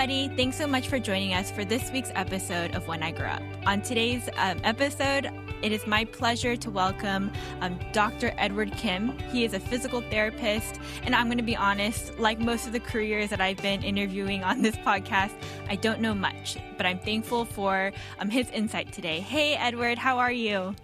everybody. 0.00 0.34
Thanks 0.34 0.56
so 0.56 0.66
much 0.66 0.88
for 0.88 0.98
joining 0.98 1.34
us 1.34 1.50
for 1.50 1.62
this 1.62 1.90
week's 1.92 2.10
episode 2.14 2.74
of 2.74 2.88
When 2.88 3.02
I 3.02 3.10
Grow 3.10 3.26
Up. 3.26 3.42
On 3.66 3.82
today's 3.82 4.30
um, 4.38 4.58
episode, 4.64 5.30
it 5.60 5.72
is 5.72 5.86
my 5.86 6.06
pleasure 6.06 6.56
to 6.56 6.70
welcome 6.70 7.30
um, 7.60 7.78
Dr. 7.92 8.32
Edward 8.38 8.72
Kim. 8.78 9.18
He 9.30 9.44
is 9.44 9.52
a 9.52 9.60
physical 9.60 10.00
therapist, 10.00 10.80
and 11.02 11.14
I'm 11.14 11.26
going 11.26 11.36
to 11.36 11.44
be 11.44 11.54
honest, 11.54 12.18
like 12.18 12.38
most 12.38 12.66
of 12.66 12.72
the 12.72 12.80
careers 12.80 13.28
that 13.28 13.42
I've 13.42 13.58
been 13.58 13.82
interviewing 13.82 14.42
on 14.42 14.62
this 14.62 14.74
podcast, 14.76 15.34
I 15.68 15.76
don't 15.76 16.00
know 16.00 16.14
much, 16.14 16.56
but 16.78 16.86
I'm 16.86 16.98
thankful 16.98 17.44
for 17.44 17.92
um, 18.20 18.30
his 18.30 18.48
insight 18.52 18.94
today. 18.94 19.20
Hey, 19.20 19.54
Edward, 19.56 19.98
how 19.98 20.16
are 20.18 20.32
you? 20.32 20.74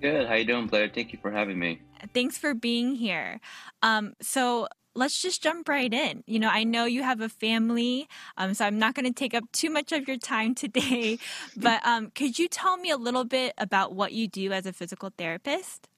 Good. 0.00 0.28
How 0.28 0.34
you 0.34 0.44
doing, 0.44 0.68
Blair? 0.68 0.88
Thank 0.94 1.12
you 1.12 1.18
for 1.20 1.32
having 1.32 1.58
me. 1.58 1.80
Thanks 2.12 2.38
for 2.38 2.54
being 2.54 2.94
here. 2.94 3.40
Um, 3.82 4.14
so 4.22 4.68
let's 4.94 5.20
just 5.20 5.42
jump 5.42 5.68
right 5.68 5.92
in. 5.92 6.22
You 6.26 6.38
know, 6.38 6.48
I 6.48 6.64
know 6.64 6.84
you 6.84 7.02
have 7.02 7.20
a 7.20 7.28
family, 7.28 8.08
um, 8.36 8.54
so 8.54 8.64
I'm 8.64 8.78
not 8.78 8.94
going 8.94 9.06
to 9.06 9.12
take 9.12 9.34
up 9.34 9.44
too 9.52 9.70
much 9.70 9.92
of 9.92 10.06
your 10.08 10.16
time 10.16 10.54
today. 10.64 11.18
But 11.56 11.84
um, 11.86 12.10
could 12.14 12.38
you 12.38 12.48
tell 12.48 12.76
me 12.76 12.90
a 12.90 12.96
little 12.96 13.24
bit 13.24 13.54
about 13.58 13.94
what 13.94 14.12
you 14.12 14.28
do 14.28 14.52
as 14.52 14.66
a 14.66 14.72
physical 14.72 15.10
therapist? 15.16 15.88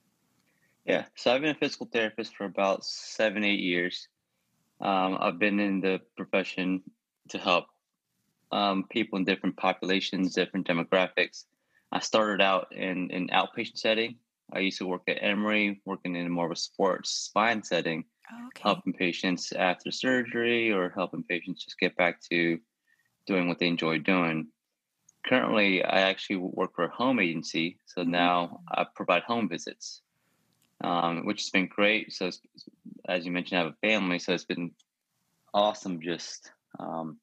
Yeah, 0.85 1.05
so 1.15 1.33
I've 1.33 1.41
been 1.41 1.55
a 1.55 1.59
physical 1.59 1.89
therapist 1.91 2.35
for 2.35 2.45
about 2.45 2.85
seven, 2.85 3.43
eight 3.43 3.59
years. 3.59 4.07
Um, 4.79 5.17
I've 5.19 5.39
been 5.39 5.59
in 5.59 5.81
the 5.81 5.99
profession 6.15 6.83
to 7.29 7.37
help 7.37 7.65
um, 8.51 8.85
people 8.89 9.17
in 9.17 9.25
different 9.25 9.57
populations, 9.57 10.33
different 10.33 10.67
demographics. 10.67 11.43
I 11.91 11.99
started 11.99 12.41
out 12.41 12.67
in 12.71 13.11
an 13.11 13.29
outpatient 13.33 13.77
setting. 13.77 14.15
I 14.51 14.59
used 14.59 14.77
to 14.77 14.87
work 14.87 15.03
at 15.09 15.21
Emory, 15.21 15.81
working 15.83 16.15
in 16.15 16.31
more 16.31 16.45
of 16.45 16.51
a 16.51 16.55
sports 16.55 17.09
spine 17.09 17.63
setting 17.63 18.05
okay. 18.31 18.61
helping 18.61 18.93
patients 18.93 19.51
after 19.51 19.91
surgery 19.91 20.71
or 20.71 20.89
helping 20.89 21.23
patients 21.23 21.63
just 21.63 21.79
get 21.79 21.95
back 21.95 22.21
to 22.31 22.59
doing 23.25 23.47
what 23.47 23.59
they 23.59 23.67
enjoy 23.67 23.99
doing. 23.99 24.47
Currently, 25.25 25.83
I 25.83 26.01
actually 26.01 26.37
work 26.37 26.75
for 26.75 26.85
a 26.85 26.95
home 26.95 27.19
agency, 27.19 27.77
so 27.85 28.01
mm-hmm. 28.01 28.11
now 28.11 28.61
I 28.69 28.85
provide 28.95 29.23
home 29.23 29.49
visits, 29.49 30.01
um, 30.83 31.25
which 31.25 31.41
has 31.41 31.49
been 31.49 31.67
great. 31.67 32.13
So, 32.13 32.31
as 33.07 33.25
you 33.25 33.31
mentioned, 33.31 33.59
I 33.59 33.63
have 33.63 33.73
a 33.73 33.87
family, 33.87 34.19
so 34.19 34.33
it's 34.33 34.45
been 34.45 34.71
awesome 35.53 36.01
just 36.01 36.51
um, 36.79 37.17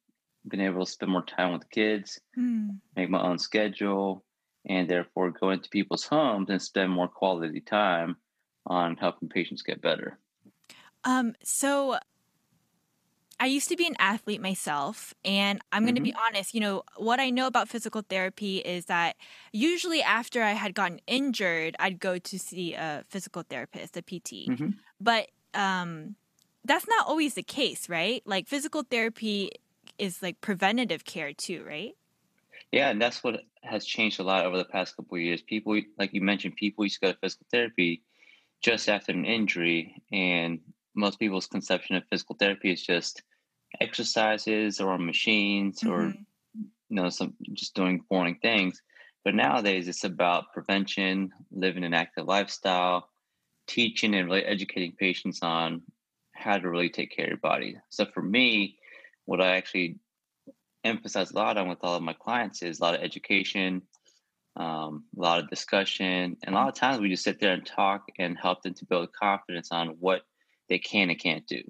being 0.47 0.63
able 0.63 0.85
to 0.85 0.91
spend 0.91 1.11
more 1.11 1.25
time 1.25 1.53
with 1.53 1.61
the 1.61 1.67
kids, 1.67 2.19
mm. 2.37 2.77
make 2.95 3.09
my 3.09 3.21
own 3.21 3.39
schedule, 3.39 4.23
and 4.67 4.89
therefore 4.89 5.31
go 5.31 5.51
into 5.51 5.69
people's 5.69 6.05
homes 6.05 6.49
and 6.49 6.61
spend 6.61 6.91
more 6.91 7.07
quality 7.07 7.61
time 7.61 8.17
on 8.67 8.97
helping 8.97 9.29
patients 9.29 9.61
get 9.61 9.81
better. 9.81 10.19
Um, 11.05 11.35
so 11.43 11.97
I 13.39 13.47
used 13.47 13.69
to 13.69 13.75
be 13.75 13.85
an 13.85 13.95
athlete 13.99 14.41
myself, 14.41 15.13
and 15.23 15.61
I'm 15.71 15.83
going 15.83 15.95
to 15.95 16.01
mm-hmm. 16.01 16.05
be 16.05 16.15
honest, 16.27 16.53
you 16.53 16.61
know, 16.61 16.83
what 16.97 17.19
I 17.19 17.29
know 17.29 17.47
about 17.47 17.69
physical 17.69 18.01
therapy 18.01 18.57
is 18.57 18.85
that 18.85 19.15
usually 19.51 20.01
after 20.01 20.41
I 20.41 20.51
had 20.51 20.73
gotten 20.73 20.99
injured, 21.05 21.75
I'd 21.79 21.99
go 21.99 22.17
to 22.17 22.39
see 22.39 22.73
a 22.73 23.03
physical 23.09 23.43
therapist, 23.43 23.97
a 23.97 24.01
PT. 24.01 24.49
Mm-hmm. 24.49 24.69
But 24.99 25.29
um, 25.53 26.15
that's 26.63 26.87
not 26.87 27.07
always 27.07 27.33
the 27.33 27.43
case, 27.43 27.89
right? 27.89 28.21
Like 28.25 28.47
physical 28.47 28.83
therapy 28.83 29.51
is 29.97 30.21
like 30.23 30.39
preventative 30.41 31.03
care 31.03 31.33
too, 31.33 31.63
right? 31.67 31.95
Yeah, 32.71 32.89
and 32.89 33.01
that's 33.01 33.23
what 33.23 33.41
has 33.61 33.85
changed 33.85 34.19
a 34.19 34.23
lot 34.23 34.45
over 34.45 34.57
the 34.57 34.65
past 34.65 34.95
couple 34.95 35.15
of 35.15 35.21
years. 35.21 35.41
People, 35.41 35.79
like 35.97 36.13
you 36.13 36.21
mentioned, 36.21 36.55
people 36.55 36.85
used 36.85 36.99
to 37.01 37.07
go 37.07 37.11
to 37.11 37.17
physical 37.19 37.45
therapy 37.51 38.01
just 38.61 38.89
after 38.89 39.11
an 39.11 39.25
injury, 39.25 40.01
and 40.11 40.59
most 40.95 41.19
people's 41.19 41.47
conception 41.47 41.95
of 41.95 42.03
physical 42.09 42.35
therapy 42.39 42.71
is 42.71 42.83
just 42.83 43.23
exercises 43.79 44.79
or 44.79 44.97
machines 44.97 45.81
mm-hmm. 45.81 45.91
or 45.91 46.13
you 46.55 46.95
know 46.95 47.09
some 47.09 47.33
just 47.53 47.75
doing 47.75 48.01
boring 48.09 48.37
things. 48.41 48.81
But 49.23 49.35
nowadays 49.35 49.87
it's 49.87 50.03
about 50.03 50.53
prevention 50.53 51.31
living 51.51 51.83
an 51.83 51.93
active 51.93 52.25
lifestyle 52.25 53.09
teaching 53.67 54.13
and 54.13 54.27
really 54.27 54.45
educating 54.45 54.93
patients 54.97 55.39
on 55.41 55.81
how 56.33 56.57
to 56.57 56.69
really 56.69 56.89
take 56.89 57.11
care 57.15 57.25
of 57.25 57.29
your 57.29 57.37
body. 57.37 57.77
So 57.89 58.05
for 58.05 58.21
me 58.21 58.77
what 59.27 59.41
i 59.41 59.57
actually 59.57 59.97
emphasize 60.83 61.31
a 61.31 61.35
lot 61.35 61.57
on 61.57 61.67
with 61.67 61.79
all 61.81 61.95
of 61.95 62.03
my 62.03 62.13
clients 62.13 62.61
is 62.61 62.79
a 62.79 62.83
lot 62.83 62.93
of 62.93 63.01
education 63.01 63.81
um, 64.57 65.03
a 65.17 65.21
lot 65.21 65.39
of 65.39 65.49
discussion. 65.49 66.37
And 66.43 66.55
a 66.55 66.57
lot 66.57 66.69
of 66.69 66.75
times 66.75 66.99
we 66.99 67.09
just 67.09 67.23
sit 67.23 67.39
there 67.39 67.53
and 67.53 67.65
talk 67.65 68.03
and 68.17 68.37
help 68.37 68.63
them 68.63 68.73
to 68.75 68.85
build 68.85 69.11
confidence 69.13 69.71
on 69.71 69.97
what 69.99 70.21
they 70.69 70.79
can 70.79 71.09
and 71.09 71.19
can't 71.19 71.45
do. 71.47 71.61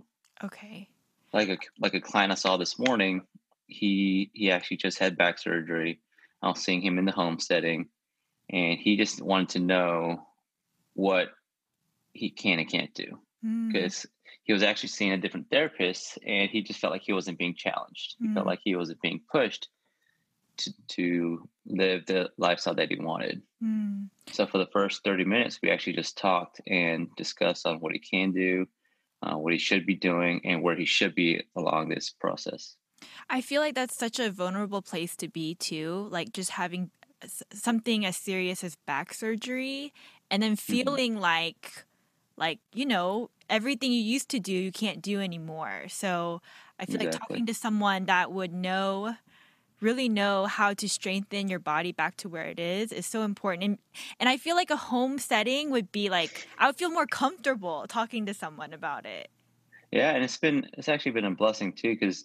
Okay. 0.44 0.90
Like 1.34 1.50
a 1.50 1.58
like 1.80 1.94
a 1.94 2.02
client 2.02 2.32
I 2.32 2.36
saw 2.36 2.58
this 2.58 2.80
morning, 2.80 3.22
he 3.68 4.32
he 4.34 4.52
actually 4.52 4.78
just 4.78 5.00
had 5.00 5.18
back 5.18 5.40
surgery. 5.40 6.00
I 6.42 6.50
was 6.50 6.64
seeing 6.64 6.82
him 6.82 6.98
in 6.98 7.06
the 7.06 7.12
home 7.12 7.40
setting, 7.40 7.88
and 8.50 8.78
he 8.78 8.98
just 8.98 9.22
wanted 9.22 9.50
to 9.50 9.60
know 9.60 10.28
what 10.94 11.30
he 12.14 12.30
can 12.30 12.60
and 12.60 12.70
can't 12.70 12.94
do 12.94 13.20
because 13.68 13.94
mm. 13.94 14.06
he 14.44 14.54
was 14.54 14.64
actually 14.64 14.90
seeing 14.90 15.12
a 15.12 15.18
different 15.18 15.50
therapist, 15.50 16.18
and 16.26 16.50
he 16.50 16.62
just 16.62 16.80
felt 16.80 16.94
like 16.94 17.04
he 17.04 17.14
wasn't 17.14 17.38
being 17.38 17.56
challenged. 17.56 18.16
He 18.20 18.34
felt 18.34 18.46
mm. 18.46 18.50
like 18.50 18.60
he 18.64 18.76
wasn't 18.76 19.02
being 19.02 19.22
pushed 19.32 19.68
to, 20.58 20.74
to 20.90 21.50
live 21.66 22.06
the 22.06 22.30
lifestyle 22.38 22.76
that 22.76 22.90
he 22.90 23.00
wanted. 23.00 23.42
Mm. 23.64 24.10
So 24.32 24.46
for 24.48 24.58
the 24.58 24.68
first 24.72 25.04
30 25.04 25.26
minutes, 25.26 25.60
we 25.62 25.70
actually 25.70 25.94
just 25.94 26.18
talked 26.18 26.62
and 26.68 27.08
discussed 27.16 27.66
on 27.66 27.80
what 27.80 27.94
he 27.94 28.00
can 28.00 28.32
do, 28.32 28.68
uh, 29.25 29.38
what 29.38 29.53
he 29.53 29.59
should 29.59 29.86
be 29.86 29.96
doing, 29.96 30.41
and 30.44 30.62
where 30.62 30.75
he 30.75 30.86
should 30.86 31.16
be 31.16 31.41
along 31.56 31.90
this 31.90 32.09
process. 32.09 32.75
I 33.30 33.41
feel 33.41 33.62
like 33.62 33.75
that's 33.75 33.97
such 33.97 34.19
a 34.19 34.30
vulnerable 34.30 34.81
place 34.81 35.16
to 35.18 35.28
be 35.28 35.56
too, 35.56 36.08
like 36.12 36.31
just 36.31 36.52
having 36.52 36.91
something 37.53 38.06
as 38.06 38.18
serious 38.18 38.64
as 38.64 38.75
back 38.85 39.14
surgery 39.14 39.94
and 40.30 40.44
then 40.44 40.53
mm-hmm. 40.53 40.74
feeling 40.74 41.14
mm-hmm. 41.14 41.22
like 41.22 41.85
like 42.38 42.59
you 42.74 42.85
know 42.85 43.30
everything 43.50 43.91
you 43.91 44.02
used 44.02 44.30
to 44.30 44.40
do 44.40 44.52
you 44.52 44.72
can't 44.72 45.02
do 45.02 45.22
anymore 45.22 45.84
so 45.88 46.41
i 46.80 46.85
feel 46.85 46.96
exactly. 46.96 47.19
like 47.19 47.28
talking 47.28 47.46
to 47.46 47.53
someone 47.53 48.06
that 48.06 48.31
would 48.31 48.53
know 48.53 49.16
really 49.81 50.09
know 50.09 50.46
how 50.46 50.74
to 50.74 50.88
strengthen 50.88 51.47
your 51.47 51.59
body 51.59 51.91
back 51.91 52.18
to 52.18 52.30
where 52.30 52.46
it 52.46 52.59
is 52.59 52.91
is 52.91 53.06
so 53.06 53.24
important. 53.24 53.63
And 53.63 53.78
and 54.19 54.30
I 54.30 54.38
feel 54.38 54.56
like 54.56 54.69
a 54.69 54.78
home 54.78 55.19
setting 55.19 55.72
would 55.72 55.91
be 55.91 56.09
like 56.09 56.47
I 56.58 56.68
would 56.68 56.75
feel 56.75 56.91
more 56.91 57.08
comfortable 57.08 57.85
talking 57.88 58.25
to 58.25 58.34
someone 58.34 58.74
about 58.74 59.06
it. 59.06 59.30
Yeah, 59.91 60.12
and 60.12 60.24
it's 60.24 60.38
been 60.38 60.69
it's 60.74 60.90
actually 60.90 61.14
been 61.14 61.25
a 61.25 61.31
blessing 61.31 61.74
too 61.74 61.94
because 61.94 62.24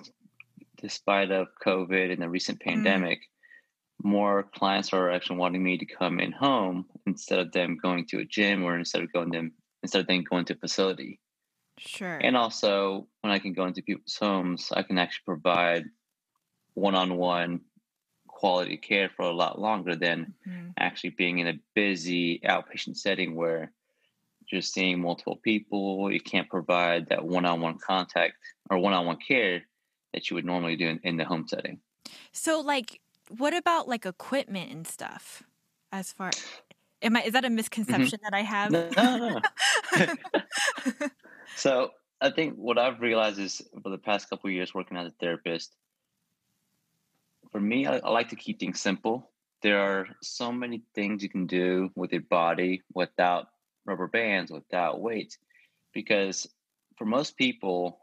despite 0.80 1.30
of 1.30 1.48
COVID 1.64 2.12
and 2.12 2.22
the 2.22 2.28
recent 2.28 2.58
mm. 2.60 2.64
pandemic, 2.64 3.18
mm. 3.18 4.10
more 4.10 4.44
clients 4.54 4.92
are 4.92 5.10
actually 5.10 5.36
wanting 5.36 5.62
me 5.62 5.78
to 5.78 5.86
come 5.86 6.20
in 6.20 6.32
home 6.32 6.86
instead 7.06 7.38
of 7.38 7.52
them 7.52 7.78
going 7.82 8.06
to 8.06 8.18
a 8.18 8.24
gym 8.24 8.64
or 8.64 8.78
instead 8.78 9.02
of 9.02 9.12
going 9.12 9.30
them 9.30 9.52
instead 9.82 10.00
of 10.00 10.06
them 10.06 10.24
going 10.28 10.44
to 10.46 10.54
a 10.54 10.56
facility. 10.56 11.20
Sure. 11.78 12.18
And 12.18 12.36
also 12.36 13.08
when 13.22 13.32
I 13.32 13.38
can 13.38 13.54
go 13.54 13.64
into 13.64 13.82
people's 13.82 14.16
homes, 14.20 14.70
I 14.74 14.82
can 14.82 14.98
actually 14.98 15.24
provide 15.24 15.84
one-on-one 16.74 17.60
quality 18.40 18.78
care 18.78 19.10
for 19.14 19.22
a 19.22 19.32
lot 19.32 19.60
longer 19.60 19.94
than 19.94 20.32
mm-hmm. 20.48 20.68
actually 20.78 21.10
being 21.10 21.40
in 21.40 21.46
a 21.46 21.60
busy 21.74 22.40
outpatient 22.40 22.96
setting 22.96 23.34
where 23.34 23.70
you're 24.50 24.62
seeing 24.62 24.98
multiple 25.00 25.38
people 25.44 26.10
you 26.10 26.20
can't 26.20 26.48
provide 26.48 27.06
that 27.08 27.22
one-on-one 27.22 27.78
contact 27.78 28.34
or 28.70 28.78
one-on-one 28.78 29.18
care 29.18 29.62
that 30.14 30.30
you 30.30 30.34
would 30.34 30.46
normally 30.46 30.74
do 30.74 30.88
in, 30.88 31.00
in 31.04 31.16
the 31.18 31.24
home 31.24 31.46
setting 31.46 31.78
so 32.32 32.60
like 32.60 33.00
what 33.36 33.54
about 33.54 33.86
like 33.86 34.06
equipment 34.06 34.72
and 34.72 34.86
stuff 34.86 35.42
as 35.92 36.10
far 36.10 36.30
am 37.02 37.16
i 37.16 37.22
is 37.22 37.34
that 37.34 37.44
a 37.44 37.50
misconception 37.50 38.18
mm-hmm. 38.18 38.24
that 38.24 38.34
i 38.34 38.40
have 38.40 38.70
no, 38.70 38.88
no, 38.96 39.40
no. 39.98 41.06
so 41.56 41.90
i 42.22 42.30
think 42.30 42.54
what 42.54 42.78
i've 42.78 43.00
realized 43.00 43.38
is 43.38 43.60
for 43.82 43.90
the 43.90 43.98
past 43.98 44.30
couple 44.30 44.48
years 44.48 44.74
working 44.74 44.96
as 44.96 45.06
a 45.06 45.14
therapist 45.20 45.76
for 47.50 47.60
me, 47.60 47.86
I, 47.86 47.98
I 47.98 48.10
like 48.10 48.28
to 48.30 48.36
keep 48.36 48.60
things 48.60 48.80
simple. 48.80 49.30
There 49.62 49.80
are 49.80 50.06
so 50.22 50.52
many 50.52 50.82
things 50.94 51.22
you 51.22 51.28
can 51.28 51.46
do 51.46 51.90
with 51.94 52.12
your 52.12 52.22
body 52.22 52.82
without 52.94 53.48
rubber 53.84 54.06
bands, 54.06 54.50
without 54.50 55.00
weights, 55.00 55.38
because 55.92 56.46
for 56.96 57.04
most 57.04 57.36
people, 57.36 57.98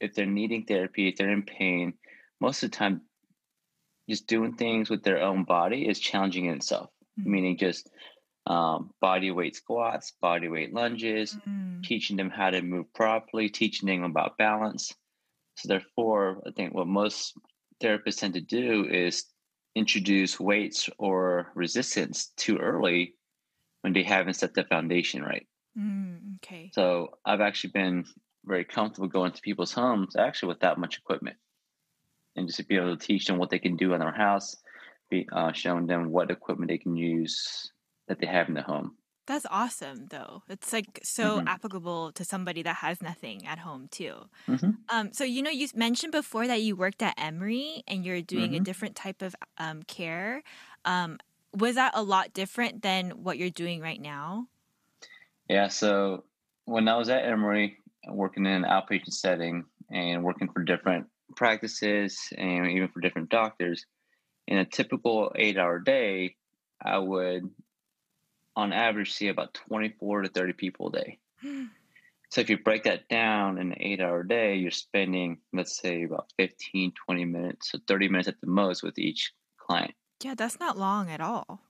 if 0.00 0.14
they're 0.14 0.26
needing 0.26 0.64
therapy, 0.64 1.08
if 1.08 1.16
they're 1.16 1.30
in 1.30 1.42
pain, 1.42 1.94
most 2.40 2.62
of 2.62 2.70
the 2.70 2.76
time, 2.76 3.02
just 4.08 4.26
doing 4.26 4.54
things 4.54 4.90
with 4.90 5.02
their 5.02 5.22
own 5.22 5.44
body 5.44 5.88
is 5.88 5.98
challenging 6.00 6.46
in 6.46 6.54
itself. 6.54 6.90
Mm-hmm. 7.18 7.30
Meaning, 7.30 7.56
just 7.58 7.88
um, 8.46 8.90
body 9.00 9.30
weight 9.30 9.54
squats, 9.54 10.12
body 10.20 10.48
weight 10.48 10.74
lunges, 10.74 11.34
mm-hmm. 11.34 11.82
teaching 11.82 12.16
them 12.16 12.30
how 12.30 12.50
to 12.50 12.62
move 12.62 12.92
properly, 12.94 13.48
teaching 13.48 13.88
them 13.88 14.02
about 14.02 14.38
balance. 14.38 14.92
So, 15.56 15.68
therefore, 15.68 16.42
I 16.46 16.50
think 16.50 16.74
what 16.74 16.88
most 16.88 17.34
therapists 17.82 18.20
tend 18.20 18.34
to 18.34 18.40
do 18.40 18.86
is 18.88 19.24
introduce 19.74 20.38
weights 20.38 20.88
or 20.98 21.50
resistance 21.54 22.32
too 22.36 22.58
early 22.58 23.14
when 23.82 23.92
they 23.92 24.02
haven't 24.02 24.34
set 24.34 24.54
the 24.54 24.64
foundation 24.64 25.22
right. 25.22 25.46
Mm, 25.78 26.36
okay. 26.36 26.70
So 26.74 27.18
I've 27.24 27.40
actually 27.40 27.70
been 27.70 28.04
very 28.44 28.64
comfortable 28.64 29.08
going 29.08 29.32
to 29.32 29.40
people's 29.42 29.72
homes 29.72 30.16
actually 30.16 30.48
with 30.48 30.60
that 30.60 30.78
much 30.78 30.98
equipment. 30.98 31.36
and 32.36 32.46
just 32.46 32.58
to 32.58 32.64
be 32.64 32.76
able 32.76 32.96
to 32.96 33.06
teach 33.06 33.26
them 33.26 33.38
what 33.38 33.50
they 33.50 33.58
can 33.58 33.76
do 33.76 33.92
in 33.92 34.00
their 34.00 34.12
house, 34.12 34.56
be 35.10 35.28
uh, 35.32 35.52
showing 35.52 35.86
them 35.86 36.10
what 36.10 36.30
equipment 36.30 36.70
they 36.70 36.78
can 36.78 36.96
use 36.96 37.70
that 38.08 38.18
they 38.20 38.26
have 38.26 38.48
in 38.48 38.54
the 38.54 38.62
home. 38.62 38.96
That's 39.32 39.46
awesome, 39.50 40.08
though. 40.10 40.42
It's 40.50 40.74
like 40.74 41.00
so 41.02 41.38
mm-hmm. 41.38 41.48
applicable 41.48 42.12
to 42.12 42.22
somebody 42.22 42.62
that 42.64 42.76
has 42.76 43.00
nothing 43.00 43.46
at 43.46 43.58
home 43.58 43.88
too. 43.90 44.16
Mm-hmm. 44.46 44.72
Um, 44.90 45.14
so 45.14 45.24
you 45.24 45.40
know, 45.40 45.48
you 45.48 45.68
mentioned 45.74 46.12
before 46.12 46.46
that 46.46 46.60
you 46.60 46.76
worked 46.76 47.00
at 47.00 47.14
Emory 47.16 47.82
and 47.88 48.04
you're 48.04 48.20
doing 48.20 48.50
mm-hmm. 48.50 48.60
a 48.60 48.60
different 48.60 48.94
type 48.94 49.22
of 49.22 49.34
um, 49.56 49.84
care. 49.84 50.42
Um, 50.84 51.18
was 51.56 51.76
that 51.76 51.92
a 51.94 52.02
lot 52.02 52.34
different 52.34 52.82
than 52.82 53.22
what 53.22 53.38
you're 53.38 53.48
doing 53.48 53.80
right 53.80 53.98
now? 53.98 54.48
Yeah. 55.48 55.68
So 55.68 56.24
when 56.66 56.86
I 56.86 56.98
was 56.98 57.08
at 57.08 57.24
Emory, 57.24 57.78
working 58.06 58.44
in 58.44 58.52
an 58.52 58.64
outpatient 58.64 59.14
setting 59.14 59.64
and 59.90 60.22
working 60.22 60.50
for 60.52 60.62
different 60.62 61.06
practices 61.36 62.18
and 62.36 62.66
even 62.66 62.88
for 62.88 63.00
different 63.00 63.30
doctors, 63.30 63.86
in 64.46 64.58
a 64.58 64.66
typical 64.66 65.32
eight-hour 65.36 65.78
day, 65.78 66.36
I 66.84 66.98
would 66.98 67.48
on 68.56 68.72
average 68.72 69.12
see 69.12 69.28
about 69.28 69.54
24 69.54 70.22
to 70.22 70.28
30 70.28 70.52
people 70.52 70.88
a 70.88 70.92
day. 70.92 71.18
so 72.30 72.40
if 72.40 72.50
you 72.50 72.58
break 72.58 72.84
that 72.84 73.08
down 73.08 73.58
in 73.58 73.72
an 73.72 73.78
eight 73.80 74.00
hour 74.00 74.22
day, 74.22 74.56
you're 74.56 74.70
spending, 74.70 75.38
let's 75.52 75.78
say, 75.78 76.04
about 76.04 76.32
15, 76.38 76.92
20 77.06 77.24
minutes, 77.24 77.72
so 77.72 77.78
30 77.86 78.08
minutes 78.08 78.28
at 78.28 78.40
the 78.40 78.46
most 78.46 78.82
with 78.82 78.98
each 78.98 79.32
client. 79.58 79.94
Yeah, 80.22 80.34
that's 80.34 80.60
not 80.60 80.78
long 80.78 81.10
at 81.10 81.20
all. 81.20 81.60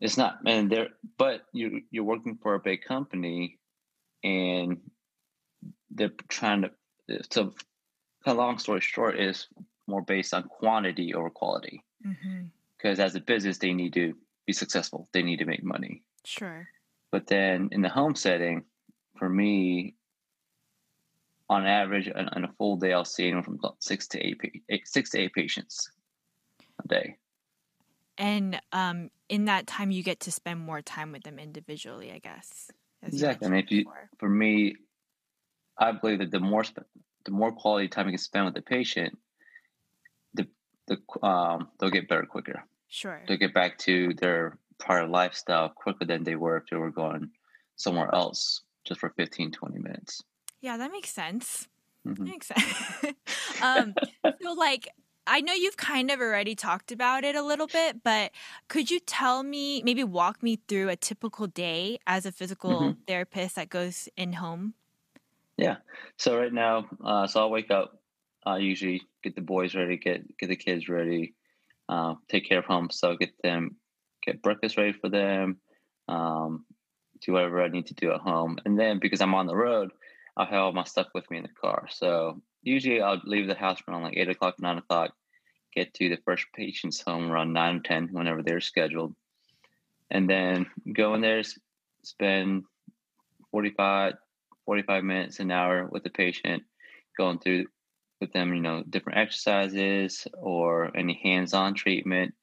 It's 0.00 0.16
not, 0.16 0.38
and 0.46 0.70
there, 0.70 0.88
but 1.16 1.42
you 1.52 1.82
you're 1.90 2.04
working 2.04 2.38
for 2.42 2.54
a 2.54 2.60
big 2.60 2.82
company, 2.84 3.58
and 4.22 4.78
they're 5.90 6.12
trying 6.28 6.62
to. 6.62 6.70
So, 7.30 7.54
a 8.26 8.34
long 8.34 8.58
story 8.58 8.82
short, 8.82 9.18
is 9.18 9.48
more 9.86 10.02
based 10.02 10.34
on 10.34 10.42
quantity 10.44 11.14
over 11.14 11.30
quality. 11.30 11.82
Because 12.02 12.98
mm-hmm. 12.98 13.00
as 13.00 13.14
a 13.14 13.20
business, 13.20 13.58
they 13.58 13.72
need 13.72 13.94
to 13.94 14.14
be 14.46 14.52
successful. 14.52 15.08
They 15.12 15.22
need 15.22 15.38
to 15.38 15.46
make 15.46 15.64
money. 15.64 16.02
Sure. 16.28 16.68
But 17.10 17.26
then 17.26 17.70
in 17.72 17.80
the 17.80 17.88
home 17.88 18.14
setting, 18.14 18.64
for 19.16 19.30
me, 19.30 19.94
on 21.48 21.66
average, 21.66 22.10
on, 22.14 22.28
on 22.28 22.44
a 22.44 22.52
full 22.58 22.76
day, 22.76 22.92
I'll 22.92 23.06
see 23.06 23.24
anywhere 23.24 23.44
from 23.44 23.58
six 23.78 24.06
to 24.08 24.20
eight, 24.20 24.38
eight 24.68 24.86
six 24.86 25.08
to 25.10 25.20
eight 25.20 25.32
patients 25.32 25.90
a 26.84 26.86
day. 26.86 27.16
And 28.18 28.60
um, 28.72 29.10
in 29.30 29.46
that 29.46 29.66
time, 29.66 29.90
you 29.90 30.02
get 30.02 30.20
to 30.20 30.30
spend 30.30 30.60
more 30.60 30.82
time 30.82 31.12
with 31.12 31.22
them 31.22 31.38
individually, 31.38 32.12
I 32.12 32.18
guess. 32.18 32.70
Exactly. 33.02 33.46
And 33.46 33.56
if 33.56 33.70
you, 33.70 33.84
before. 33.84 34.10
for 34.18 34.28
me, 34.28 34.76
I 35.78 35.92
believe 35.92 36.18
that 36.18 36.30
the 36.30 36.40
more 36.40 36.64
the 37.24 37.30
more 37.30 37.52
quality 37.52 37.88
time 37.88 38.06
you 38.06 38.12
can 38.12 38.18
spend 38.18 38.44
with 38.44 38.54
the 38.54 38.60
patient, 38.60 39.16
the 40.34 40.46
the 40.88 40.98
um, 41.26 41.68
they'll 41.80 41.88
get 41.88 42.06
better 42.06 42.26
quicker. 42.26 42.64
Sure. 42.88 43.22
They'll 43.26 43.38
get 43.38 43.54
back 43.54 43.78
to 43.78 44.12
their 44.14 44.58
prior 44.78 45.06
lifestyle 45.06 45.68
quicker 45.68 46.04
than 46.04 46.24
they 46.24 46.36
were 46.36 46.56
if 46.56 46.64
they 46.70 46.76
were 46.76 46.90
going 46.90 47.30
somewhere 47.76 48.12
else 48.14 48.62
just 48.84 49.00
for 49.00 49.10
15, 49.10 49.52
20 49.52 49.78
minutes. 49.78 50.22
Yeah, 50.60 50.76
that 50.76 50.90
makes 50.90 51.10
sense. 51.10 51.68
Mm-hmm. 52.06 52.24
That 52.24 52.30
makes 52.30 52.46
sense. 52.46 53.14
um, 53.62 53.94
so, 54.42 54.52
like, 54.54 54.88
I 55.26 55.40
know 55.40 55.52
you've 55.52 55.76
kind 55.76 56.10
of 56.10 56.20
already 56.20 56.54
talked 56.54 56.90
about 56.90 57.22
it 57.22 57.36
a 57.36 57.42
little 57.42 57.66
bit, 57.66 58.02
but 58.02 58.32
could 58.68 58.90
you 58.90 58.98
tell 58.98 59.42
me, 59.42 59.82
maybe 59.84 60.02
walk 60.02 60.42
me 60.42 60.58
through 60.68 60.88
a 60.88 60.96
typical 60.96 61.46
day 61.46 61.98
as 62.06 62.24
a 62.24 62.32
physical 62.32 62.80
mm-hmm. 62.80 63.00
therapist 63.06 63.56
that 63.56 63.68
goes 63.68 64.08
in 64.16 64.32
home? 64.32 64.74
Yeah. 65.58 65.76
So 66.16 66.38
right 66.38 66.52
now, 66.52 66.86
uh, 67.04 67.26
so 67.26 67.40
I'll 67.40 67.50
wake 67.50 67.70
up. 67.70 68.00
I 68.46 68.58
usually 68.58 69.02
get 69.22 69.34
the 69.34 69.42
boys 69.42 69.74
ready, 69.74 69.98
get 69.98 70.38
get 70.38 70.48
the 70.48 70.56
kids 70.56 70.88
ready, 70.88 71.34
uh, 71.88 72.14
take 72.28 72.48
care 72.48 72.60
of 72.60 72.64
home. 72.64 72.88
So 72.90 73.10
I'll 73.10 73.16
get 73.16 73.34
them 73.42 73.76
get 74.28 74.42
breakfast 74.42 74.76
ready 74.76 74.92
for 74.92 75.08
them, 75.08 75.58
um, 76.08 76.64
do 77.24 77.32
whatever 77.32 77.62
I 77.62 77.68
need 77.68 77.86
to 77.86 77.94
do 77.94 78.12
at 78.12 78.20
home. 78.20 78.58
And 78.64 78.78
then 78.78 78.98
because 78.98 79.20
I'm 79.20 79.34
on 79.34 79.46
the 79.46 79.56
road, 79.56 79.90
I'll 80.36 80.46
have 80.46 80.60
all 80.60 80.72
my 80.72 80.84
stuff 80.84 81.08
with 81.14 81.28
me 81.30 81.38
in 81.38 81.42
the 81.44 81.60
car. 81.60 81.88
So 81.90 82.40
usually 82.62 83.00
I'll 83.00 83.20
leave 83.24 83.46
the 83.46 83.54
house 83.54 83.80
around 83.88 84.02
like 84.02 84.16
eight 84.16 84.28
o'clock, 84.28 84.56
nine 84.60 84.78
o'clock, 84.78 85.12
get 85.74 85.94
to 85.94 86.08
the 86.08 86.18
first 86.24 86.46
patient's 86.54 87.00
home 87.00 87.30
around 87.30 87.52
nine 87.52 87.76
or 87.76 87.80
10, 87.80 88.08
whenever 88.12 88.42
they're 88.42 88.60
scheduled. 88.60 89.14
And 90.10 90.28
then 90.28 90.66
go 90.92 91.14
in 91.14 91.20
there, 91.20 91.42
spend 92.02 92.64
45, 93.50 94.14
45 94.64 95.04
minutes, 95.04 95.40
an 95.40 95.50
hour 95.50 95.88
with 95.90 96.04
the 96.04 96.10
patient, 96.10 96.62
going 97.16 97.38
through 97.38 97.66
with 98.20 98.32
them, 98.32 98.54
you 98.54 98.60
know, 98.60 98.82
different 98.88 99.18
exercises 99.18 100.26
or 100.34 100.96
any 100.96 101.20
hands 101.22 101.54
on 101.54 101.74
treatment 101.74 102.34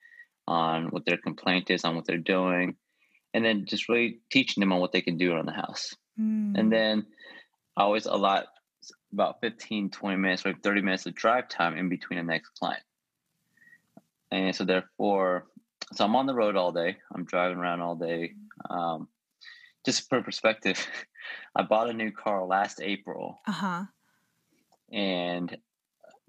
on 0.48 0.86
what 0.88 1.06
their 1.06 1.18
complaint 1.18 1.70
is, 1.70 1.84
on 1.84 1.96
what 1.96 2.06
they're 2.06 2.18
doing, 2.18 2.76
and 3.34 3.44
then 3.44 3.66
just 3.66 3.90
really 3.90 4.20
teaching 4.32 4.62
them 4.62 4.72
on 4.72 4.80
what 4.80 4.92
they 4.92 5.02
can 5.02 5.18
do 5.18 5.34
around 5.34 5.48
the 5.48 5.52
house. 5.52 5.96
Mm. 6.20 6.58
And 6.58 6.72
then 6.72 7.06
I 7.76 7.84
always 7.84 8.06
allot 8.06 8.46
about 9.12 9.42
15, 9.42 9.90
20 9.90 10.18
minutes 10.18 10.46
or 10.46 10.54
30 10.54 10.82
minutes 10.82 11.06
of 11.06 11.16
drive 11.16 11.50
time 11.50 11.78
in 11.78 11.90
between 11.90 12.18
the 12.18 12.24
next 12.24 12.50
client. 12.60 12.84
And 14.32 14.56
so 14.56 14.66
therefore, 14.66 15.48
so 15.94 16.06
I'm 16.06 16.16
on 16.16 16.26
the 16.26 16.34
road 16.34 16.56
all 16.56 16.72
day. 16.72 16.98
I'm 17.14 17.26
driving 17.26 17.58
around 17.58 17.82
all 17.82 17.96
day. 17.96 18.34
Um, 18.70 19.08
just 19.86 20.10
for 20.10 20.22
perspective, 20.22 20.86
I 21.56 21.64
bought 21.64 21.90
a 21.90 21.94
new 21.94 22.12
car 22.12 22.46
last 22.46 22.82
April. 22.82 23.40
Uh-huh. 23.48 23.84
And 24.92 25.56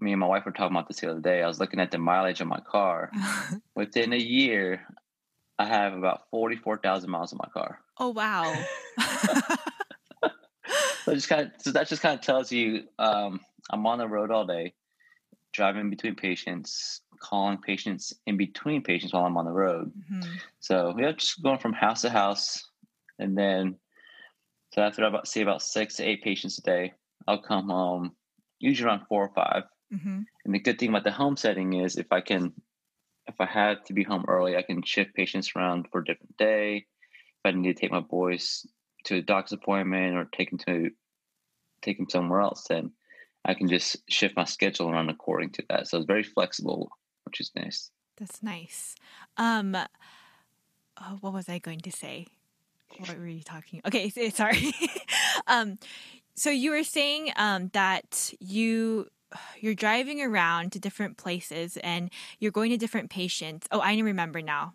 me 0.00 0.12
and 0.12 0.20
my 0.20 0.26
wife 0.26 0.44
were 0.44 0.52
talking 0.52 0.76
about 0.76 0.88
this 0.88 1.00
the 1.00 1.10
other 1.10 1.20
day. 1.20 1.42
I 1.42 1.46
was 1.46 1.60
looking 1.60 1.80
at 1.80 1.90
the 1.90 1.98
mileage 1.98 2.40
of 2.40 2.46
my 2.46 2.60
car. 2.60 3.10
Within 3.74 4.12
a 4.12 4.18
year, 4.18 4.86
I 5.58 5.66
have 5.66 5.94
about 5.94 6.22
forty-four 6.30 6.78
thousand 6.78 7.10
miles 7.10 7.32
on 7.32 7.38
my 7.42 7.48
car. 7.50 7.80
Oh 7.98 8.10
wow! 8.10 8.54
so 11.04 11.14
just 11.14 11.28
kind 11.28 11.46
of 11.46 11.52
so 11.58 11.72
that 11.72 11.88
just 11.88 12.02
kind 12.02 12.18
of 12.18 12.20
tells 12.24 12.52
you 12.52 12.84
um, 12.98 13.40
I'm 13.70 13.86
on 13.86 13.98
the 13.98 14.06
road 14.06 14.30
all 14.30 14.46
day, 14.46 14.74
driving 15.52 15.88
between 15.88 16.14
patients, 16.14 17.00
calling 17.20 17.58
patients 17.58 18.12
in 18.26 18.36
between 18.36 18.82
patients 18.82 19.14
while 19.14 19.24
I'm 19.24 19.38
on 19.38 19.46
the 19.46 19.52
road. 19.52 19.92
Mm-hmm. 20.12 20.30
So 20.60 20.94
yeah, 20.98 21.12
just 21.12 21.42
going 21.42 21.58
from 21.58 21.72
house 21.72 22.02
to 22.02 22.10
house, 22.10 22.62
and 23.18 23.36
then 23.36 23.76
so 24.74 24.82
after 24.82 25.04
I 25.04 25.08
about 25.08 25.26
see 25.26 25.40
about 25.40 25.62
six 25.62 25.96
to 25.96 26.04
eight 26.04 26.22
patients 26.22 26.58
a 26.58 26.62
day, 26.62 26.92
I'll 27.26 27.40
come 27.40 27.70
home 27.70 28.12
usually 28.58 28.88
around 28.88 29.06
four 29.08 29.24
or 29.24 29.32
five 29.34 29.64
Mm-hmm. 29.92 30.20
And 30.44 30.54
the 30.54 30.58
good 30.58 30.78
thing 30.78 30.90
about 30.90 31.04
the 31.04 31.12
home 31.12 31.36
setting 31.36 31.74
is 31.74 31.96
if 31.96 32.10
I 32.10 32.20
can, 32.20 32.52
if 33.26 33.40
I 33.40 33.46
have 33.46 33.84
to 33.84 33.92
be 33.92 34.02
home 34.02 34.24
early, 34.28 34.56
I 34.56 34.62
can 34.62 34.82
shift 34.82 35.14
patients 35.14 35.52
around 35.54 35.88
for 35.90 36.00
a 36.00 36.04
different 36.04 36.36
day. 36.36 36.86
If 37.44 37.44
I 37.44 37.50
need 37.52 37.74
to 37.74 37.80
take 37.80 37.92
my 37.92 38.00
boys 38.00 38.66
to 39.04 39.16
a 39.16 39.22
doctor's 39.22 39.52
appointment 39.52 40.16
or 40.16 40.24
take 40.24 40.50
them 40.50 40.58
to 40.66 40.90
take 41.82 41.98
them 41.98 42.10
somewhere 42.10 42.40
else, 42.40 42.64
then 42.68 42.92
I 43.44 43.54
can 43.54 43.68
just 43.68 43.96
shift 44.10 44.36
my 44.36 44.44
schedule 44.44 44.90
around 44.90 45.08
according 45.08 45.50
to 45.50 45.64
that. 45.68 45.86
So 45.86 45.98
it's 45.98 46.06
very 46.06 46.24
flexible, 46.24 46.90
which 47.24 47.40
is 47.40 47.52
nice. 47.54 47.90
That's 48.16 48.42
nice. 48.42 48.96
Um, 49.36 49.76
oh, 49.76 51.18
what 51.20 51.32
was 51.32 51.48
I 51.48 51.58
going 51.58 51.80
to 51.80 51.92
say? 51.92 52.26
What 52.98 53.18
were 53.18 53.26
you 53.26 53.42
talking? 53.42 53.82
Okay, 53.86 54.10
sorry. 54.30 54.72
um, 55.46 55.78
so 56.34 56.50
you 56.50 56.70
were 56.70 56.84
saying 56.84 57.32
um, 57.36 57.68
that 57.72 58.34
you 58.40 59.08
you're 59.60 59.74
driving 59.74 60.20
around 60.22 60.72
to 60.72 60.78
different 60.78 61.16
places 61.16 61.76
and 61.78 62.10
you're 62.38 62.52
going 62.52 62.70
to 62.70 62.76
different 62.76 63.10
patients. 63.10 63.66
Oh, 63.70 63.80
I 63.80 63.96
remember 63.98 64.42
now. 64.42 64.74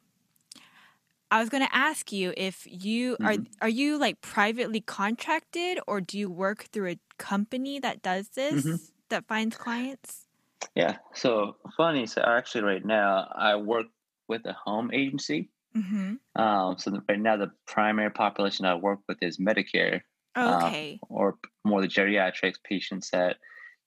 I 1.32 1.40
was 1.40 1.48
going 1.48 1.66
to 1.66 1.76
ask 1.76 2.12
you 2.12 2.34
if 2.36 2.68
you 2.70 3.14
mm-hmm. 3.14 3.26
are 3.26 3.38
are 3.62 3.70
you 3.70 3.98
like 3.98 4.20
privately 4.20 4.82
contracted 4.82 5.80
or 5.88 6.02
do 6.02 6.20
you 6.20 6.30
work 6.30 6.66
through 6.74 6.90
a 6.90 7.00
company 7.18 7.80
that 7.80 8.02
does 8.02 8.28
this 8.30 8.66
mm-hmm. 8.66 8.76
that 9.10 9.26
finds 9.28 9.56
clients? 9.56 10.28
Yeah. 10.76 10.98
So 11.14 11.56
funny. 11.78 12.06
So 12.06 12.22
actually, 12.22 12.64
right 12.64 12.86
now 12.86 13.32
I 13.34 13.56
work 13.56 13.86
with 14.28 14.46
a 14.46 14.54
home 14.54 14.92
agency. 14.94 15.50
Mm-hmm. 15.76 16.42
Um, 16.42 16.78
so 16.78 17.00
right 17.08 17.20
now 17.20 17.38
the 17.38 17.52
primary 17.66 18.12
population 18.12 18.66
I 18.66 18.76
work 18.76 19.00
with 19.08 19.18
is 19.22 19.38
Medicare. 19.38 20.02
Uh, 20.36 20.62
okay. 20.64 21.00
Or 21.10 21.38
more 21.64 21.82
the 21.82 21.88
geriatrics 21.88 22.56
patients 22.64 23.10
that 23.12 23.38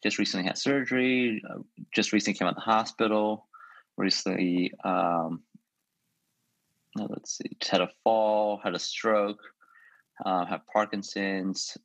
just 0.04 0.18
recently 0.18 0.46
had 0.46 0.58
surgery, 0.58 1.42
uh, 1.50 1.61
just 1.94 2.12
recently 2.12 2.38
came 2.38 2.46
out 2.46 2.50
of 2.50 2.56
the 2.56 2.61
hospital, 2.61 3.49
recently, 3.96 4.70
um, 4.84 5.42
let's 6.94 7.38
see, 7.38 7.50
just 7.58 7.73
had 7.73 7.80
a 7.80 7.90
fall, 8.04 8.61
had 8.62 8.75
a 8.75 8.78
stroke, 8.78 9.40
uh, 10.25 10.44
have 10.44 10.61
Parkinson's, 10.70 11.76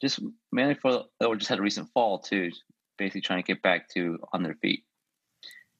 just 0.00 0.20
mainly 0.52 0.74
for, 0.74 1.04
or 1.24 1.36
just 1.36 1.48
had 1.48 1.58
a 1.58 1.62
recent 1.62 1.88
fall 1.94 2.18
too, 2.18 2.50
basically 2.98 3.22
trying 3.22 3.42
to 3.42 3.46
get 3.46 3.62
back 3.62 3.88
to 3.88 4.18
on 4.34 4.42
their 4.42 4.56
feet. 4.60 4.84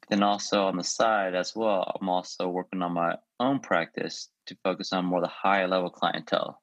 Then 0.09 0.23
also 0.23 0.65
on 0.65 0.77
the 0.77 0.85
side 0.85 1.35
as 1.35 1.55
well, 1.55 1.99
I'm 2.01 2.09
also 2.09 2.49
working 2.49 2.81
on 2.81 2.93
my 2.95 3.17
own 3.41 3.61
practice 3.61 4.31
to 4.47 4.57
focus 4.65 4.93
on 4.93 5.05
more 5.05 5.21
the 5.21 5.29
high 5.29 5.67
level 5.67 5.91
clientele. 5.91 6.63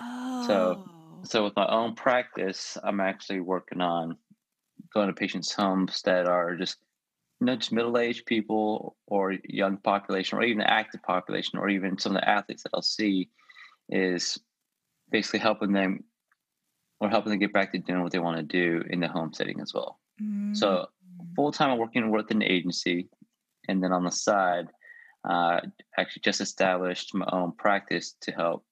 Oh. 0.00 0.46
So, 0.46 0.90
so 1.24 1.44
with 1.44 1.56
my 1.56 1.66
own 1.66 1.94
practice, 1.94 2.78
I'm 2.82 3.00
actually 3.00 3.40
working 3.40 3.80
on 3.80 4.16
going 4.94 5.08
to 5.08 5.12
patients' 5.12 5.52
homes 5.52 6.00
that 6.02 6.26
are 6.26 6.56
just 6.56 6.78
you 7.40 7.46
know, 7.46 7.56
just 7.56 7.72
middle-aged 7.72 8.26
people 8.26 8.96
or 9.06 9.34
young 9.44 9.76
population, 9.76 10.38
or 10.38 10.42
even 10.42 10.62
active 10.62 11.02
population, 11.02 11.58
or 11.58 11.68
even 11.68 11.98
some 11.98 12.14
of 12.14 12.22
the 12.22 12.28
athletes 12.28 12.62
that 12.62 12.70
I'll 12.72 12.82
see, 12.82 13.28
is 13.88 14.38
basically 15.10 15.40
helping 15.40 15.72
them 15.72 16.04
or 17.00 17.10
helping 17.10 17.30
them 17.30 17.40
get 17.40 17.52
back 17.52 17.72
to 17.72 17.78
doing 17.78 18.02
what 18.02 18.12
they 18.12 18.18
want 18.18 18.36
to 18.36 18.42
do 18.42 18.82
in 18.88 19.00
the 19.00 19.08
home 19.08 19.32
setting 19.32 19.60
as 19.60 19.74
well. 19.74 19.98
Mm. 20.22 20.56
So 20.56 20.86
full 21.36 21.52
time, 21.52 21.70
I'm 21.70 21.78
working 21.78 22.10
with 22.10 22.30
an 22.30 22.42
agency, 22.42 23.08
and 23.68 23.82
then 23.82 23.92
on 23.92 24.04
the 24.04 24.12
side, 24.12 24.68
uh, 25.28 25.60
actually 25.98 26.22
just 26.24 26.40
established 26.40 27.14
my 27.14 27.26
own 27.32 27.52
practice 27.52 28.14
to 28.22 28.32
help 28.32 28.64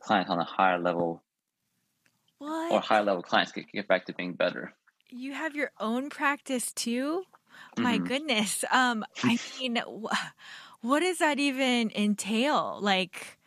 clients 0.00 0.30
on 0.30 0.38
a 0.38 0.44
higher 0.44 0.78
level 0.78 1.22
what? 2.38 2.72
or 2.72 2.80
high 2.80 3.00
level 3.00 3.22
clients 3.22 3.52
get, 3.52 3.70
get 3.72 3.88
back 3.88 4.06
to 4.06 4.12
being 4.12 4.34
better. 4.34 4.74
You 5.10 5.32
have 5.32 5.54
your 5.54 5.70
own 5.80 6.10
practice 6.10 6.72
too? 6.72 7.24
My 7.76 7.98
Mhm. 7.98 8.06
goodness. 8.08 8.64
Um, 8.70 9.04
I 9.22 9.38
mean, 9.60 9.82
what 10.80 11.00
does 11.00 11.18
that 11.18 11.38
even 11.38 11.90
entail? 11.94 12.78
Like, 12.80 13.38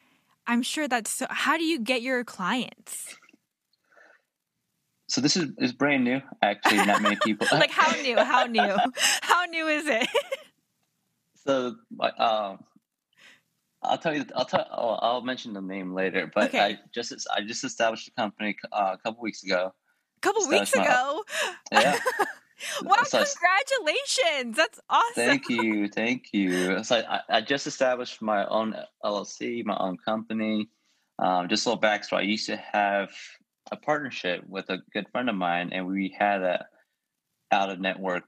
I'm 0.47 0.63
sure 0.63 0.87
that's 0.87 1.11
so. 1.11 1.27
How 1.29 1.57
do 1.57 1.63
you 1.63 1.79
get 1.79 2.01
your 2.01 2.23
clients? 2.23 3.15
So 5.07 5.19
this 5.21 5.35
is 5.35 5.51
is 5.57 5.73
brand 5.73 6.03
new. 6.03 6.21
Actually, 6.41 6.81
not 6.81 7.01
many 7.01 7.15
people. 7.23 7.47
like, 7.51 7.71
how 7.71 7.95
new? 7.95 8.23
How 8.23 8.45
new? 8.45 8.79
How 9.21 9.45
new 9.45 9.67
is 9.67 9.87
it? 9.87 10.07
So, 11.35 11.75
um, 12.17 12.63
I'll 13.83 13.97
tell 13.97 14.15
you. 14.15 14.25
I'll 14.35 14.45
tell. 14.45 14.67
Oh, 14.71 14.89
I'll 15.01 15.21
mention 15.21 15.53
the 15.53 15.61
name 15.61 15.93
later. 15.93 16.29
But 16.33 16.53
Okay. 16.55 16.59
I 16.59 16.79
just 16.93 17.13
I 17.35 17.41
just 17.41 17.63
established 17.63 18.07
a 18.07 18.11
company 18.11 18.55
uh, 18.71 18.91
a 18.93 18.97
couple 18.99 19.21
weeks 19.23 19.43
ago. 19.43 19.73
A 20.21 20.27
couple 20.27 20.47
That's 20.47 20.73
weeks 20.73 20.73
ago. 20.73 21.23
Yeah. 21.71 21.97
wow! 22.83 22.95
So 23.05 23.23
Congratulations! 23.23 24.55
That's 24.55 24.79
awesome. 24.87 25.13
Thank 25.15 25.49
you, 25.49 25.87
thank 25.87 26.27
you. 26.31 26.83
So 26.83 26.97
I, 26.97 27.21
I 27.29 27.41
just 27.41 27.65
established 27.65 28.21
my 28.21 28.45
own 28.45 28.75
LLC, 29.03 29.65
my 29.65 29.77
own 29.77 29.97
company. 29.97 30.69
Um, 31.17 31.49
just 31.49 31.65
a 31.65 31.69
little 31.69 31.81
backstory. 31.81 32.19
I 32.19 32.21
used 32.21 32.45
to 32.47 32.57
have 32.57 33.09
a 33.71 33.77
partnership 33.77 34.43
with 34.47 34.69
a 34.69 34.79
good 34.93 35.07
friend 35.11 35.27
of 35.27 35.35
mine, 35.35 35.71
and 35.73 35.87
we 35.87 36.15
had 36.17 36.43
a 36.43 36.65
out 37.51 37.69
of 37.69 37.79
network 37.79 38.23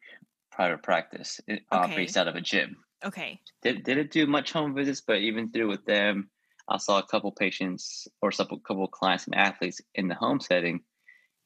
private 0.52 0.82
practice 0.82 1.40
uh, 1.50 1.56
Okay. 1.72 1.96
based 1.96 2.18
out 2.18 2.28
of 2.28 2.36
a 2.36 2.42
gym. 2.42 2.78
Okay. 3.04 3.40
Did, 3.62 3.84
didn't 3.84 4.12
do 4.12 4.26
much 4.26 4.52
home 4.52 4.74
visits, 4.74 5.02
but 5.02 5.18
even 5.18 5.52
through 5.52 5.70
with 5.70 5.86
them, 5.86 6.30
I 6.70 6.78
saw 6.78 7.00
a 7.00 7.06
couple 7.06 7.32
patients 7.32 8.08
or 8.22 8.30
a 8.30 8.36
couple 8.36 8.88
clients 8.88 9.26
and 9.26 9.36
athletes 9.36 9.82
in 9.96 10.08
the 10.08 10.16
home 10.16 10.40
setting 10.40 10.82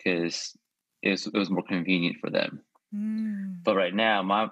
because 0.08 0.58
it 1.02 1.12
was, 1.12 1.28
it 1.28 1.38
was 1.38 1.50
more 1.50 1.64
convenient 1.64 2.18
for 2.22 2.30
them. 2.30 2.62
Mm. 2.96 3.64
But 3.64 3.76
right 3.76 3.94
now, 3.94 4.24
my 4.24 4.50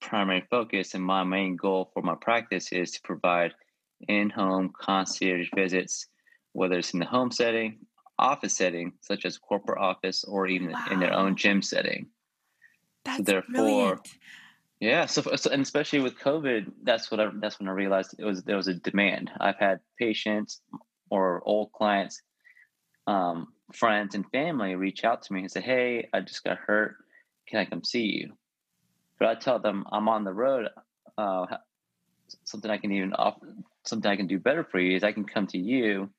primary 0.00 0.44
focus 0.50 0.94
and 0.94 1.04
my 1.04 1.24
main 1.24 1.56
goal 1.56 1.90
for 1.92 2.02
my 2.02 2.14
practice 2.20 2.72
is 2.72 2.92
to 2.92 3.00
provide 3.02 3.52
in 4.08 4.30
home 4.30 4.72
concierge 4.78 5.48
visits, 5.54 6.06
whether 6.52 6.78
it's 6.78 6.92
in 6.92 7.00
the 7.00 7.06
home 7.06 7.30
setting, 7.30 7.78
office 8.18 8.56
setting, 8.56 8.92
such 9.00 9.24
as 9.24 9.38
corporate 9.38 9.80
office, 9.80 10.24
or 10.24 10.46
even 10.46 10.74
in 10.90 11.00
their 11.00 11.12
own 11.12 11.36
gym 11.36 11.62
setting. 11.62 12.06
That's 13.04 13.22
therefore, 13.22 13.54
brilliant. 13.54 14.08
Yeah, 14.80 15.06
so, 15.06 15.22
so 15.36 15.50
and 15.50 15.62
especially 15.62 16.00
with 16.00 16.18
COVID, 16.18 16.72
that's 16.82 17.10
what 17.10 17.20
I, 17.20 17.28
that's 17.34 17.58
when 17.58 17.68
I 17.68 17.72
realized 17.72 18.14
it 18.18 18.24
was 18.24 18.42
there 18.42 18.56
was 18.56 18.68
a 18.68 18.74
demand. 18.74 19.30
I've 19.40 19.58
had 19.58 19.80
patients 19.98 20.60
or 21.10 21.42
old 21.46 21.72
clients, 21.72 22.20
um, 23.06 23.52
friends 23.72 24.14
and 24.14 24.28
family 24.30 24.74
reach 24.74 25.04
out 25.04 25.22
to 25.22 25.32
me 25.32 25.40
and 25.40 25.50
say, 25.50 25.60
"Hey, 25.60 26.08
I 26.12 26.20
just 26.20 26.44
got 26.44 26.58
hurt. 26.58 26.96
Can 27.48 27.58
I 27.60 27.64
come 27.64 27.84
see 27.84 28.04
you?" 28.04 28.36
But 29.18 29.28
I 29.28 29.34
tell 29.36 29.58
them 29.58 29.84
I'm 29.92 30.08
on 30.08 30.24
the 30.24 30.32
road. 30.32 30.68
Uh, 31.16 31.46
something 32.44 32.70
I 32.70 32.78
can 32.78 32.92
even 32.92 33.12
offer, 33.14 33.54
something 33.84 34.10
I 34.10 34.16
can 34.16 34.26
do 34.26 34.38
better 34.38 34.64
for 34.64 34.78
you 34.78 34.96
is 34.96 35.04
I 35.04 35.12
can 35.12 35.24
come 35.24 35.46
to 35.48 35.58
you, 35.58 36.10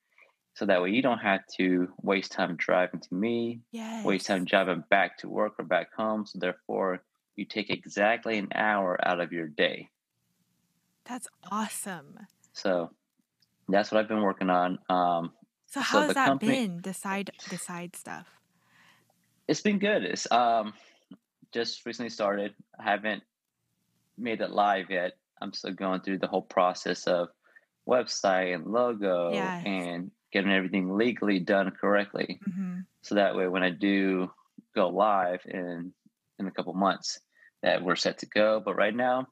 so 0.56 0.66
that 0.66 0.82
way 0.82 0.92
you 0.92 1.02
don't 1.02 1.20
have 1.20 1.42
to 1.58 1.94
waste 2.02 2.32
time 2.32 2.56
driving 2.56 3.02
to 3.02 3.14
me, 3.14 3.62
Yes. 3.72 4.06
waste 4.06 4.28
time 4.28 4.46
driving 4.46 4.84
back 4.90 5.18
to 5.20 5.30
work 5.30 5.54
or 5.60 5.66
back 5.66 5.94
home. 5.94 6.26
So 6.26 6.40
therefore, 6.40 7.04
you 7.36 7.46
take 7.46 7.70
exactly 7.70 8.38
an 8.38 8.50
hour 8.56 8.98
out 9.06 9.20
of 9.20 9.34
your 9.34 9.48
day. 9.48 9.90
That's 11.06 11.28
awesome. 11.52 12.20
So 12.54 12.92
that's 13.68 13.92
what 13.92 14.00
I've 14.00 14.08
been 14.08 14.22
working 14.22 14.50
on. 14.50 14.80
Um, 14.90 15.34
So 15.68 15.80
So 15.80 15.82
how's 15.82 16.14
that 16.14 16.28
company- 16.28 16.68
been? 16.68 16.82
The 16.82 16.94
side 16.94 17.32
the 17.50 17.58
side 17.58 17.96
stuff. 17.96 18.28
it's 19.48 19.62
been 19.62 19.80
good. 19.80 20.04
It's 20.04 20.30
um, 20.32 20.74
just 21.52 21.86
recently 21.86 22.10
started. 22.10 22.54
I 22.80 22.84
haven't 22.84 23.24
made 24.18 24.42
it 24.42 24.52
live 24.52 24.90
yet. 24.90 25.14
I'm 25.42 25.54
still 25.54 25.74
going 25.74 26.02
through 26.02 26.20
the 26.20 26.28
whole 26.28 26.42
process 26.42 27.06
of 27.08 27.30
website 27.88 28.56
and 28.56 28.66
logo 28.66 29.32
Yes. 29.34 29.64
and 29.66 30.12
getting 30.32 30.52
everything 30.52 30.96
legally 30.96 31.40
done 31.40 31.70
correctly. 31.72 32.40
hmm 32.44 32.80
So 33.02 33.16
that 33.16 33.36
way, 33.36 33.48
when 33.48 33.64
I 33.64 33.70
do 33.70 34.32
go 34.74 34.90
live 34.90 35.42
in 35.46 35.94
in 36.40 36.48
a 36.48 36.52
couple 36.52 36.74
months, 36.74 37.20
that 37.62 37.82
we're 37.84 37.96
set 37.96 38.20
to 38.20 38.26
go. 38.28 38.60
But 38.64 38.76
right 38.76 38.96
now, 38.96 39.28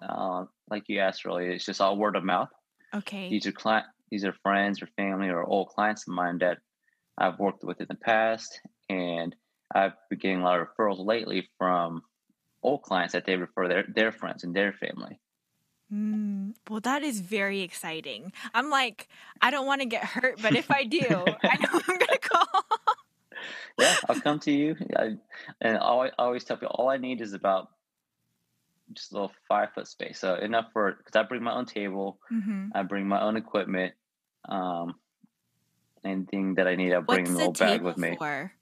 uh, 0.00 0.44
like 0.70 0.84
you 0.88 0.98
asked 1.00 1.24
earlier, 1.26 1.50
it's 1.50 1.64
just 1.64 1.80
all 1.80 1.96
word 1.96 2.16
of 2.16 2.24
mouth. 2.24 2.48
Okay. 2.94 3.28
These 3.30 3.46
are 3.46 3.52
client, 3.52 3.86
these 4.12 4.26
are 4.26 4.34
friends 4.42 4.82
or 4.82 4.86
family 4.88 5.30
or 5.30 5.42
old 5.42 5.68
clients 5.68 6.06
of 6.06 6.12
mine 6.12 6.36
that 6.38 6.58
I've 7.16 7.38
worked 7.38 7.64
with 7.64 7.80
in 7.80 7.86
the 7.88 7.94
past, 7.94 8.60
and 8.90 9.34
I've 9.74 9.94
been 10.10 10.18
getting 10.18 10.40
a 10.42 10.44
lot 10.44 10.60
of 10.60 10.68
referrals 10.68 11.04
lately 11.04 11.48
from 11.56 12.02
old 12.62 12.82
clients 12.82 13.14
that 13.14 13.24
they 13.24 13.36
refer 13.36 13.68
their 13.68 13.84
their 13.88 14.12
friends 14.12 14.44
and 14.44 14.54
their 14.54 14.74
family. 14.74 15.18
Mm, 15.90 16.54
well, 16.68 16.80
that 16.80 17.02
is 17.02 17.20
very 17.20 17.62
exciting. 17.62 18.34
I'm 18.52 18.68
like, 18.68 19.08
I 19.40 19.50
don't 19.50 19.66
want 19.66 19.80
to 19.80 19.86
get 19.86 20.04
hurt, 20.04 20.40
but 20.42 20.56
if 20.56 20.70
I 20.70 20.84
do, 20.84 21.36
I 21.48 21.56
know 21.56 21.68
I'm 21.88 21.98
gonna 21.98 22.18
call. 22.18 22.64
Yeah, 23.78 23.96
I'll 24.08 24.20
come 24.20 24.40
to 24.40 24.52
you, 24.52 24.76
I, 24.94 25.16
and 25.62 25.78
I 25.78 26.10
always 26.18 26.44
tell 26.44 26.58
people 26.58 26.76
all 26.78 26.90
I 26.90 26.98
need 26.98 27.22
is 27.22 27.32
about 27.32 27.68
just 28.92 29.12
a 29.12 29.14
little 29.14 29.32
five 29.48 29.72
foot 29.74 29.88
space, 29.88 30.18
so 30.18 30.34
enough 30.34 30.66
for 30.72 30.92
because 30.92 31.16
I 31.16 31.22
bring 31.22 31.42
my 31.42 31.54
own 31.54 31.66
table, 31.66 32.20
hmm 32.28 32.68
I 32.74 32.82
bring 32.82 33.06
my 33.08 33.20
own 33.22 33.36
equipment, 33.36 33.94
um, 34.48 34.94
anything 36.04 36.54
that 36.54 36.66
I 36.66 36.74
need, 36.74 36.92
I 36.92 37.00
bring 37.00 37.24
What's 37.24 37.30
a 37.30 37.32
the 37.32 37.38
little 37.38 37.52
bag 37.52 37.82
with 37.82 37.98
me. 37.98 38.16
for? 38.16 38.52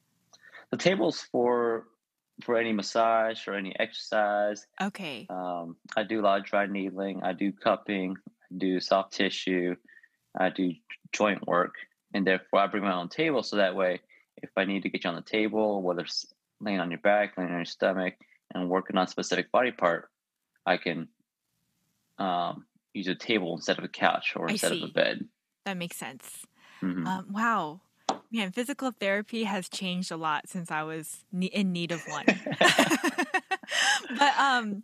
The 0.70 0.76
table's 0.76 1.20
for 1.32 1.86
for 2.44 2.56
any 2.56 2.72
massage 2.72 3.46
or 3.46 3.54
any 3.54 3.78
exercise. 3.78 4.66
Okay. 4.80 5.26
Um, 5.28 5.76
I 5.96 6.04
do 6.04 6.20
a 6.20 6.22
lot 6.22 6.40
of 6.40 6.46
dry 6.46 6.66
needling. 6.66 7.22
I 7.22 7.32
do 7.32 7.52
cupping. 7.52 8.16
I 8.28 8.54
do 8.56 8.80
soft 8.80 9.12
tissue. 9.12 9.76
I 10.38 10.48
do 10.50 10.72
joint 11.12 11.46
work, 11.46 11.74
and 12.14 12.26
therefore 12.26 12.60
I 12.60 12.66
bring 12.68 12.84
my 12.84 12.94
own 12.94 13.08
table 13.08 13.42
so 13.42 13.56
that 13.56 13.74
way, 13.74 14.00
if 14.36 14.50
I 14.56 14.64
need 14.64 14.82
to 14.84 14.88
get 14.88 15.04
you 15.04 15.10
on 15.10 15.16
the 15.16 15.22
table, 15.22 15.82
whether 15.82 16.02
it's 16.02 16.26
laying 16.60 16.80
on 16.80 16.90
your 16.90 17.00
back, 17.00 17.36
laying 17.36 17.50
on 17.50 17.56
your 17.56 17.64
stomach, 17.64 18.14
and 18.54 18.68
working 18.68 18.96
on 18.96 19.04
a 19.04 19.08
specific 19.08 19.50
body 19.50 19.72
part, 19.72 20.08
I 20.64 20.76
can 20.76 21.08
um, 22.18 22.64
use 22.92 23.08
a 23.08 23.14
table 23.14 23.54
instead 23.54 23.78
of 23.78 23.84
a 23.84 23.88
couch 23.88 24.34
or 24.36 24.48
I 24.48 24.52
instead 24.52 24.72
of 24.72 24.82
a 24.82 24.88
bed. 24.92 25.26
That 25.70 25.76
makes 25.76 25.96
sense. 25.96 26.44
Mhm. 26.82 27.06
Um, 27.06 27.26
wow. 27.30 27.80
Man, 28.32 28.50
physical 28.50 28.90
therapy 28.90 29.44
has 29.44 29.68
changed 29.68 30.10
a 30.10 30.16
lot 30.16 30.48
since 30.48 30.68
I 30.72 30.82
was 30.82 31.24
ne- 31.30 31.46
in 31.46 31.70
need 31.72 31.92
of 31.92 32.02
one. 32.08 32.26
but 34.18 34.32
um 34.38 34.82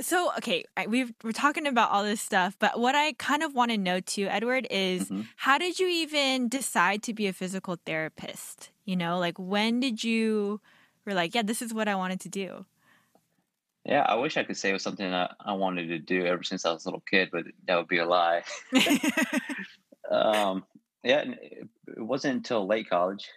so 0.00 0.32
okay, 0.38 0.64
we've 0.88 1.12
we're 1.22 1.32
talking 1.32 1.66
about 1.66 1.90
all 1.90 2.02
this 2.02 2.20
stuff, 2.22 2.56
but 2.58 2.80
what 2.80 2.94
I 2.94 3.12
kind 3.14 3.42
of 3.42 3.54
want 3.54 3.70
to 3.72 3.78
know 3.78 4.00
too, 4.00 4.26
Edward, 4.26 4.66
is 4.70 5.10
Mhm. 5.10 5.26
how 5.36 5.58
did 5.58 5.78
you 5.78 5.86
even 5.86 6.48
decide 6.48 7.02
to 7.04 7.12
be 7.12 7.26
a 7.26 7.32
physical 7.32 7.76
therapist? 7.84 8.70
You 8.86 8.96
know, 8.96 9.18
like 9.18 9.38
when 9.38 9.80
did 9.80 10.02
you 10.02 10.60
were 11.04 11.12
like, 11.14 11.34
yeah, 11.34 11.42
this 11.42 11.60
is 11.60 11.74
what 11.74 11.88
I 11.88 11.94
wanted 11.94 12.20
to 12.20 12.28
do? 12.30 12.64
Yeah, 13.84 14.02
I 14.02 14.14
wish 14.14 14.36
I 14.36 14.44
could 14.44 14.56
say 14.56 14.70
it 14.70 14.74
was 14.74 14.82
something 14.82 15.10
that 15.10 15.32
I 15.40 15.54
wanted 15.54 15.88
to 15.88 15.98
do 15.98 16.24
ever 16.24 16.42
since 16.44 16.64
I 16.64 16.72
was 16.72 16.84
a 16.84 16.88
little 16.88 17.02
kid, 17.10 17.30
but 17.32 17.44
that 17.66 17.76
would 17.76 17.88
be 17.88 17.98
a 17.98 18.06
lie. 18.06 18.42
um, 20.10 20.64
yeah, 21.02 21.24
it 21.26 21.68
wasn't 21.98 22.36
until 22.36 22.66
late 22.66 22.88
college. 22.88 23.28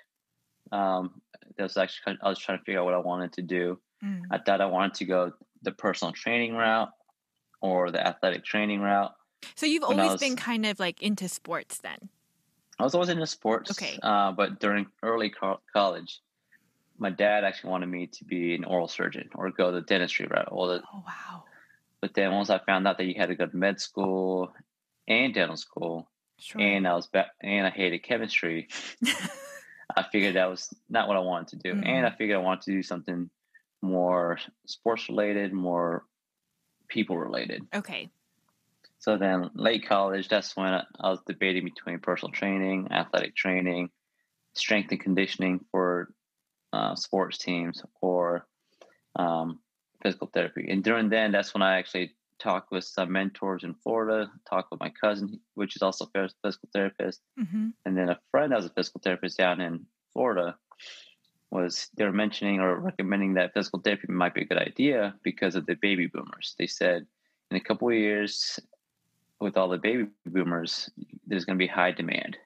Um, 0.72 1.22
that 1.58 1.64
was 1.64 1.78
actually 1.78 2.18
I 2.22 2.30
was 2.30 2.40
trying 2.40 2.60
to 2.60 2.64
figure 2.64 2.80
out 2.80 2.86
what 2.86 2.94
I 2.94 3.00
wanted 3.00 3.34
to 3.34 3.42
do. 3.42 3.80
Mm, 4.04 4.24
I 4.30 4.38
thought 4.38 4.62
I 4.62 4.66
wanted 4.66 4.96
to 4.96 5.06
go 5.06 5.32
the 5.64 5.72
personal 5.72 6.12
training 6.12 6.54
route 6.54 6.90
or 7.62 7.92
the 7.92 8.06
athletic 8.06 8.44
training 8.44 8.82
route. 8.82 9.14
So 9.56 9.66
you've 9.66 9.84
When 9.84 10.00
I 10.00 10.06
always 10.06 10.20
been 10.20 10.36
kind 10.36 10.66
of 10.66 10.80
like 10.80 11.02
into 11.02 11.28
sports 11.28 11.80
then. 11.80 12.10
I 12.78 12.84
was 12.84 12.94
always 12.94 13.10
into 13.10 13.26
sports. 13.26 13.72
Okay. 13.72 13.98
Uh, 14.04 14.32
but 14.32 14.60
during 14.60 14.88
early 15.02 15.30
co- 15.30 15.62
college, 15.74 16.20
my 16.98 17.10
dad 17.10 17.44
actually 17.44 17.72
wanted 17.72 17.88
me 17.88 18.08
to 18.08 18.26
be 18.26 18.56
an 18.56 18.64
oral 18.64 18.88
surgeon 18.88 19.30
or 19.36 19.52
go 19.52 19.72
the 19.72 19.82
dentistry 19.82 20.28
route. 20.28 20.48
Or 20.52 20.68
the, 20.68 20.84
Oh 20.94 21.04
wow. 21.06 21.44
but 22.02 22.14
then 22.14 22.32
once 22.32 22.50
I 22.50 22.60
found 22.60 22.88
out 22.88 22.98
that 22.98 23.06
you 23.06 23.16
had 23.18 23.30
to 23.30 23.36
go 23.36 23.46
to 23.46 23.58
med 23.58 23.80
school 23.80 24.54
and 25.08 25.34
dental 25.34 25.58
school, 25.58 26.10
Sure. 26.40 26.62
and 26.62 26.88
I 26.88 26.96
was 26.96 27.08
back, 27.08 27.28
and 27.42 27.66
I 27.66 27.70
hated 27.70 28.00
chemistry. 28.04 28.68
I 29.96 30.04
figured 30.12 30.36
that 30.36 30.50
was 30.50 30.74
not 30.90 31.08
what 31.08 31.16
I 31.16 31.22
wanted 31.22 31.48
to 31.50 31.56
do, 31.58 31.72
and 31.80 32.06
mm. 32.06 32.06
I 32.06 32.16
figured 32.16 32.38
I 32.38 32.42
wanted 32.42 32.64
to 32.64 32.72
do 32.72 32.84
something 32.84 33.30
more 33.82 34.40
sports 34.66 35.08
related, 35.08 35.54
more 35.54 36.04
people 36.90 37.18
related. 37.18 37.66
Okay. 37.74 38.10
So 39.00 39.18
then, 39.18 39.52
late 39.54 39.88
college, 39.88 40.28
that's 40.28 40.58
when 40.58 40.74
I 40.74 40.84
was 41.10 41.20
debating 41.28 41.64
between 41.64 42.00
personal 42.00 42.32
training, 42.32 42.88
athletic 42.92 43.36
training, 43.36 43.92
strength 44.54 44.92
and 44.92 45.00
conditioning 45.00 45.64
for 45.72 46.10
uh, 46.76 46.94
sports 46.96 47.38
teams, 47.38 47.78
or 48.02 48.46
um, 49.24 49.48
physical 50.04 50.30
therapy. 50.34 50.64
And 50.72 50.84
during 50.84 51.10
then, 51.10 51.32
that's 51.32 51.54
when 51.54 51.64
I 51.64 51.78
actually 51.80 52.08
talked 52.38 52.70
with 52.72 52.84
some 52.84 53.10
mentors 53.12 53.64
in 53.64 53.74
Florida, 53.84 54.30
talked 54.50 54.70
with 54.72 54.82
my 54.86 54.92
cousin, 55.04 55.40
which 55.60 55.76
is 55.78 55.82
also 55.82 56.06
a 56.06 56.30
physical 56.44 56.70
therapist, 56.74 57.22
Mm-hmm. 57.40 57.70
and 57.86 57.98
then 57.98 58.10
a 58.10 58.20
friend 58.32 58.52
that 58.52 58.58
was 58.62 58.66
a 58.72 58.76
physical 58.78 59.02
therapist 59.04 59.38
down 59.38 59.62
in 59.62 59.86
Florida 60.14 60.56
was 61.52 61.74
they 61.96 62.04
were 62.06 62.12
mentioning 62.24 62.60
or 62.60 62.72
recommending 62.80 63.36
that 63.36 63.54
physical 63.54 63.80
therapy 63.80 64.08
might 64.10 64.34
be 64.34 64.42
a 64.42 64.46
good 64.52 64.58
idea 64.72 65.16
because 65.24 65.56
of 65.56 65.66
the 65.66 65.76
baby 65.88 66.08
boomers. 66.08 66.56
They 66.60 66.68
said 66.68 67.06
in 67.52 67.58
a 67.58 67.66
couple 67.68 67.88
of 67.88 67.94
years, 67.96 68.60
with 69.40 69.56
all 69.58 69.70
the 69.70 69.78
baby 69.78 70.06
boomers, 70.26 70.90
there's 71.28 71.46
going 71.46 71.58
to 71.58 71.64
be 71.68 71.68
high 71.80 71.92
demand, 72.02 72.38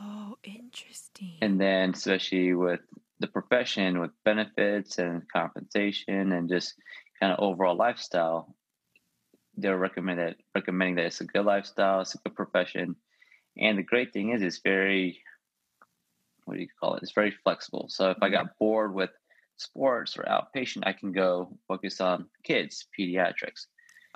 Oh, 0.00 0.36
interesting. 0.44 1.36
and 1.44 1.60
then 1.60 1.90
especially 1.90 2.54
with 2.54 2.80
the 3.20 3.28
profession, 3.28 4.00
with 4.00 4.10
benefits 4.24 4.98
and 4.98 5.22
compensation, 5.30 6.32
and 6.32 6.48
just 6.48 6.74
kind 7.20 7.32
of 7.32 7.38
overall 7.40 7.76
lifestyle, 7.76 8.54
they're 9.56 9.78
recommended 9.78 10.36
recommending 10.54 10.96
that 10.96 11.06
it's 11.06 11.20
a 11.20 11.24
good 11.24 11.44
lifestyle, 11.44 12.00
it's 12.00 12.14
a 12.14 12.18
good 12.18 12.34
profession, 12.34 12.96
and 13.56 13.78
the 13.78 13.82
great 13.82 14.12
thing 14.12 14.30
is 14.30 14.42
it's 14.42 14.60
very 14.64 15.20
what 16.44 16.54
do 16.54 16.60
you 16.60 16.68
call 16.80 16.94
it? 16.94 17.02
It's 17.02 17.12
very 17.12 17.30
flexible. 17.42 17.86
So 17.88 18.10
if 18.10 18.18
I 18.22 18.28
got 18.28 18.58
bored 18.58 18.94
with 18.94 19.10
sports 19.56 20.16
or 20.16 20.24
outpatient, 20.24 20.82
I 20.86 20.92
can 20.92 21.12
go 21.12 21.56
focus 21.68 22.00
on 22.00 22.26
kids, 22.42 22.86
pediatrics, 22.98 23.66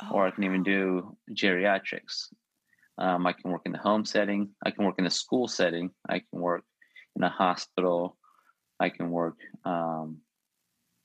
oh, 0.02 0.10
or 0.12 0.26
I 0.26 0.30
can 0.30 0.44
even 0.44 0.62
do 0.62 1.16
geriatrics. 1.32 2.32
Um, 2.98 3.26
I 3.26 3.32
can 3.32 3.50
work 3.50 3.62
in 3.64 3.72
the 3.72 3.78
home 3.78 4.04
setting. 4.04 4.50
I 4.64 4.70
can 4.70 4.84
work 4.84 4.96
in 4.98 5.04
the 5.04 5.10
school 5.10 5.48
setting. 5.48 5.90
I 6.08 6.18
can 6.18 6.40
work 6.40 6.64
in 7.16 7.22
a 7.22 7.28
hospital. 7.28 8.16
I 8.80 8.88
can 8.90 9.10
work. 9.10 9.36
Um, 9.64 10.18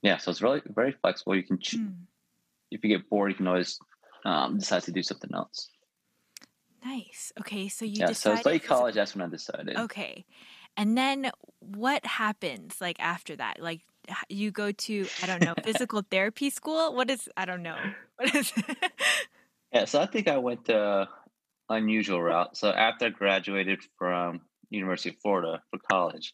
yeah, 0.02 0.18
so 0.18 0.32
it's 0.32 0.42
really 0.42 0.62
very 0.66 0.92
flexible. 0.92 1.36
You 1.36 1.44
can, 1.44 1.60
ch- 1.60 1.76
Hmm. 1.76 2.04
if 2.72 2.84
you 2.84 2.90
get 2.90 3.10
bored, 3.10 3.32
you 3.32 3.38
can 3.38 3.48
always 3.48 3.80
um, 4.26 4.58
decide 4.58 4.84
to 4.84 4.92
do 4.92 5.04
something 5.04 5.32
else. 5.34 5.70
Nice. 6.84 7.32
Okay, 7.40 7.70
so 7.70 7.86
you 7.86 7.94
yeah, 8.02 8.08
so 8.08 8.12
decided 8.12 8.38
it's 8.38 8.46
late 8.46 8.64
college. 8.66 8.96
That's 8.96 9.16
when 9.16 9.26
I 9.26 9.30
decided. 9.30 9.78
Okay. 9.78 10.26
And 10.76 10.98
then 10.98 11.32
what 11.60 12.06
happens 12.06 12.82
like 12.82 13.00
after 13.00 13.36
that? 13.36 13.62
Like 13.62 13.82
you 14.28 14.52
go 14.52 14.72
to 14.72 15.08
I 15.22 15.28
don't 15.28 15.44
know, 15.44 15.54
physical 15.64 16.04
therapy 16.10 16.50
school? 16.50 16.94
What 16.94 17.10
is 17.10 17.30
I 17.38 17.46
don't 17.46 17.64
know. 17.64 17.78
What 18.18 18.36
is 18.36 18.52
Yeah, 19.74 19.86
so 19.86 20.00
I 20.02 20.06
think 20.06 20.28
I 20.28 20.38
went 20.38 20.66
the 20.66 21.08
unusual 21.68 22.22
route. 22.22 22.56
So 22.56 22.70
after 22.70 23.08
I 23.08 23.10
graduated 23.10 23.80
from 23.98 24.42
University 24.70 25.10
of 25.10 25.16
Florida 25.22 25.64
for 25.72 25.80
college, 25.90 26.34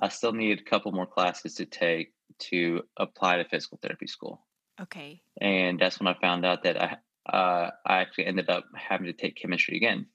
I 0.00 0.08
still 0.08 0.32
need 0.32 0.60
a 0.60 0.64
couple 0.64 0.92
more 0.92 1.06
classes 1.06 1.54
to 1.56 1.66
take 1.66 2.12
to 2.50 2.82
apply 2.96 3.36
to 3.36 3.44
physical 3.44 3.78
therapy 3.80 4.06
school, 4.06 4.44
Okay. 4.80 5.22
and 5.40 5.78
that's 5.78 6.00
when 6.00 6.08
I 6.08 6.14
found 6.20 6.44
out 6.44 6.62
that 6.64 6.80
I 6.82 6.96
uh, 7.32 7.70
I 7.86 7.98
actually 7.98 8.26
ended 8.26 8.50
up 8.50 8.64
having 8.76 9.06
to 9.06 9.12
take 9.12 9.36
chemistry 9.36 9.76
again. 9.76 10.06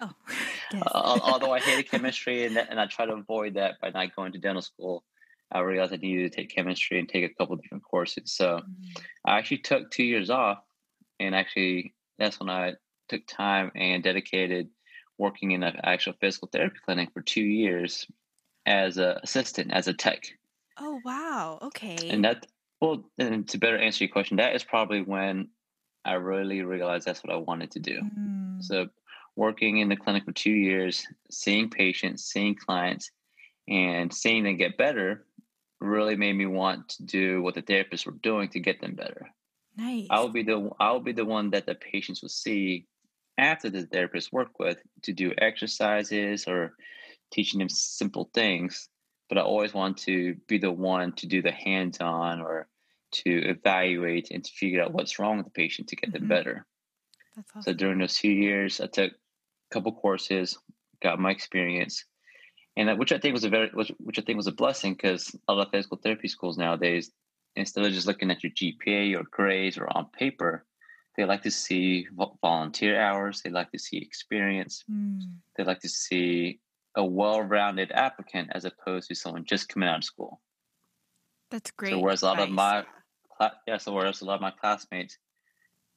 Oh. 0.00 0.10
Yes. 0.72 0.84
Al- 0.94 1.20
Although 1.20 1.52
I 1.52 1.60
hated 1.60 1.90
chemistry 1.90 2.46
and, 2.46 2.56
and 2.56 2.80
I 2.80 2.86
tried 2.86 3.06
to 3.06 3.12
avoid 3.12 3.54
that 3.54 3.78
by 3.82 3.90
not 3.90 4.16
going 4.16 4.32
to 4.32 4.38
dental 4.38 4.62
school, 4.62 5.04
I 5.50 5.58
realized 5.60 5.92
I 5.92 5.96
needed 5.96 6.32
to 6.32 6.36
take 6.36 6.48
chemistry 6.48 6.98
and 6.98 7.06
take 7.06 7.30
a 7.30 7.34
couple 7.34 7.56
different 7.56 7.84
courses. 7.84 8.32
So 8.32 8.60
Mm. 8.60 9.02
I 9.26 9.36
actually 9.36 9.58
took 9.58 9.90
two 9.90 10.04
years 10.04 10.30
off, 10.30 10.62
and 11.20 11.34
actually 11.34 11.92
that's 12.18 12.40
when 12.40 12.48
I 12.48 12.74
took 13.10 13.26
time 13.26 13.70
and 13.74 14.02
dedicated 14.02 14.70
working 15.18 15.50
in 15.50 15.62
an 15.62 15.76
actual 15.84 16.14
physical 16.14 16.48
therapy 16.50 16.78
clinic 16.82 17.10
for 17.12 17.20
two 17.20 17.44
years 17.44 18.06
as 18.66 18.98
a 18.98 19.20
assistant, 19.22 19.72
as 19.72 19.88
a 19.88 19.92
tech. 19.94 20.24
Oh 20.78 21.00
wow. 21.04 21.58
Okay. 21.62 22.08
And 22.08 22.24
that, 22.24 22.46
well, 22.80 23.04
and 23.18 23.48
to 23.48 23.58
better 23.58 23.78
answer 23.78 24.04
your 24.04 24.12
question, 24.12 24.36
that 24.38 24.54
is 24.54 24.64
probably 24.64 25.02
when 25.02 25.48
I 26.04 26.14
really 26.14 26.62
realized 26.62 27.06
that's 27.06 27.22
what 27.22 27.32
I 27.32 27.36
wanted 27.36 27.70
to 27.72 27.80
do. 27.80 28.00
Mm. 28.00 28.62
So 28.62 28.88
working 29.36 29.78
in 29.78 29.88
the 29.88 29.96
clinic 29.96 30.24
for 30.24 30.32
two 30.32 30.50
years, 30.50 31.06
seeing 31.30 31.70
patients, 31.70 32.24
seeing 32.24 32.54
clients, 32.54 33.10
and 33.68 34.12
seeing 34.12 34.44
them 34.44 34.56
get 34.56 34.76
better 34.76 35.26
really 35.80 36.16
made 36.16 36.34
me 36.34 36.46
want 36.46 36.88
to 36.88 37.02
do 37.04 37.42
what 37.42 37.54
the 37.54 37.62
therapists 37.62 38.06
were 38.06 38.12
doing 38.22 38.48
to 38.48 38.60
get 38.60 38.80
them 38.80 38.94
better. 38.94 39.30
nice. 39.76 40.06
I'll 40.10 40.28
be 40.28 40.42
the 40.42 40.70
I'll 40.80 41.00
be 41.00 41.12
the 41.12 41.24
one 41.24 41.50
that 41.50 41.66
the 41.66 41.74
patients 41.74 42.22
will 42.22 42.28
see 42.28 42.86
after 43.38 43.70
the 43.70 43.86
therapist 43.86 44.32
work 44.32 44.58
with 44.58 44.78
to 45.02 45.12
do 45.12 45.32
exercises 45.38 46.46
or 46.46 46.74
teaching 47.32 47.58
them 47.58 47.68
simple 47.68 48.30
things. 48.34 48.88
But 49.28 49.38
I 49.38 49.42
always 49.42 49.74
want 49.74 49.96
to 49.98 50.34
be 50.46 50.58
the 50.58 50.70
one 50.70 51.12
to 51.14 51.26
do 51.26 51.42
the 51.42 51.52
hands-on 51.52 52.40
or 52.40 52.68
to 53.12 53.30
evaluate 53.48 54.30
and 54.30 54.44
to 54.44 54.52
figure 54.52 54.82
out 54.82 54.92
what's 54.92 55.18
wrong 55.18 55.36
with 55.38 55.46
the 55.46 55.52
patient 55.52 55.88
to 55.88 55.96
get 55.96 56.12
them 56.12 56.24
Mhm. 56.24 56.28
better. 56.28 56.66
That's 57.36 57.64
So 57.64 57.72
during 57.72 57.98
those 57.98 58.16
two 58.16 58.30
years, 58.30 58.80
I 58.80 58.86
took 58.86 59.12
a 59.12 59.16
couple 59.70 59.92
courses, 59.92 60.58
got 61.00 61.18
my 61.18 61.30
experience, 61.30 62.04
and 62.76 62.88
that, 62.88 62.98
which 62.98 63.12
I 63.12 63.18
think 63.18 63.34
was 63.34 63.44
a 63.44 63.50
very 63.50 63.68
which, 63.70 63.90
which 63.98 64.18
I 64.18 64.22
think 64.22 64.36
was 64.36 64.46
a 64.46 64.52
blessing 64.52 64.94
because 64.94 65.34
a 65.48 65.54
lot 65.54 65.66
of 65.66 65.72
physical 65.72 65.98
therapy 65.98 66.28
schools 66.28 66.58
nowadays, 66.58 67.10
instead 67.56 67.84
of 67.84 67.92
just 67.92 68.06
looking 68.06 68.30
at 68.30 68.42
your 68.42 68.52
GPA 68.52 69.14
or 69.14 69.24
grades 69.24 69.76
or 69.78 69.94
on 69.96 70.06
paper, 70.10 70.66
they 71.16 71.24
like 71.24 71.42
to 71.42 71.50
see 71.50 72.06
volunteer 72.42 72.98
hours. 73.00 73.42
They 73.42 73.50
like 73.50 73.70
to 73.72 73.78
see 73.78 73.98
experience. 73.98 74.84
Mm. 74.90 75.36
They 75.56 75.64
like 75.64 75.80
to 75.80 75.88
see 75.88 76.60
a 76.96 77.04
well-rounded 77.04 77.90
applicant 77.92 78.50
as 78.52 78.64
opposed 78.64 79.08
to 79.08 79.14
someone 79.14 79.44
just 79.44 79.68
coming 79.68 79.88
out 79.88 79.98
of 79.98 80.04
school. 80.04 80.40
That's 81.50 81.70
great. 81.70 81.90
So 81.90 81.98
whereas 81.98 82.22
a 82.22 82.26
lot 82.26 82.40
of 82.40 82.50
my 82.50 82.84
yeah, 83.66 83.78
so 83.78 83.92
whereas 83.92 84.20
a 84.20 84.24
lot 84.24 84.36
of 84.36 84.40
my 84.40 84.52
classmates 84.52 85.18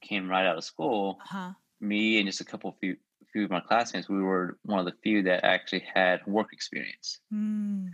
came 0.01 0.27
right 0.29 0.45
out 0.47 0.57
of 0.57 0.63
school, 0.63 1.19
Uh-huh. 1.25 1.53
me 1.79 2.17
and 2.17 2.27
just 2.27 2.41
a 2.41 2.45
couple 2.45 2.69
of 2.71 2.77
few 2.79 2.97
few 3.31 3.45
of 3.45 3.51
my 3.51 3.59
classmates, 3.59 4.07
we 4.09 4.21
were 4.21 4.57
one 4.63 4.79
of 4.79 4.85
the 4.85 4.95
few 5.03 5.23
that 5.23 5.43
actually 5.43 5.83
had 5.93 6.25
work 6.25 6.53
experience, 6.53 7.19
Mm. 7.33 7.89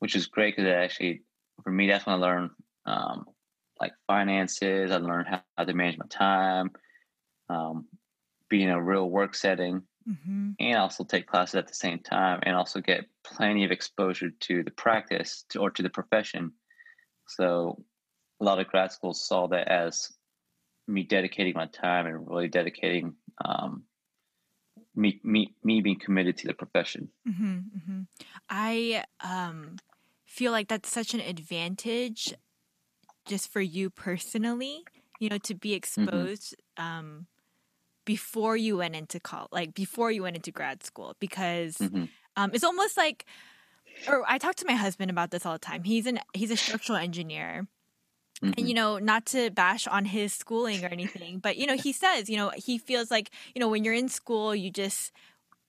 which 0.00 0.14
is 0.14 0.26
great 0.26 0.54
because 0.56 0.70
actually, 0.70 1.22
for 1.62 1.70
me, 1.70 1.88
that's 1.88 2.06
when 2.06 2.16
I 2.16 2.18
learned 2.18 2.50
um, 2.86 3.26
like 3.80 3.92
finances. 4.06 4.90
I 4.90 4.96
learned 4.96 5.28
how, 5.28 5.64
to 5.64 5.72
manage 5.72 5.98
my 5.98 6.06
time, 6.08 6.70
um, 7.48 7.86
be 8.48 8.62
in 8.62 8.70
a 8.70 8.82
real 8.82 9.08
work 9.08 9.34
setting, 9.34 9.82
hmm 10.06 10.52
and 10.60 10.76
also 10.78 11.04
take 11.04 11.26
classes 11.26 11.54
at 11.56 11.66
the 11.66 11.74
same 11.74 11.98
time, 11.98 12.40
and 12.42 12.54
also 12.54 12.80
get 12.80 13.06
plenty 13.24 13.64
of 13.64 13.70
exposure 13.70 14.30
to 14.30 14.62
the 14.62 14.70
practice 14.70 15.44
to, 15.48 15.60
or 15.60 15.70
to 15.70 15.82
the 15.82 15.90
profession. 15.90 16.52
So, 17.28 17.84
a 18.40 18.44
lot 18.44 18.60
of 18.60 18.68
grad 18.68 18.92
schools 18.92 19.26
saw 19.26 19.48
that 19.48 19.68
as 19.68 20.12
me 20.88 21.04
dedicating 21.04 21.54
my 21.54 21.66
time 21.66 22.06
and 22.06 22.28
really 22.28 22.48
dedicating 22.48 23.14
um, 23.44 23.84
me 24.94 25.20
me 25.22 25.54
me 25.62 25.80
being 25.80 25.98
committed 25.98 26.36
to 26.38 26.46
the 26.46 26.54
profession. 26.54 27.08
hmm 27.26 27.58
hmm 27.86 28.02
I 28.48 29.04
um 29.20 29.76
feel 30.26 30.52
like 30.52 30.68
that's 30.68 30.88
such 30.90 31.14
an 31.14 31.20
advantage 31.20 32.34
just 33.26 33.48
for 33.52 33.60
you 33.60 33.90
personally, 33.90 34.84
you 35.20 35.28
know, 35.28 35.38
to 35.38 35.54
be 35.54 35.74
exposed 35.74 36.56
um 36.76 37.26
before 38.04 38.56
you 38.56 38.78
went 38.78 38.96
into 38.96 39.20
college, 39.20 39.50
like 39.52 39.74
before 39.74 40.10
you 40.10 40.22
went 40.22 40.36
into 40.36 40.52
grad 40.52 40.82
school 40.84 41.16
because 41.20 41.90
Mhm. 41.90 42.12
um 42.36 42.50
it's 42.54 42.64
almost 42.64 42.96
like 42.96 43.26
or 44.06 44.24
I 44.28 44.38
talk 44.38 44.56
to 44.56 44.66
my 44.66 44.74
husband 44.74 45.10
about 45.10 45.30
this 45.32 45.46
all 45.46 45.54
the 45.54 45.58
time. 45.60 45.84
He's 45.84 46.06
an 46.06 46.20
he's 46.34 46.50
a 46.52 46.56
structural 46.56 46.98
engineer. 46.98 47.68
Mhm. 48.42 48.52
and 48.58 48.68
you 48.68 48.74
know 48.74 48.98
not 48.98 49.26
to 49.26 49.50
bash 49.50 49.86
on 49.86 50.04
his 50.04 50.32
schooling 50.34 50.84
or 50.84 50.88
anything 50.88 51.38
but 51.40 51.56
you 51.56 51.66
know 51.66 51.76
he 51.76 51.92
says 51.92 52.28
you 52.30 52.36
know 52.36 52.50
he 52.56 52.78
feels 52.78 53.10
like 53.10 53.30
you 53.54 53.60
know 53.60 53.68
when 53.68 53.84
you're 53.84 53.94
in 53.94 54.08
school 54.08 54.54
you 54.54 54.70
just 54.70 55.12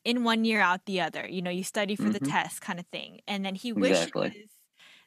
in 0.05 0.23
one 0.23 0.45
year 0.45 0.61
out 0.61 0.85
the 0.85 1.01
other 1.01 1.27
you 1.27 1.41
know 1.41 1.51
you 1.51 1.63
study 1.63 1.95
for 1.95 2.09
the 2.09 2.19
Mhm. 2.19 2.33
test 2.33 2.61
kind 2.61 2.79
of 2.79 2.87
thing 2.87 3.21
and 3.27 3.45
then 3.45 3.55
he 3.55 3.73
wishes 3.73 4.11
Exactly. 4.15 4.33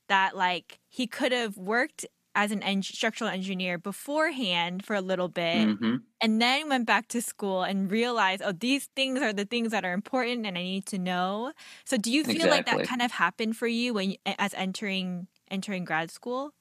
that 0.08 0.36
like 0.36 0.80
he 0.88 1.06
could 1.06 1.32
have 1.32 1.56
worked 1.56 2.06
as 2.36 2.52
an 2.52 2.62
eng- 2.62 2.82
structural 2.84 3.30
engineer 3.30 3.78
beforehand 3.78 4.84
for 4.84 4.94
a 4.96 5.02
little 5.02 5.28
bit 5.28 5.70
Mhm. 5.70 6.06
and 6.22 6.40
then 6.40 6.68
went 6.68 6.86
back 6.86 7.08
to 7.08 7.20
school 7.22 7.62
and 7.64 7.90
realized 7.90 8.42
oh 8.44 8.52
these 8.52 8.86
things 8.96 9.20
are 9.20 9.32
the 9.32 9.44
things 9.46 9.72
that 9.72 9.84
are 9.84 9.92
important 9.94 10.46
and 10.46 10.58
i 10.58 10.62
need 10.62 10.86
to 10.86 10.98
know 10.98 11.52
so 11.84 11.96
do 11.96 12.12
you 12.12 12.24
feel 12.24 12.48
like 12.48 12.66
that 12.66 12.82
kind 12.82 13.02
of 13.02 13.12
happened 13.12 13.56
for 13.56 13.66
you 13.66 13.94
when 13.94 14.12
you, 14.12 14.16
as 14.38 14.54
entering 14.54 15.28
entering 15.50 15.84
grad 15.84 16.10
school 16.10 16.52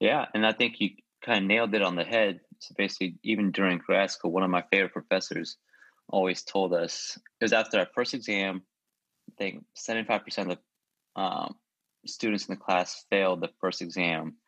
Yeah, 0.00 0.26
and 0.34 0.46
I 0.46 0.52
think 0.52 0.80
you 0.80 0.90
kind 1.22 1.44
of 1.44 1.48
nailed 1.48 1.74
it 1.74 1.82
on 1.82 1.96
the 1.96 2.04
head. 2.04 2.40
So 2.60 2.74
basically, 2.76 3.18
even 3.22 3.50
during 3.52 3.78
grad 3.78 4.10
school, 4.10 4.32
one 4.32 4.42
of 4.42 4.50
my 4.50 4.64
favorite 4.70 4.92
professors 4.92 5.56
always 6.08 6.42
told 6.42 6.74
us 6.74 7.16
it 7.40 7.44
was 7.44 7.52
after 7.52 7.78
our 7.78 7.88
first 7.94 8.14
exam. 8.14 8.62
I 9.30 9.34
think 9.38 9.64
seventy 9.74 10.06
five 10.06 10.24
percent 10.24 10.52
of 10.52 10.58
the 11.16 11.20
um, 11.22 11.56
students 12.06 12.48
in 12.48 12.54
the 12.56 12.60
class 12.60 13.06
failed 13.10 13.42
the 13.42 13.50
first 13.60 13.82
exam. 13.82 14.38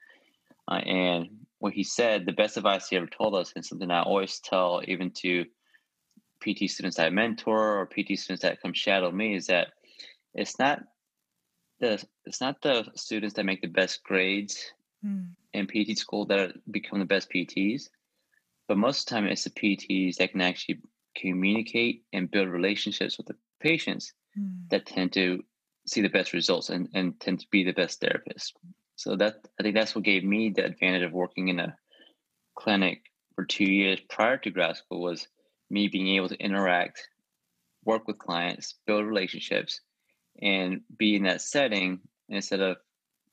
Uh, 0.68 0.74
and 0.74 1.28
what 1.58 1.72
he 1.72 1.84
said, 1.84 2.26
the 2.26 2.32
best 2.32 2.56
advice 2.56 2.88
he 2.88 2.96
ever 2.96 3.06
told 3.06 3.34
us, 3.34 3.52
and 3.54 3.64
something 3.64 3.90
I 3.90 4.02
always 4.02 4.40
tell 4.40 4.82
even 4.86 5.10
to 5.22 5.44
PT 6.40 6.70
students 6.70 6.98
I 6.98 7.10
mentor 7.10 7.78
or 7.78 7.86
PT 7.86 8.18
students 8.18 8.42
that 8.42 8.60
come 8.60 8.72
shadow 8.72 9.10
me, 9.10 9.34
is 9.34 9.46
that 9.46 9.68
it's 10.34 10.58
not 10.58 10.82
the 11.80 12.02
it's 12.24 12.40
not 12.40 12.60
the 12.62 12.86
students 12.94 13.34
that 13.34 13.44
make 13.44 13.62
the 13.62 13.68
best 13.68 14.02
grades 14.02 14.72
mm. 15.04 15.28
in 15.52 15.66
PT 15.66 15.96
school 15.98 16.26
that 16.26 16.52
become 16.70 16.98
the 16.98 17.04
best 17.04 17.30
PTs, 17.30 17.88
but 18.68 18.76
most 18.76 19.00
of 19.00 19.06
the 19.06 19.10
time 19.10 19.26
it's 19.26 19.44
the 19.44 19.50
PTs 19.50 20.16
that 20.16 20.32
can 20.32 20.40
actually 20.40 20.80
communicate 21.16 22.02
and 22.12 22.30
build 22.30 22.48
relationships 22.48 23.16
with 23.16 23.26
the 23.26 23.36
patients 23.60 24.12
mm. 24.38 24.68
that 24.70 24.86
tend 24.86 25.12
to 25.14 25.42
see 25.86 26.02
the 26.02 26.08
best 26.08 26.32
results 26.32 26.68
and, 26.68 26.88
and 26.94 27.18
tend 27.20 27.40
to 27.40 27.46
be 27.50 27.64
the 27.64 27.72
best 27.72 28.00
therapists. 28.00 28.52
So 28.96 29.14
that 29.16 29.46
I 29.60 29.62
think 29.62 29.74
that's 29.74 29.94
what 29.94 30.04
gave 30.04 30.24
me 30.24 30.50
the 30.50 30.64
advantage 30.64 31.02
of 31.02 31.12
working 31.12 31.48
in 31.48 31.60
a 31.60 31.76
clinic 32.56 33.02
for 33.34 33.44
two 33.44 33.64
years 33.64 34.00
prior 34.08 34.38
to 34.38 34.50
grad 34.50 34.76
school 34.76 35.02
was 35.02 35.28
me 35.70 35.88
being 35.88 36.16
able 36.16 36.28
to 36.30 36.42
interact, 36.42 37.06
work 37.84 38.06
with 38.06 38.18
clients, 38.18 38.74
build 38.86 39.04
relationships, 39.04 39.80
and 40.40 40.80
be 40.96 41.14
in 41.16 41.24
that 41.24 41.42
setting 41.42 42.00
instead 42.28 42.60
of 42.60 42.78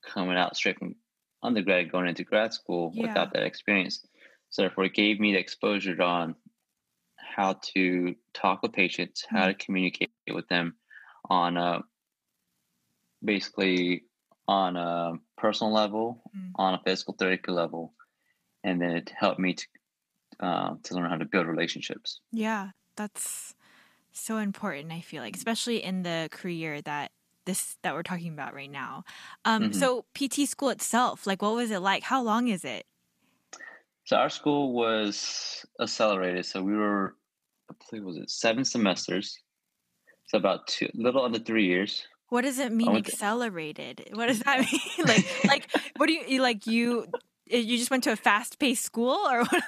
coming 0.04 0.36
out 0.36 0.56
straight 0.56 0.78
from 0.78 0.94
undergrad 1.42 1.90
going 1.90 2.08
into 2.08 2.24
grad 2.24 2.52
school 2.52 2.92
yeah. 2.94 3.06
without 3.06 3.32
that 3.32 3.42
experience. 3.42 4.06
So 4.50 4.62
therefore 4.62 4.84
it 4.84 4.94
gave 4.94 5.18
me 5.18 5.32
the 5.32 5.38
exposure 5.38 6.00
on 6.02 6.34
how 7.16 7.58
to 7.74 8.14
talk 8.32 8.62
with 8.62 8.72
patients, 8.72 9.24
how 9.28 9.46
to 9.46 9.52
mm-hmm. 9.52 9.58
communicate 9.64 10.10
with 10.32 10.46
them 10.48 10.74
on 11.28 11.56
a 11.56 11.82
basically 13.24 14.04
on 14.46 14.76
a 14.76 15.12
personal 15.36 15.72
level, 15.72 16.22
mm. 16.36 16.50
on 16.56 16.74
a 16.74 16.80
physical 16.84 17.14
therapy 17.18 17.52
level, 17.52 17.94
and 18.62 18.80
then 18.80 18.90
it 18.90 19.12
helped 19.16 19.40
me 19.40 19.54
to 19.54 19.66
uh, 20.40 20.74
to 20.82 20.94
learn 20.94 21.08
how 21.08 21.16
to 21.16 21.24
build 21.24 21.46
relationships. 21.46 22.20
Yeah, 22.32 22.70
that's 22.96 23.54
so 24.12 24.38
important. 24.38 24.92
I 24.92 25.00
feel 25.00 25.22
like, 25.22 25.36
especially 25.36 25.82
in 25.82 26.02
the 26.02 26.28
career 26.30 26.82
that 26.82 27.12
this 27.44 27.76
that 27.82 27.94
we're 27.94 28.02
talking 28.02 28.32
about 28.32 28.54
right 28.54 28.70
now. 28.70 29.04
Um, 29.44 29.64
mm-hmm. 29.64 29.72
So 29.72 30.04
PT 30.14 30.48
school 30.48 30.70
itself, 30.70 31.26
like, 31.26 31.42
what 31.42 31.54
was 31.54 31.70
it 31.70 31.80
like? 31.80 32.02
How 32.02 32.22
long 32.22 32.48
is 32.48 32.64
it? 32.64 32.86
So 34.04 34.16
our 34.16 34.30
school 34.30 34.72
was 34.72 35.64
accelerated. 35.80 36.44
So 36.44 36.62
we 36.62 36.76
were, 36.76 37.16
I 37.70 37.74
believe, 37.90 38.04
was 38.04 38.18
it 38.18 38.30
seven 38.30 38.64
semesters? 38.64 39.38
So 40.26 40.38
about 40.38 40.66
two, 40.66 40.88
little 40.94 41.24
under 41.24 41.38
three 41.38 41.66
years. 41.66 42.06
What 42.34 42.42
does 42.42 42.58
it 42.58 42.72
mean 42.72 42.96
accelerated? 42.96 43.98
To... 43.98 44.16
What 44.16 44.26
does 44.26 44.40
that 44.40 44.58
mean? 44.72 45.06
like, 45.06 45.44
like, 45.44 45.70
what 45.98 46.08
do 46.08 46.14
you 46.14 46.42
like? 46.42 46.66
You 46.66 47.06
eh, 47.48 47.58
you 47.58 47.78
just 47.78 47.92
went 47.92 48.02
to 48.04 48.10
a 48.10 48.16
fast 48.16 48.58
paced 48.58 48.84
school, 48.84 49.14
or 49.14 49.44
what? 49.44 49.62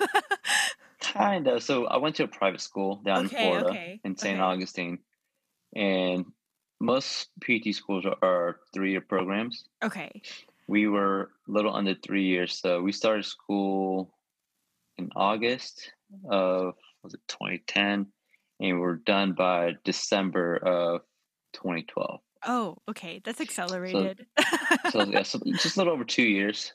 kind 1.00 1.46
of. 1.46 1.62
So 1.62 1.86
I 1.86 1.98
went 1.98 2.16
to 2.16 2.24
a 2.24 2.26
private 2.26 2.60
school 2.60 2.96
down 3.04 3.26
okay, 3.26 3.36
in 3.36 3.42
Florida 3.44 3.68
okay, 3.68 4.00
in 4.02 4.16
St. 4.16 4.40
Okay. 4.40 4.42
Augustine, 4.42 4.98
and 5.76 6.24
most 6.80 7.28
PT 7.40 7.72
schools 7.72 8.04
are, 8.04 8.16
are 8.20 8.56
three 8.74 8.90
year 8.90 9.00
programs. 9.00 9.62
Okay. 9.84 10.20
We 10.66 10.88
were 10.88 11.30
a 11.48 11.52
little 11.52 11.72
under 11.72 11.94
three 11.94 12.24
years, 12.24 12.58
so 12.58 12.82
we 12.82 12.90
started 12.90 13.26
school 13.26 14.12
in 14.98 15.10
August 15.14 15.92
of 16.28 16.74
was 17.04 17.14
it 17.14 17.20
2010, 17.28 18.06
and 18.58 18.80
we're 18.80 18.96
done 18.96 19.34
by 19.34 19.76
December 19.84 20.56
of 20.56 21.02
2012. 21.52 22.18
Oh, 22.46 22.78
okay, 22.88 23.20
that's 23.24 23.40
accelerated. 23.40 24.26
So, 24.84 24.90
so 24.90 25.04
yeah, 25.04 25.22
so 25.24 25.40
just 25.44 25.76
a 25.76 25.80
little 25.80 25.92
over 25.92 26.04
two 26.04 26.22
years. 26.22 26.72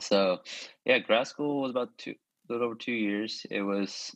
So, 0.00 0.40
yeah, 0.84 0.98
grad 0.98 1.28
school 1.28 1.62
was 1.62 1.70
about 1.70 1.96
two, 1.96 2.14
a 2.48 2.52
little 2.52 2.66
over 2.66 2.74
two 2.74 2.92
years. 2.92 3.46
It 3.50 3.62
was 3.62 4.14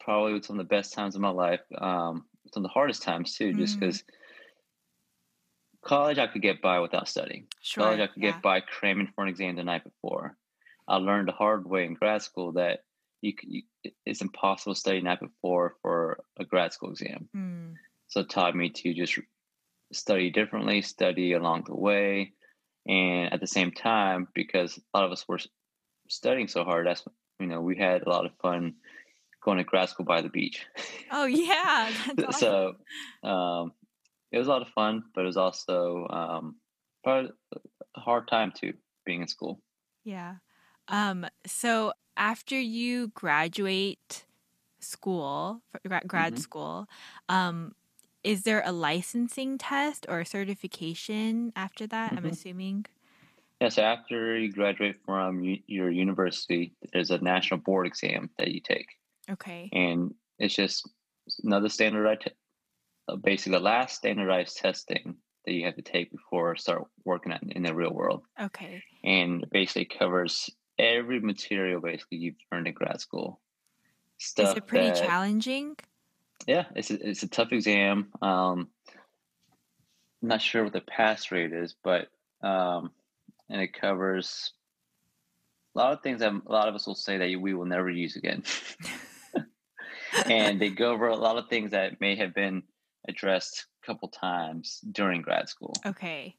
probably 0.00 0.42
some 0.42 0.58
of 0.58 0.66
the 0.66 0.74
best 0.74 0.92
times 0.92 1.14
of 1.14 1.20
my 1.20 1.30
life. 1.30 1.60
Um, 1.78 2.24
some 2.52 2.64
of 2.64 2.68
the 2.68 2.72
hardest 2.72 3.02
times 3.02 3.36
too, 3.36 3.54
just 3.54 3.78
because 3.78 4.02
mm. 4.02 4.04
college 5.84 6.18
I 6.18 6.26
could 6.26 6.42
get 6.42 6.60
by 6.60 6.80
without 6.80 7.08
studying. 7.08 7.46
Sure, 7.62 7.84
college 7.84 8.00
I 8.00 8.06
could 8.08 8.22
yeah. 8.22 8.32
get 8.32 8.42
by 8.42 8.60
cramming 8.60 9.08
for 9.14 9.22
an 9.22 9.30
exam 9.30 9.56
the 9.56 9.64
night 9.64 9.84
before. 9.84 10.36
I 10.86 10.96
learned 10.96 11.28
the 11.28 11.32
hard 11.32 11.68
way 11.68 11.84
in 11.84 11.94
grad 11.94 12.22
school 12.22 12.52
that 12.52 12.80
you, 13.22 13.32
you 13.42 13.62
it's 14.04 14.20
impossible 14.20 14.74
to 14.74 14.80
study 14.80 15.00
night 15.00 15.20
before 15.20 15.76
for 15.80 16.22
a 16.38 16.44
grad 16.44 16.72
school 16.72 16.90
exam. 16.90 17.28
Mm. 17.34 17.74
So 18.08 18.20
it 18.20 18.30
taught 18.30 18.54
me 18.54 18.68
to 18.70 18.94
just 18.94 19.18
study 19.94 20.30
differently, 20.30 20.82
study 20.82 21.32
along 21.32 21.64
the 21.66 21.74
way, 21.74 22.32
and 22.86 23.32
at 23.32 23.40
the 23.40 23.46
same 23.46 23.72
time, 23.72 24.28
because 24.34 24.78
a 24.78 24.98
lot 24.98 25.06
of 25.06 25.12
us 25.12 25.26
were 25.28 25.40
studying 26.08 26.48
so 26.48 26.64
hard, 26.64 26.86
that's 26.86 27.04
you 27.40 27.46
know 27.46 27.60
we 27.60 27.76
had 27.76 28.02
a 28.02 28.08
lot 28.08 28.26
of 28.26 28.32
fun 28.40 28.74
going 29.42 29.58
to 29.58 29.64
grad 29.64 29.88
school 29.88 30.06
by 30.06 30.22
the 30.22 30.28
beach. 30.28 30.66
Oh 31.10 31.26
yeah, 31.26 31.90
awesome. 32.28 32.32
so 32.32 33.28
um, 33.28 33.72
it 34.32 34.38
was 34.38 34.46
a 34.46 34.50
lot 34.50 34.62
of 34.62 34.68
fun, 34.68 35.04
but 35.14 35.22
it 35.22 35.26
was 35.26 35.36
also 35.36 36.06
um, 36.10 36.56
probably 37.02 37.30
a 37.96 38.00
hard 38.00 38.28
time 38.28 38.52
too 38.52 38.72
being 39.04 39.22
in 39.22 39.28
school. 39.28 39.60
Yeah. 40.04 40.36
Um, 40.88 41.26
so 41.46 41.92
after 42.16 42.58
you 42.58 43.08
graduate 43.08 44.24
school, 44.80 45.62
grad 46.06 46.34
mm-hmm. 46.34 46.40
school, 46.40 46.88
um, 47.28 47.74
is 48.24 48.42
there 48.42 48.62
a 48.64 48.72
licensing 48.72 49.58
test 49.58 50.06
or 50.08 50.20
a 50.20 50.26
certification 50.26 51.52
after 51.54 51.86
that? 51.86 52.12
Mm-hmm. 52.12 52.18
I'm 52.18 52.32
assuming. 52.32 52.86
Yes, 53.60 53.78
after 53.78 54.36
you 54.36 54.50
graduate 54.50 54.96
from 55.04 55.44
u- 55.44 55.62
your 55.66 55.90
university, 55.90 56.74
there's 56.92 57.10
a 57.10 57.18
national 57.18 57.60
board 57.60 57.86
exam 57.86 58.30
that 58.38 58.48
you 58.48 58.60
take. 58.60 58.88
Okay. 59.30 59.68
And 59.72 60.14
it's 60.38 60.54
just 60.54 60.88
another 61.44 61.68
standardized, 61.68 62.30
uh, 63.08 63.16
basically 63.16 63.52
the 63.52 63.60
last 63.60 63.96
standardized 63.96 64.56
testing 64.56 65.16
that 65.44 65.52
you 65.52 65.66
have 65.66 65.76
to 65.76 65.82
take 65.82 66.10
before 66.10 66.56
start 66.56 66.84
working 67.04 67.32
in, 67.32 67.52
in 67.52 67.62
the 67.62 67.74
real 67.74 67.92
world. 67.92 68.22
Okay. 68.40 68.82
And 69.04 69.46
basically 69.50 69.84
covers 69.84 70.50
every 70.78 71.20
material 71.20 71.80
basically 71.80 72.18
you've 72.18 72.34
learned 72.50 72.66
in 72.66 72.74
grad 72.74 73.00
school. 73.00 73.40
Stuff 74.18 74.50
Is 74.50 74.56
it 74.56 74.66
pretty 74.66 74.86
that, 74.86 74.96
challenging? 74.96 75.76
Yeah, 76.46 76.64
it's 76.74 76.90
a, 76.90 77.08
it's 77.08 77.22
a 77.22 77.28
tough 77.28 77.52
exam. 77.52 78.08
Um, 78.20 78.68
I'm 80.22 80.28
not 80.28 80.42
sure 80.42 80.64
what 80.64 80.72
the 80.72 80.80
pass 80.80 81.30
rate 81.30 81.52
is, 81.52 81.74
but 81.82 82.08
um, 82.42 82.90
and 83.48 83.60
it 83.60 83.72
covers 83.72 84.52
a 85.74 85.78
lot 85.78 85.92
of 85.92 86.02
things 86.02 86.20
that 86.20 86.32
a 86.32 86.52
lot 86.52 86.68
of 86.68 86.74
us 86.74 86.86
will 86.86 86.94
say 86.94 87.18
that 87.18 87.40
we 87.40 87.54
will 87.54 87.66
never 87.66 87.90
use 87.90 88.16
again. 88.16 88.42
and 90.26 90.60
they 90.60 90.70
go 90.70 90.92
over 90.92 91.08
a 91.08 91.16
lot 91.16 91.36
of 91.36 91.48
things 91.48 91.72
that 91.72 92.00
may 92.00 92.16
have 92.16 92.34
been 92.34 92.62
addressed 93.08 93.66
a 93.82 93.86
couple 93.86 94.08
times 94.08 94.80
during 94.92 95.22
grad 95.22 95.48
school. 95.48 95.74
Okay. 95.84 96.36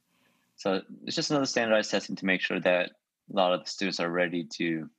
So 0.55 0.81
it's 1.05 1.15
just 1.15 1.31
another 1.31 1.45
standardized 1.45 1.91
testing 1.91 2.15
to 2.15 2.25
make 2.25 2.41
sure 2.41 2.59
that 2.61 2.91
a 3.31 3.35
lot 3.35 3.53
of 3.53 3.63
the 3.63 3.69
students 3.69 3.99
are 3.99 4.09
ready 4.09 4.47
to 4.57 4.89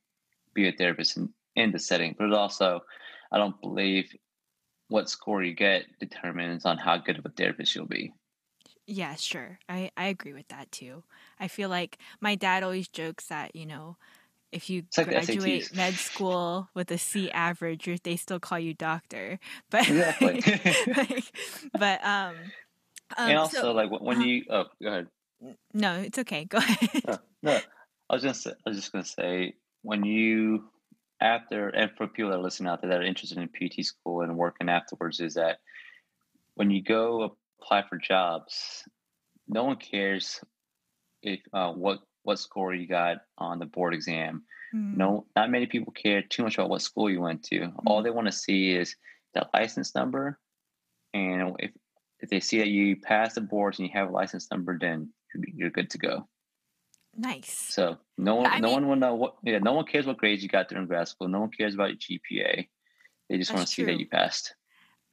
be 0.54 0.68
a 0.68 0.72
therapist 0.72 1.16
in, 1.16 1.30
in 1.54 1.72
the 1.72 1.78
setting. 1.78 2.14
But 2.18 2.26
it 2.26 2.35
also, 2.35 2.80
I 3.32 3.38
don't 3.38 3.61
believe 3.61 4.14
what 4.88 5.11
score 5.11 5.42
you 5.42 5.55
get 5.55 5.85
determines 6.01 6.64
on 6.64 6.79
how 6.79 6.96
good 6.99 7.18
of 7.18 7.27
a 7.27 7.31
therapist 7.31 7.75
you'll 7.75 7.87
be. 7.87 8.12
Yeah, 8.87 9.16
sure. 9.16 9.59
I, 9.68 9.90
I 9.96 10.07
agree 10.07 10.33
with 10.33 10.49
that 10.49 10.70
too. 10.70 11.03
I 11.40 11.49
feel 11.49 11.68
like 11.68 11.99
my 12.20 12.37
dad 12.37 12.62
always 12.62 12.88
jokes 12.88 13.27
that, 13.27 13.57
you 13.57 13.66
know, 13.66 13.96
if 14.53 14.70
you 14.70 14.85
like 14.96 15.09
graduate 15.09 15.75
med 15.75 15.94
school 15.94 16.68
with 16.72 16.90
a 16.90 16.99
C 16.99 17.31
average, 17.31 17.88
they 18.05 18.16
still 18.16 18.38
call 18.38 18.59
you 18.59 18.75
doctor. 18.75 19.38
But 19.70 19.88
exactly. 19.88 20.40
like, 20.96 21.25
but 21.72 22.05
um, 22.05 22.37
um, 23.16 23.29
and 23.31 23.38
also 23.38 23.62
so, 23.62 23.72
like 23.72 23.90
when 23.90 24.20
uh, 24.20 24.25
you 24.25 24.44
oh 24.51 24.64
go 24.83 24.88
ahead. 24.88 25.09
No, 25.75 25.96
it's 25.96 26.18
okay. 26.20 26.44
Go 26.44 26.59
ahead. 26.59 27.03
No, 27.07 27.18
no, 27.42 27.61
I 28.09 28.14
was 28.14 28.22
gonna 28.22 28.57
I 28.64 28.70
was 28.70 28.79
just 28.79 28.92
gonna 28.92 29.05
say 29.05 29.55
when 29.83 30.05
you 30.05 30.64
after 31.20 31.68
and 31.68 31.90
for 31.96 32.07
people 32.07 32.31
that 32.31 32.38
are 32.38 32.42
listening 32.42 32.68
out 32.68 32.81
there 32.81 32.90
that 32.90 33.00
are 33.00 33.05
interested 33.05 33.38
in 33.38 33.48
PT 33.48 33.85
school 33.85 34.20
and 34.20 34.37
working 34.37 34.68
afterwards 34.68 35.20
is 35.20 35.35
that 35.35 35.59
when 36.55 36.70
you 36.70 36.83
go 36.83 37.37
apply 37.61 37.85
for 37.88 37.98
jobs, 37.98 38.83
no 39.48 39.64
one 39.64 39.76
cares 39.76 40.40
if 41.22 41.40
uh, 41.52 41.72
what 41.72 42.00
what 42.22 42.38
score 42.38 42.74
you 42.74 42.88
got 42.88 43.18
on 43.38 43.59
the 43.59 43.66
board 43.66 43.94
exam. 43.94 44.42
Mm. 44.74 44.96
No, 44.96 45.26
not 45.37 45.50
many 45.50 45.66
people 45.66 45.92
care 45.92 46.22
too 46.22 46.42
much 46.42 46.57
about 46.57 46.70
what 46.70 46.83
school 46.83 47.09
you 47.09 47.20
went 47.20 47.42
to. 47.44 47.61
Mm. 47.61 47.72
All 47.87 48.02
they 48.02 48.11
want 48.11 48.26
to 48.26 48.33
see 48.33 48.72
is 48.72 48.96
that 49.35 49.50
license 49.55 49.94
number, 49.94 50.38
and 51.14 51.55
if 51.59 51.70
if 52.20 52.31
they 52.31 52.40
see 52.40 52.59
that 52.59 52.68
you 52.68 52.96
pass 52.96 53.35
the 53.35 53.40
boards 53.40 53.79
and 53.79 53.88
you 53.88 53.94
have 53.94 54.09
a 54.09 54.12
license 54.12 54.48
number, 54.50 54.76
then 54.79 55.11
you're 55.55 55.70
good 55.70 55.90
to 55.90 55.98
go. 55.98 56.26
Nice. 57.16 57.66
So 57.70 57.98
no 58.18 58.37
one, 58.37 58.44
yeah, 58.44 58.59
no 58.59 58.68
mean, 58.68 58.74
one 58.74 58.88
will 58.88 58.96
know 58.96 59.14
what. 59.14 59.37
Yeah, 59.42 59.59
no 59.59 59.72
one 59.72 59.87
cares 59.87 60.07
what 60.07 60.18
grades 60.18 60.42
you 60.42 60.48
got 60.48 60.68
during 60.68 60.87
grad 60.87 61.09
school. 61.09 61.29
No 61.29 61.40
one 61.40 61.50
cares 61.50 61.74
about 61.74 61.90
your 61.90 62.20
GPA. 62.20 62.68
They 63.29 63.38
just 63.38 63.52
want 63.52 63.66
to 63.66 63.72
see 63.72 63.85
that 63.85 63.98
you 63.98 64.07
passed. 64.07 64.55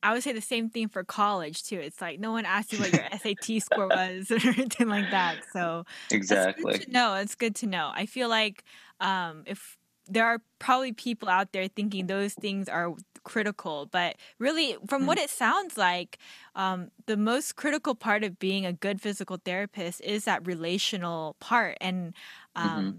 I 0.03 0.11
would 0.11 0.21
say 0.21 0.33
the 0.33 0.41
same 0.41 0.69
thing 0.69 0.89
for 0.89 1.03
college 1.05 1.63
too. 1.63 1.79
It's 1.79 2.01
like 2.01 2.19
no 2.19 2.31
one 2.33 2.45
asked 2.45 2.73
you 2.73 2.79
what 2.79 2.91
your 2.91 3.07
SAT 3.17 3.63
score 3.63 3.87
was 3.87 4.29
or 4.29 4.35
anything 4.35 4.89
like 4.89 5.09
that. 5.11 5.37
So 5.53 5.85
exactly. 6.11 6.85
No, 6.89 7.15
it's 7.15 7.35
good 7.35 7.55
to 7.55 7.67
know. 7.67 7.89
I 7.93 8.05
feel 8.05 8.27
like 8.27 8.65
um, 8.99 9.43
if 9.45 9.77
there 10.07 10.25
are 10.25 10.41
probably 10.59 10.91
people 10.91 11.29
out 11.29 11.51
there 11.51 11.67
thinking 11.67 12.07
those 12.07 12.33
things 12.33 12.67
are 12.67 12.93
critical, 13.23 13.87
but 13.91 14.15
really, 14.37 14.75
from 14.87 15.03
mm. 15.03 15.07
what 15.07 15.17
it 15.17 15.29
sounds 15.29 15.77
like, 15.77 16.17
um, 16.55 16.91
the 17.05 17.17
most 17.17 17.55
critical 17.55 17.95
part 17.95 18.23
of 18.23 18.39
being 18.39 18.65
a 18.65 18.73
good 18.73 19.01
physical 19.01 19.37
therapist 19.43 20.01
is 20.01 20.25
that 20.25 20.45
relational 20.45 21.35
part, 21.39 21.77
and 21.79 22.13
um, 22.55 22.69
mm-hmm. 22.69 22.97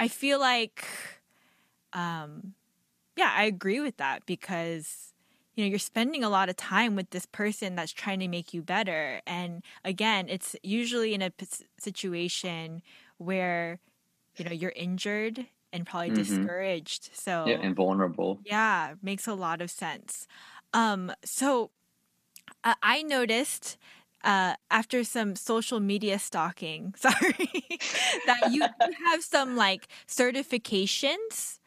I 0.00 0.08
feel 0.08 0.40
like, 0.40 0.84
um, 1.92 2.54
yeah, 3.16 3.32
I 3.34 3.44
agree 3.44 3.80
with 3.80 3.96
that 3.98 4.26
because 4.26 5.12
you 5.54 5.64
know 5.64 5.70
you're 5.70 5.78
spending 5.78 6.24
a 6.24 6.28
lot 6.28 6.48
of 6.48 6.56
time 6.56 6.96
with 6.96 7.10
this 7.10 7.26
person 7.26 7.76
that's 7.76 7.92
trying 7.92 8.18
to 8.20 8.28
make 8.28 8.52
you 8.52 8.60
better 8.60 9.20
and 9.24 9.62
again 9.84 10.26
it's 10.28 10.56
usually 10.64 11.14
in 11.14 11.22
a 11.22 11.30
situation 11.78 12.82
where 13.18 13.78
you 14.36 14.44
know 14.44 14.50
you're 14.50 14.72
injured 14.74 15.46
and 15.74 15.86
probably 15.86 16.08
mm-hmm. 16.08 16.16
discouraged 16.16 17.10
so 17.12 17.44
yeah 17.46 17.58
and 17.60 17.76
vulnerable 17.76 18.40
yeah 18.44 18.94
makes 19.02 19.26
a 19.26 19.34
lot 19.34 19.60
of 19.60 19.70
sense 19.70 20.26
um 20.72 21.12
so 21.24 21.70
uh, 22.62 22.74
i 22.82 23.02
noticed 23.02 23.76
uh, 24.22 24.54
after 24.70 25.04
some 25.04 25.36
social 25.36 25.80
media 25.80 26.18
stalking, 26.18 26.94
sorry, 26.96 27.50
that 28.24 28.52
you 28.52 28.62
have 29.04 29.22
some 29.22 29.54
like 29.54 29.86
certifications 30.08 31.58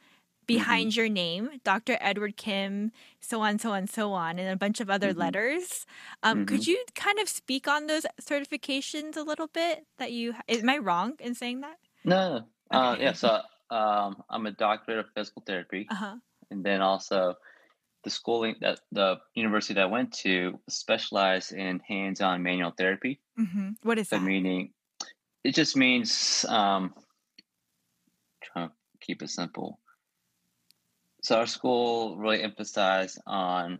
Mm-hmm. 0.47 0.59
behind 0.59 0.91
mm-hmm. 0.91 0.99
your 0.99 1.09
name, 1.09 1.49
Dr. 1.65 1.97
Edward 1.99 2.37
Kim, 2.37 2.93
so 3.19 3.41
on, 3.41 3.59
so 3.59 3.71
on, 3.71 3.85
so 3.87 4.13
on, 4.13 4.39
and 4.39 4.49
a 4.49 4.55
bunch 4.55 4.79
of 4.79 4.89
other 4.89 5.09
mm-hmm. 5.09 5.19
letters. 5.19 5.85
Um, 6.23 6.37
mm-hmm. 6.37 6.45
Could 6.45 6.67
you 6.67 6.81
kind 6.95 7.19
of 7.19 7.27
speak 7.27 7.67
on 7.67 7.87
those 7.87 8.05
certifications 8.21 9.17
a 9.17 9.23
little 9.23 9.47
bit? 9.47 9.85
That 9.97 10.13
you 10.13 10.35
am 10.47 10.69
I 10.69 10.77
wrong 10.77 11.15
in 11.19 11.35
saying 11.35 11.61
that? 11.61 11.77
No, 12.05 12.45
uh, 12.71 12.77
okay. 12.77 12.77
uh, 12.77 12.95
yeah. 12.97 13.11
So 13.11 13.41
um, 13.69 14.23
I'm 14.29 14.45
a 14.45 14.51
doctorate 14.51 14.99
of 14.99 15.05
physical 15.15 15.43
therapy, 15.45 15.87
uh-huh. 15.89 16.15
and 16.51 16.63
then 16.63 16.81
also 16.81 17.35
the 18.03 18.09
schooling 18.09 18.55
that 18.61 18.79
the 18.91 19.17
university 19.35 19.73
that 19.73 19.83
I 19.83 19.87
went 19.87 20.13
to 20.19 20.59
specialized 20.69 21.51
in 21.51 21.79
hands-on 21.87 22.43
manual 22.43 22.71
therapy. 22.77 23.19
Mm-hmm. 23.39 23.69
What 23.83 23.97
is 23.97 24.09
so 24.09 24.17
that? 24.17 24.25
Meaning, 24.25 24.71
it 25.43 25.55
just 25.55 25.75
means 25.75 26.45
um, 26.47 26.93
trying 28.43 28.69
to 28.69 28.73
keep 29.01 29.21
it 29.21 29.29
simple 29.29 29.79
so 31.27 31.39
our 31.39 31.45
school 31.45 32.17
really 32.17 32.41
emphasized 32.41 33.19
on 33.27 33.79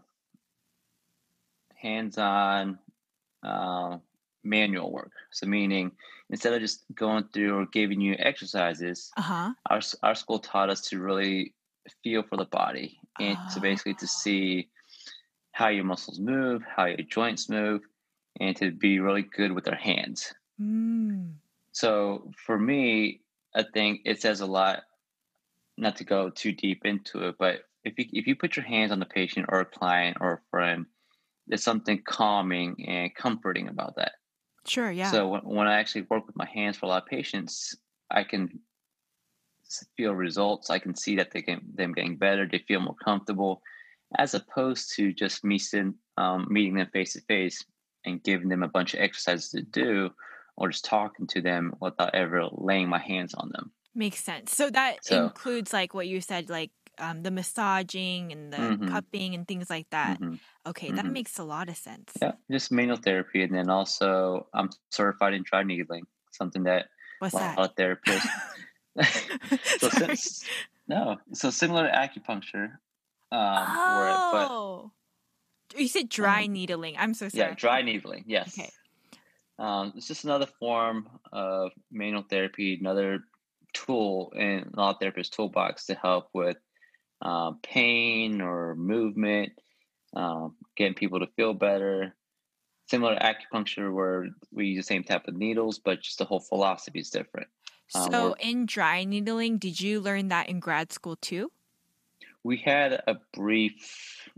hands-on 1.76 2.80
uh, 3.42 3.98
manual 4.44 4.92
work. 4.92 5.12
So 5.32 5.46
meaning 5.46 5.92
instead 6.30 6.54
of 6.54 6.62
just 6.62 6.84
going 6.94 7.26
through 7.34 7.58
or 7.58 7.66
giving 7.68 8.02
you 8.02 8.16
exercises, 8.20 9.12
uh-huh. 9.18 9.54
our 9.70 9.82
our 10.04 10.16
school 10.16 10.40
taught 10.40 10.70
us 10.70 10.82
to 10.90 11.00
really 11.00 11.54
feel 12.04 12.24
for 12.24 12.38
the 12.38 12.46
body 12.46 13.00
and 13.20 13.38
to 13.54 13.60
basically 13.60 13.94
to 13.96 14.06
ah. 14.06 14.08
see 14.08 14.70
how 15.52 15.70
your 15.70 15.84
muscles 15.84 16.20
move, 16.20 16.64
how 16.64 16.86
your 16.86 16.98
joints 16.98 17.50
move, 17.50 17.82
and 18.40 18.56
to 18.58 18.72
be 18.72 19.00
really 19.00 19.24
good 19.24 19.52
with 19.52 19.68
our 19.68 19.76
hands. 19.76 20.34
Mm. 20.62 21.34
So 21.72 22.32
for 22.46 22.58
me, 22.60 23.22
I 23.56 23.64
think 23.74 24.02
it 24.06 24.22
says 24.22 24.42
a 24.42 24.46
lot 24.46 24.84
not 25.78 25.96
to 25.98 26.04
go 26.04 26.30
too 26.30 26.52
deep 26.52 26.86
into 26.86 27.28
it, 27.28 27.36
but 27.40 27.62
if 27.84 27.98
you 27.98 28.06
if 28.12 28.28
you 28.28 28.36
put 28.36 28.56
your 28.56 28.66
hands 28.66 28.92
on 28.92 29.00
the 29.00 29.06
patient 29.06 29.48
or 29.50 29.62
a 29.62 29.66
client 29.66 30.18
or 30.20 30.34
a 30.34 30.42
friend, 30.52 30.86
there's 31.48 31.64
something 31.64 32.02
calming 32.06 32.86
and 32.88 33.16
comforting 33.16 33.68
about 33.68 33.96
that. 33.96 34.14
Sure, 34.68 34.92
yeah. 34.92 35.12
So 35.12 35.28
when, 35.28 35.42
when 35.42 35.68
I 35.68 35.80
actually 35.80 36.04
work 36.10 36.26
with 36.28 36.36
my 36.36 36.48
hands 36.48 36.78
for 36.78 36.86
a 36.86 36.90
lot 36.90 37.04
of 37.04 37.10
patients, 37.10 37.76
I 38.12 38.24
can 38.24 38.60
feel 39.96 40.14
results. 40.14 40.70
I 40.70 40.80
can 40.80 40.96
see 40.96 41.16
that 41.18 41.32
they 41.32 41.42
get 41.42 41.60
them 41.76 41.94
getting 41.94 42.18
better. 42.18 42.48
They 42.48 42.60
feel 42.60 42.80
more 42.80 42.96
comfortable, 43.04 43.62
as 44.18 44.34
opposed 44.34 44.94
to 44.96 45.14
just 45.14 45.44
me 45.44 45.58
sitting, 45.58 45.96
um, 46.18 46.48
meeting 46.50 46.76
them 46.76 46.90
face 46.92 47.14
to 47.14 47.22
face 47.22 47.64
and 48.06 48.24
giving 48.24 48.50
them 48.50 48.64
a 48.64 48.70
bunch 48.70 48.94
of 48.94 49.02
exercises 49.02 49.50
to 49.52 49.62
do, 49.62 50.10
or 50.56 50.70
just 50.70 50.86
talking 50.86 51.28
to 51.28 51.42
them 51.42 51.74
without 51.82 52.16
ever 52.16 52.48
laying 52.52 52.90
my 52.90 53.00
hands 53.00 53.34
on 53.34 53.50
them. 53.54 53.72
Makes 53.94 54.24
sense. 54.24 54.56
So 54.56 54.70
that 54.70 55.04
so, 55.04 55.26
includes 55.26 55.74
like 55.74 55.94
what 55.94 56.08
you 56.08 56.22
said, 56.22 56.50
like 56.50 56.72
um, 57.00 57.24
the 57.24 57.32
massaging 57.32 58.32
and 58.32 58.52
the 58.52 58.58
mm-hmm. 58.58 58.90
cupping 58.90 59.36
and 59.36 59.48
things 59.48 59.70
like 59.70 59.90
that. 59.92 60.20
Mm-hmm. 60.20 60.36
Okay, 60.68 60.92
that 60.92 61.06
mm-hmm. 61.06 61.14
makes 61.14 61.40
a 61.40 61.44
lot 61.44 61.70
of 61.70 61.78
sense. 61.78 62.12
Yeah, 62.22 62.34
just 62.52 62.72
manual 62.72 62.98
therapy, 62.98 63.44
and 63.44 63.54
then 63.54 63.70
also 63.70 64.48
I'm 64.54 64.70
certified 64.90 65.34
in 65.34 65.44
dry 65.44 65.64
needling, 65.64 66.06
something 66.32 66.64
that 66.64 66.88
What's 67.20 67.34
a 67.34 67.38
lot 67.38 67.60
of 67.60 67.76
therapists. 67.76 68.28
so 69.80 69.90
since, 69.90 70.46
no, 70.88 71.18
so 71.34 71.50
similar 71.50 71.88
to 71.88 71.94
acupuncture. 71.94 72.72
Um, 73.32 73.66
oh, 73.68 74.92
but, 75.70 75.80
you 75.80 75.88
said 75.88 76.10
dry 76.10 76.46
um, 76.46 76.54
needling. 76.54 76.96
I'm 76.98 77.14
so 77.14 77.30
sorry. 77.30 77.50
Yeah, 77.50 77.56
dry 77.56 77.82
needling. 77.82 78.24
Yes. 78.28 78.58
Okay. 78.58 78.70
Um, 79.60 79.94
it's 79.96 80.08
just 80.08 80.24
another 80.24 80.48
form 80.60 81.10
of 81.32 81.72
manual 81.92 82.24
therapy, 82.24 82.78
another 82.80 83.22
tool 83.74 84.32
in 84.36 84.72
a 84.74 84.80
lot 84.80 84.96
of 84.96 85.02
therapists' 85.02 85.32
toolbox 85.32 85.86
to 85.88 85.96
help 85.96 86.30
with 86.34 86.58
uh, 87.22 87.52
pain 87.64 88.42
or 88.42 88.76
movement, 88.76 89.54
um, 90.16 90.56
getting 90.76 90.94
people 90.94 91.20
to 91.20 91.28
feel 91.36 91.54
better. 91.54 92.16
Similar 92.90 93.16
to 93.16 93.22
acupuncture, 93.22 93.94
where 93.94 94.28
we 94.52 94.68
use 94.68 94.86
the 94.86 94.94
same 94.94 95.04
type 95.04 95.28
of 95.28 95.36
needles, 95.36 95.80
but 95.80 96.02
just 96.02 96.20
the 96.20 96.26
whole 96.26 96.40
philosophy 96.40 97.00
is 97.00 97.10
different. 97.10 97.48
Um, 97.94 98.12
so, 98.12 98.36
in 98.40 98.66
dry 98.66 99.04
needling, 99.04 99.58
did 99.58 99.80
you 99.80 100.00
learn 100.00 100.30
that 100.30 100.48
in 100.48 100.60
grad 100.60 100.94
school 100.94 101.18
too? 101.18 101.52
We 102.44 102.58
had 102.58 102.94
a 102.94 103.18
brief, 103.34 104.30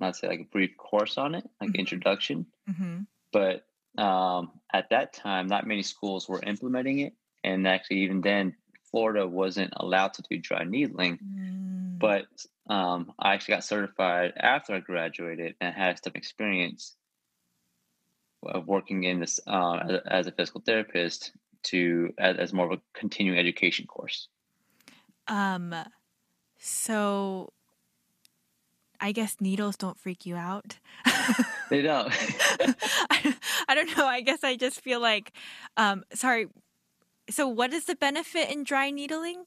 not 0.00 0.16
say 0.16 0.26
like 0.26 0.40
a 0.40 0.44
brief 0.50 0.76
course 0.76 1.18
on 1.18 1.36
it, 1.36 1.44
like 1.60 1.70
mm-hmm. 1.70 1.80
introduction. 1.80 2.46
Mm-hmm. 2.68 3.02
But 3.32 3.64
um, 4.02 4.50
at 4.72 4.90
that 4.90 5.12
time, 5.12 5.46
not 5.46 5.68
many 5.68 5.84
schools 5.84 6.28
were 6.28 6.42
implementing 6.42 6.98
it 7.00 7.12
and 7.44 7.66
actually 7.66 7.98
even 7.98 8.20
then 8.20 8.54
florida 8.90 9.26
wasn't 9.26 9.72
allowed 9.76 10.14
to 10.14 10.22
do 10.30 10.38
dry 10.38 10.64
needling 10.64 11.18
mm. 11.18 11.98
but 11.98 12.26
um, 12.72 13.12
i 13.18 13.34
actually 13.34 13.54
got 13.54 13.64
certified 13.64 14.32
after 14.36 14.74
i 14.74 14.80
graduated 14.80 15.54
and 15.60 15.74
had 15.74 16.02
some 16.02 16.12
experience 16.14 16.96
of 18.44 18.68
working 18.68 19.02
in 19.02 19.20
this 19.20 19.40
uh, 19.46 19.98
as 20.06 20.26
a 20.26 20.32
physical 20.32 20.62
therapist 20.64 21.32
to 21.64 22.12
as, 22.18 22.36
as 22.36 22.52
more 22.52 22.66
of 22.66 22.78
a 22.78 22.82
continuing 22.94 23.38
education 23.38 23.86
course 23.86 24.28
um 25.26 25.74
so 26.58 27.52
I 29.00 29.12
guess 29.12 29.36
needles 29.40 29.76
don't 29.76 29.98
freak 29.98 30.26
you 30.26 30.36
out. 30.36 30.78
they 31.70 31.82
don't. 31.82 32.12
I, 33.10 33.36
I, 33.68 33.74
don't 33.74 33.96
know. 33.96 34.06
I 34.06 34.22
guess 34.22 34.42
I 34.42 34.56
just 34.56 34.80
feel 34.80 35.00
like, 35.00 35.32
um, 35.76 36.04
sorry, 36.14 36.48
so 37.30 37.48
what 37.48 37.72
is 37.72 37.84
the 37.84 37.96
benefit 37.96 38.50
in 38.50 38.64
dry 38.64 38.90
needling? 38.90 39.44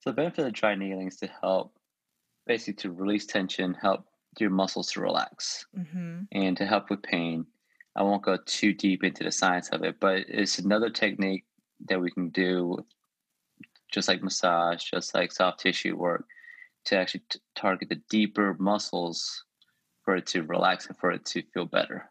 So 0.00 0.10
the 0.10 0.14
benefit 0.14 0.46
of 0.46 0.52
dry 0.52 0.74
needling 0.74 1.08
is 1.08 1.16
to 1.16 1.28
help 1.42 1.72
basically 2.46 2.74
to 2.74 2.90
release 2.90 3.26
tension, 3.26 3.74
help 3.74 4.04
your 4.38 4.50
muscles 4.50 4.92
to 4.92 5.00
relax, 5.00 5.66
mm-hmm. 5.76 6.22
and 6.32 6.56
to 6.56 6.66
help 6.66 6.90
with 6.90 7.02
pain. 7.02 7.46
I 7.96 8.02
won't 8.02 8.22
go 8.22 8.38
too 8.46 8.72
deep 8.72 9.04
into 9.04 9.24
the 9.24 9.32
science 9.32 9.68
of 9.70 9.82
it, 9.82 10.00
but 10.00 10.24
it's 10.28 10.58
another 10.58 10.90
technique 10.90 11.44
that 11.88 12.00
we 12.00 12.10
can 12.10 12.30
do, 12.30 12.84
just 13.92 14.08
like 14.08 14.22
massage, 14.22 14.84
just 14.84 15.14
like 15.14 15.32
soft 15.32 15.60
tissue 15.60 15.96
work, 15.96 16.24
to 16.86 16.96
actually 16.96 17.22
t- 17.28 17.40
target 17.54 17.88
the 17.88 18.00
deeper 18.08 18.56
muscles 18.58 19.44
for 20.04 20.16
it 20.16 20.26
to 20.26 20.42
relax 20.42 20.86
and 20.86 20.96
for 20.96 21.10
it 21.10 21.24
to 21.26 21.42
feel 21.52 21.66
better. 21.66 22.10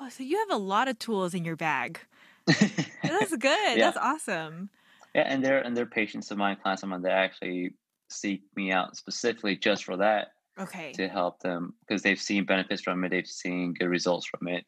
Oh, 0.00 0.08
so 0.08 0.22
you 0.22 0.38
have 0.38 0.50
a 0.50 0.62
lot 0.62 0.88
of 0.88 0.98
tools 0.98 1.34
in 1.34 1.44
your 1.44 1.56
bag. 1.56 2.00
Oh, 2.48 2.54
that's 3.02 3.36
good. 3.36 3.78
Yeah. 3.78 3.90
That's 3.90 3.96
awesome. 3.96 4.70
Yeah, 5.14 5.22
and 5.22 5.44
they're 5.44 5.60
and 5.60 5.76
they're 5.76 5.86
patients 5.86 6.30
of 6.30 6.38
mine, 6.38 6.56
clients 6.62 6.82
of 6.82 6.88
mine 6.88 7.02
that 7.02 7.12
actually 7.12 7.74
seek 8.10 8.42
me 8.54 8.70
out 8.70 8.96
specifically 8.96 9.56
just 9.56 9.84
for 9.84 9.96
that. 9.96 10.28
Okay. 10.58 10.92
To 10.92 11.08
help 11.08 11.40
them 11.40 11.74
because 11.80 12.02
they've 12.02 12.20
seen 12.20 12.44
benefits 12.44 12.82
from 12.82 13.04
it, 13.04 13.10
they've 13.10 13.26
seen 13.26 13.74
good 13.74 13.88
results 13.88 14.26
from 14.26 14.48
it, 14.48 14.64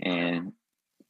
and 0.00 0.52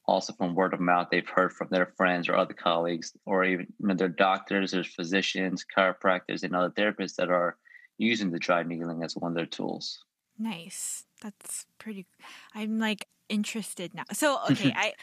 also 0.05 0.33
from 0.33 0.55
word 0.55 0.73
of 0.73 0.79
mouth, 0.79 1.07
they've 1.11 1.27
heard 1.27 1.53
from 1.53 1.67
their 1.69 1.93
friends 1.97 2.27
or 2.27 2.35
other 2.35 2.53
colleagues, 2.53 3.13
or 3.25 3.43
even 3.45 3.67
you 3.79 3.87
know, 3.87 3.93
their 3.93 4.09
doctors, 4.09 4.71
there's 4.71 4.93
physicians, 4.93 5.65
chiropractors, 5.77 6.43
and 6.43 6.55
other 6.55 6.73
therapists 6.73 7.15
that 7.15 7.29
are 7.29 7.57
using 7.97 8.31
the 8.31 8.39
dry 8.39 8.63
needling 8.63 9.03
as 9.03 9.15
one 9.15 9.31
of 9.31 9.35
their 9.35 9.45
tools. 9.45 9.99
Nice. 10.37 11.05
That's 11.21 11.65
pretty. 11.79 12.05
I'm 12.53 12.79
like 12.79 13.07
interested 13.29 13.93
now. 13.93 14.03
So 14.13 14.39
okay, 14.51 14.71
I 14.75 14.93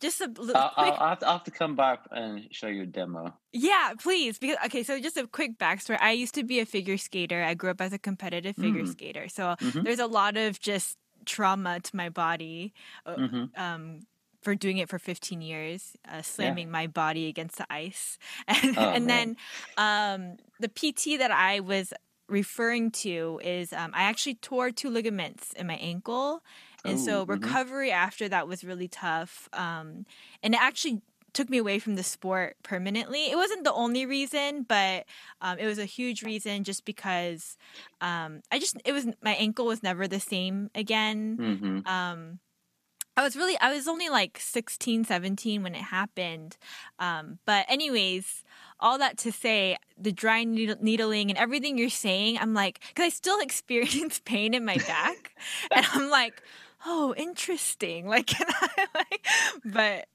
just 0.00 0.20
a 0.20 0.30
l- 0.38 0.50
I'll, 0.54 0.72
quick 0.76 0.76
I'll, 0.76 0.92
I'll, 1.00 1.08
have 1.10 1.18
to, 1.20 1.26
I'll 1.26 1.32
have 1.34 1.44
to 1.44 1.50
come 1.50 1.76
back 1.76 2.06
and 2.10 2.48
show 2.52 2.66
you 2.68 2.82
a 2.82 2.86
demo. 2.86 3.38
Yeah, 3.52 3.94
please. 3.98 4.38
Because 4.38 4.56
okay, 4.66 4.82
so 4.82 5.00
just 5.00 5.16
a 5.16 5.26
quick 5.26 5.58
backstory. 5.58 5.98
I 6.00 6.12
used 6.12 6.34
to 6.34 6.44
be 6.44 6.60
a 6.60 6.66
figure 6.66 6.98
skater. 6.98 7.42
I 7.42 7.54
grew 7.54 7.70
up 7.70 7.80
as 7.80 7.92
a 7.92 7.98
competitive 7.98 8.56
figure 8.56 8.82
Mm. 8.82 8.88
skater. 8.90 9.28
So 9.28 9.56
Mhm. 9.60 9.84
there's 9.84 9.98
a 9.98 10.06
lot 10.06 10.36
of 10.36 10.60
just 10.60 10.98
trauma 11.24 11.80
to 11.80 11.96
my 11.96 12.08
body 12.10 12.74
uh, 13.06 13.16
Mhm. 13.16 13.58
um, 13.58 14.00
for 14.42 14.54
doing 14.54 14.78
it 14.78 14.88
for 14.88 14.98
15 14.98 15.40
years, 15.40 15.96
uh, 16.06 16.22
slamming 16.22 16.70
my 16.70 16.86
body 16.86 17.28
against 17.28 17.56
the 17.56 17.66
ice. 17.72 18.18
And, 18.48 18.76
Oh, 18.76 18.90
and 18.94 19.08
then 19.10 19.36
um, 19.76 20.36
the 20.60 20.68
PT 20.68 21.16
that 21.16 21.30
I 21.30 21.60
was 21.60 21.92
referring 22.28 22.90
to 22.90 23.40
is 23.42 23.72
um, 23.72 23.92
I 23.94 24.02
actually 24.02 24.34
tore 24.34 24.70
two 24.70 24.90
ligaments 24.90 25.52
in 25.54 25.66
my 25.66 25.76
ankle. 25.76 26.42
And 26.86 26.98
so 27.00 27.22
Ooh, 27.22 27.26
mhm. 27.26 27.28
recovery 27.28 27.90
after 27.90 28.28
that 28.28 28.48
was 28.48 28.64
really 28.64 28.88
tough. 28.88 29.48
Um, 29.52 30.06
and 30.42 30.54
it 30.54 30.60
actually 30.60 31.02
took 31.32 31.50
me 31.50 31.58
away 31.58 31.78
from 31.78 31.96
the 31.96 32.02
sport 32.02 32.56
permanently. 32.62 33.30
It 33.30 33.36
wasn't 33.36 33.64
the 33.64 33.72
only 33.72 34.06
reason, 34.06 34.62
but 34.66 35.04
um, 35.42 35.58
it 35.58 35.66
was 35.66 35.78
a 35.78 35.84
huge 35.84 36.22
reason 36.22 36.64
just 36.64 36.84
because 36.86 37.58
um, 38.00 38.40
I 38.50 38.58
just, 38.58 38.76
it 38.84 38.92
was, 38.92 39.06
my 39.22 39.32
ankle 39.34 39.66
was 39.66 39.82
never 39.82 40.08
the 40.08 40.20
same 40.20 40.70
again. 40.74 41.36
Mhm. 41.38 41.86
Um, 41.86 42.40
I 43.18 43.22
was 43.22 43.34
really, 43.34 43.58
I 43.60 43.72
was 43.72 43.88
only 43.88 44.10
like 44.10 44.38
16, 44.38 45.04
17 45.04 45.62
when 45.62 45.74
it 45.74 45.82
happened. 45.82 46.58
Um, 46.98 47.38
but, 47.46 47.64
anyways, 47.68 48.44
all 48.78 48.98
that 48.98 49.16
to 49.18 49.32
say, 49.32 49.78
the 49.96 50.12
dry 50.12 50.44
needle- 50.44 50.76
needling 50.80 51.30
and 51.30 51.38
everything 51.38 51.78
you're 51.78 51.88
saying, 51.88 52.36
I'm 52.38 52.52
like, 52.52 52.80
because 52.88 53.04
I 53.06 53.08
still 53.08 53.40
experience 53.48 54.20
pain 54.24 54.52
in 54.52 54.64
my 54.66 54.76
back. 54.86 55.34
and 55.70 55.86
I'm 55.94 56.10
like, 56.10 56.42
oh, 56.86 57.14
interesting. 57.16 58.06
Like, 58.16 58.26
can 58.26 58.46
I, 58.48 58.86
like, 58.94 59.26
but, 59.64 60.06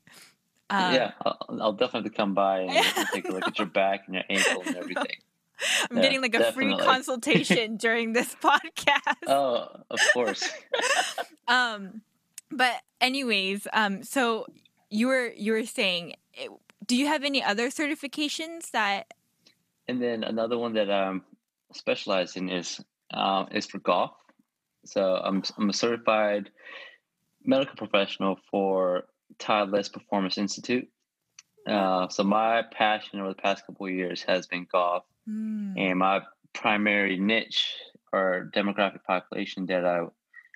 um, 0.70 0.94
yeah, 0.94 1.12
I'll, 1.24 1.60
I'll 1.62 1.74
definitely 1.74 2.12
come 2.12 2.34
by 2.34 2.62
and, 2.62 2.72
and 2.72 3.10
take 3.12 3.28
a 3.30 3.34
look 3.34 3.48
at 3.48 3.60
your 3.60 3.68
back 3.82 4.04
and 4.08 4.16
your 4.16 4.24
ankle 4.30 4.64
and 4.66 4.78
everything. 4.78 5.18
I'm 5.92 5.98
Yeah, 5.98 6.02
getting 6.02 6.22
like 6.22 6.34
a 6.34 6.52
free 6.54 6.76
consultation 6.78 7.78
during 7.78 8.14
this 8.14 8.34
podcast. 8.36 9.28
Oh, 9.28 9.68
of 9.92 10.00
course. 10.14 10.50
um 11.48 12.02
but 12.50 12.82
anyways 13.00 13.68
um 13.74 14.04
so 14.04 14.48
you 14.90 15.08
were 15.08 15.32
you 15.36 15.52
were 15.54 15.66
saying 15.66 16.16
eh, 16.38 16.48
do 16.88 16.96
you 16.96 17.08
have 17.08 17.24
any 17.24 17.44
other 17.44 17.70
certifications 17.70 18.72
that 18.72 19.14
And 19.88 20.02
then 20.02 20.24
another 20.24 20.58
one 20.58 20.74
that 20.74 20.90
I'm 20.90 21.24
specialized 21.74 22.38
in 22.38 22.50
is 22.50 22.80
um, 23.14 23.48
is 23.52 23.66
for 23.68 23.80
golf. 23.80 24.12
So 24.86 25.16
I'm 25.16 25.44
I'm 25.58 25.70
a 25.70 25.74
certified 25.74 26.50
medical 27.44 27.76
professional 27.76 28.38
for 28.50 29.06
Titleist 29.40 29.94
Performance 29.94 30.38
Institute. 30.38 30.88
Uh, 31.68 32.08
so 32.10 32.24
my 32.24 32.64
passion 32.72 33.20
over 33.20 33.30
the 33.30 33.36
past 33.36 33.66
couple 33.66 33.86
of 33.86 33.92
years 33.94 34.24
has 34.24 34.48
been 34.48 34.68
golf, 34.72 35.04
Hmm. 35.28 35.74
and 35.78 36.00
my 36.00 36.22
primary 36.54 37.18
niche 37.20 37.76
or 38.12 38.50
demographic 38.56 39.04
population 39.04 39.68
that 39.68 39.86
I 39.86 40.00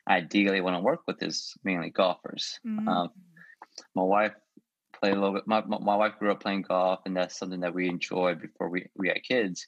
ideally 0.10 0.60
want 0.62 0.76
to 0.76 0.82
work 0.82 1.02
with 1.08 1.22
is 1.22 1.54
mainly 1.64 1.92
golfers. 1.92 2.60
Mm. 2.66 2.88
Um, 2.88 3.10
my 3.94 4.04
wife 4.04 4.34
played 5.00 5.14
a 5.14 5.20
little 5.20 5.34
bit. 5.36 5.48
My, 5.48 5.62
my 5.66 5.78
my 5.80 5.96
wife 5.96 6.14
grew 6.20 6.32
up 6.32 6.42
playing 6.42 6.64
golf, 6.64 7.02
and 7.06 7.16
that's 7.16 7.38
something 7.38 7.60
that 7.60 7.74
we 7.74 7.88
enjoyed 7.88 8.42
before 8.42 8.70
we 8.70 8.88
we 8.96 9.08
had 9.10 9.24
kids. 9.24 9.68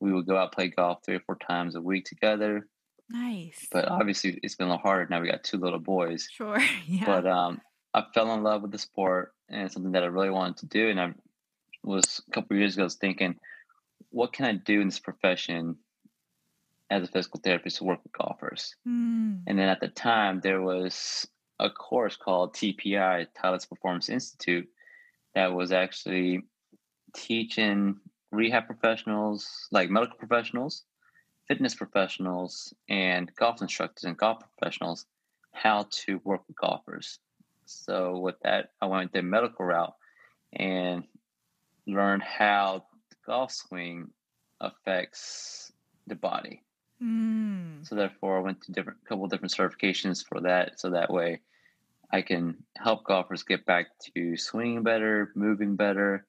We 0.00 0.12
would 0.12 0.26
go 0.26 0.36
out 0.36 0.52
play 0.52 0.68
golf 0.68 1.00
three 1.04 1.16
or 1.16 1.20
four 1.26 1.36
times 1.36 1.74
a 1.74 1.80
week 1.80 2.04
together. 2.04 2.68
Nice 3.08 3.66
But 3.70 3.88
obviously, 3.88 4.38
it's 4.42 4.54
been 4.54 4.66
a 4.68 4.70
little 4.70 4.82
harder 4.82 5.06
now. 5.08 5.20
We 5.20 5.30
got 5.30 5.44
two 5.44 5.58
little 5.58 5.78
boys. 5.78 6.28
sure 6.30 6.60
yeah 6.86 7.04
But 7.04 7.26
um, 7.26 7.60
I 7.94 8.04
fell 8.14 8.32
in 8.34 8.42
love 8.42 8.62
with 8.62 8.72
the 8.72 8.78
sport, 8.78 9.32
and 9.48 9.70
something 9.70 9.92
that 9.92 10.02
I 10.02 10.06
really 10.06 10.30
wanted 10.30 10.58
to 10.58 10.66
do. 10.66 10.90
And 10.90 11.00
I 11.00 11.14
was 11.82 12.22
a 12.28 12.30
couple 12.32 12.54
of 12.54 12.60
years 12.60 12.74
ago 12.74 12.84
was 12.84 12.96
thinking, 12.96 13.36
what 14.10 14.32
can 14.32 14.44
I 14.44 14.52
do 14.52 14.80
in 14.80 14.88
this 14.88 14.98
profession 14.98 15.76
as 16.90 17.02
a 17.02 17.06
physical 17.06 17.40
therapist 17.42 17.78
to 17.78 17.84
work 17.84 18.00
with 18.02 18.12
golfers? 18.12 18.74
Hmm. 18.84 19.36
And 19.46 19.58
then 19.58 19.68
at 19.68 19.80
the 19.80 19.88
time, 19.88 20.40
there 20.40 20.60
was 20.60 21.26
a 21.58 21.70
course 21.70 22.16
called 22.16 22.54
TPI, 22.54 23.28
Titleist 23.36 23.68
Performance 23.68 24.08
Institute, 24.08 24.68
that 25.34 25.52
was 25.52 25.72
actually 25.72 26.42
teaching 27.14 27.96
rehab 28.30 28.66
professionals, 28.66 29.68
like 29.70 29.90
medical 29.90 30.18
professionals, 30.18 30.84
fitness 31.48 31.74
professionals, 31.74 32.74
and 32.88 33.34
golf 33.34 33.62
instructors 33.62 34.04
and 34.04 34.16
golf 34.16 34.38
professionals 34.58 35.06
how 35.52 35.86
to 35.90 36.20
work 36.24 36.42
with 36.46 36.56
golfers. 36.56 37.18
So 37.64 38.18
with 38.18 38.36
that, 38.42 38.70
I 38.80 38.86
went 38.86 39.12
the 39.12 39.22
medical 39.22 39.64
route 39.64 39.94
and 40.52 41.04
learned 41.86 42.22
how 42.22 42.84
the 43.10 43.16
golf 43.26 43.52
swing 43.52 44.10
affects 44.60 45.72
the 46.06 46.14
body. 46.14 46.62
Hmm. 47.00 47.82
So 47.82 47.94
therefore, 47.94 48.38
I 48.38 48.42
went 48.42 48.62
to 48.62 48.72
different 48.72 49.04
couple 49.06 49.26
different 49.28 49.52
certifications 49.52 50.24
for 50.26 50.40
that. 50.42 50.80
So 50.80 50.90
that 50.90 51.12
way, 51.12 51.40
I 52.10 52.22
can 52.22 52.62
help 52.76 53.04
golfers 53.04 53.42
get 53.42 53.66
back 53.66 53.86
to 54.14 54.36
swinging 54.36 54.82
better, 54.82 55.32
moving 55.34 55.76
better, 55.76 56.26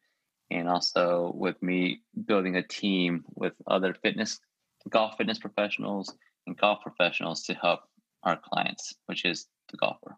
and 0.50 0.68
also 0.68 1.32
with 1.36 1.62
me 1.62 2.02
building 2.26 2.56
a 2.56 2.64
team 2.64 3.26
with 3.36 3.54
other 3.66 3.94
fitness, 3.94 4.40
golf 4.90 5.18
fitness 5.18 5.40
professionals 5.40 6.14
and 6.46 6.58
golf 6.58 6.82
professionals 6.82 7.44
to 7.44 7.54
help 7.54 7.82
our 8.24 8.38
clients, 8.38 8.94
which 9.08 9.26
is 9.26 9.48
the 9.72 9.78
golfer. 9.78 10.18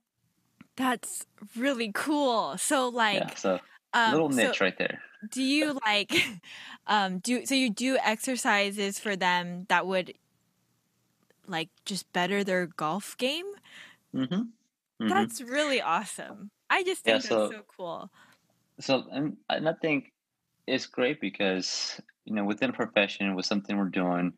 that's 0.75 1.25
really 1.55 1.91
cool 1.93 2.57
so 2.57 2.87
like 2.89 3.21
yeah, 3.21 3.35
so 3.35 3.59
um, 3.93 4.11
little 4.11 4.29
so 4.31 4.53
niche 4.53 4.61
right 4.61 4.77
there. 4.77 5.01
do 5.29 5.43
you 5.43 5.77
like 5.85 6.13
um 6.87 7.19
do 7.19 7.45
so 7.45 7.55
you 7.55 7.69
do 7.69 7.97
exercises 8.03 8.99
for 8.99 9.15
them 9.15 9.65
that 9.69 9.87
would 9.87 10.13
like 11.47 11.69
just 11.85 12.11
better 12.13 12.43
their 12.43 12.67
golf 12.67 13.17
game 13.17 13.45
Mm-hmm. 14.13 14.41
That's 15.07 15.41
really 15.41 15.81
awesome. 15.81 16.51
I 16.69 16.83
just 16.83 17.03
Yeah, 17.05 17.17
think 17.17 17.23
so- 17.23 17.35
that's 17.37 17.47
so 17.47 17.63
cool. 17.75 18.11
So, 18.79 19.07
and, 19.11 19.37
and 19.49 19.67
I 19.67 19.73
think 19.73 20.13
it's 20.67 20.85
great 20.87 21.19
because, 21.21 21.99
you 22.25 22.33
know, 22.35 22.45
within 22.45 22.69
a 22.69 22.73
profession, 22.73 23.35
with 23.35 23.45
something 23.45 23.77
we're 23.77 23.89
doing, 23.89 24.33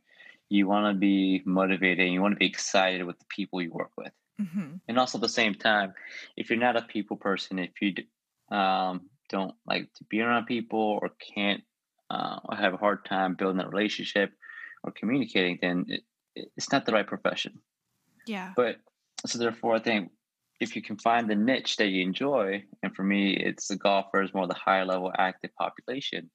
you 0.52 0.68
want 0.68 0.94
to 0.94 1.00
be 1.00 1.42
motivated 1.46 2.00
and 2.06 2.14
you 2.14 2.22
want 2.22 2.34
to 2.34 2.40
be 2.40 2.46
excited 2.46 3.06
with 3.06 3.18
the 3.20 3.26
people 3.30 3.62
you 3.62 3.72
work 3.72 3.92
with. 3.98 4.12
hmm 4.40 4.76
And 4.88 5.00
also 5.00 5.18
at 5.18 5.22
the 5.22 5.30
same 5.42 5.56
time, 5.56 5.94
if 6.36 6.50
you're 6.50 6.60
not 6.68 6.76
a 6.76 6.82
people 6.82 7.18
person, 7.18 7.60
if 7.60 7.72
you 7.82 7.92
um, 8.56 9.10
don't 9.30 9.56
like 9.66 9.86
to 9.98 10.04
be 10.12 10.20
around 10.22 10.46
people 10.46 11.00
or 11.02 11.10
can't 11.34 11.64
uh, 12.10 12.40
or 12.46 12.56
have 12.58 12.74
a 12.74 12.78
hard 12.86 13.06
time 13.06 13.36
building 13.36 13.62
a 13.62 13.70
relationship 13.70 14.30
or 14.84 14.92
communicating, 14.92 15.58
then 15.62 15.86
it, 15.88 16.02
it- 16.36 16.52
it's 16.58 16.72
not 16.72 16.86
the 16.86 16.92
right 16.92 17.08
profession. 17.08 17.54
Yeah. 18.28 18.52
But 18.56 18.78
so 19.26 19.38
therefore, 19.40 19.76
I 19.76 19.80
think 19.80 20.12
if 20.60 20.76
you 20.76 20.82
can 20.82 20.98
find 20.98 21.30
the 21.30 21.36
niche 21.36 21.78
that 21.78 21.88
you 21.88 22.02
enjoy, 22.04 22.64
and 22.84 22.96
for 22.96 23.04
me, 23.04 23.36
it's 23.48 23.68
the 23.68 23.78
golfers, 23.78 24.34
more 24.34 24.48
the 24.48 24.54
high 24.54 24.84
level 24.84 25.12
active 25.18 25.52
population, 25.58 26.30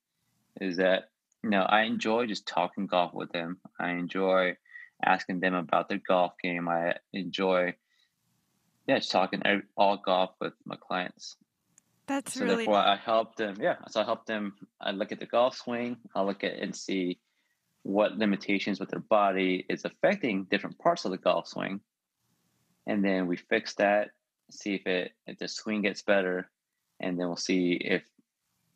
is 0.61 0.77
that 0.79 1.11
you 1.47 1.51
know 1.51 1.63
I 1.63 1.83
enjoy 1.83 2.27
just 2.27 2.45
talking 2.45 2.89
golf 2.89 3.15
with 3.15 3.31
them. 3.31 3.59
I 3.79 3.93
enjoy 3.93 4.57
asking 5.05 5.39
them 5.39 5.55
about 5.55 5.89
their 5.89 6.01
golf 6.05 6.33
game. 6.43 6.69
I 6.69 6.95
enjoy, 7.13 7.77
yeah, 8.89 8.99
just 8.99 9.13
talking 9.13 9.43
all 9.77 9.97
golf 9.97 10.31
with 10.41 10.55
my 10.65 10.75
clients. 10.75 11.37
That's 12.09 12.35
So 12.35 12.41
really 12.41 12.57
therefore, 12.57 12.79
I 12.79 12.97
help 12.97 13.37
them. 13.37 13.59
Yeah, 13.61 13.77
so 13.89 14.01
I 14.01 14.05
help 14.05 14.27
them. 14.27 14.55
I 14.81 14.91
look 14.91 15.13
at 15.13 15.21
the 15.21 15.27
golf 15.27 15.57
swing. 15.57 15.99
I 16.17 16.23
look 16.23 16.43
at 16.43 16.59
and 16.59 16.75
see 16.75 17.21
what 17.85 18.19
limitations 18.19 18.81
with 18.81 18.91
their 18.91 18.99
body 19.09 19.65
is 19.69 19.85
affecting 19.85 20.49
different 20.51 20.81
parts 20.81 21.05
of 21.05 21.13
the 21.13 21.19
golf 21.19 21.47
swing, 21.47 21.81
and 22.89 23.05
then 23.05 23.29
we 23.29 23.37
fix 23.37 23.75
that. 23.75 24.11
See 24.51 24.75
if 24.75 24.87
it 24.89 25.13
if 25.29 25.39
the 25.39 25.47
swing 25.47 25.83
gets 25.83 26.03
better, 26.03 26.51
and 26.99 27.17
then 27.17 27.29
we'll 27.29 27.37
see 27.37 27.75
if 27.75 28.03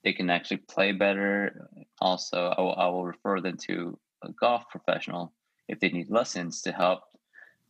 they 0.04 0.12
can 0.12 0.30
actually 0.30 0.58
play 0.58 0.92
better. 0.92 1.68
Also, 2.00 2.54
I 2.56 2.60
will, 2.60 2.74
I 2.74 2.86
will 2.88 3.04
refer 3.04 3.40
them 3.40 3.56
to 3.68 3.98
a 4.22 4.32
golf 4.32 4.68
professional 4.70 5.32
if 5.68 5.80
they 5.80 5.90
need 5.90 6.10
lessons 6.10 6.62
to 6.62 6.72
help 6.72 7.02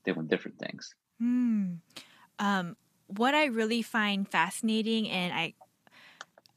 them 0.04 0.16
with 0.16 0.28
different 0.28 0.58
things. 0.58 0.94
Hmm. 1.18 1.74
Um, 2.38 2.76
what 3.08 3.34
I 3.34 3.46
really 3.46 3.82
find 3.82 4.26
fascinating 4.28 5.10
and 5.10 5.32
I 5.34 5.54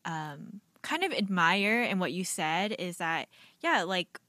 um, 0.06 0.62
kind 0.82 1.04
of 1.04 1.12
admire 1.12 1.82
in 1.82 2.00
what 2.00 2.14
you 2.14 2.24
said 2.24 2.76
is 2.78 2.98
that, 2.98 3.28
yeah, 3.62 3.84
like 3.84 4.20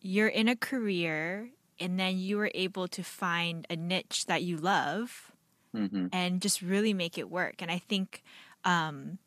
you're 0.00 0.28
in 0.28 0.48
a 0.48 0.56
career 0.56 1.50
and 1.78 1.98
then 1.98 2.18
you 2.18 2.36
were 2.36 2.50
able 2.54 2.88
to 2.88 3.02
find 3.02 3.66
a 3.70 3.76
niche 3.76 4.26
that 4.26 4.42
you 4.42 4.56
love 4.56 5.32
hmm 5.74 6.06
and 6.12 6.42
just 6.42 6.60
really 6.60 6.92
make 6.92 7.16
it 7.18 7.30
work. 7.30 7.62
And 7.62 7.70
I 7.70 7.78
think, 7.78 8.22
um, 8.64 9.18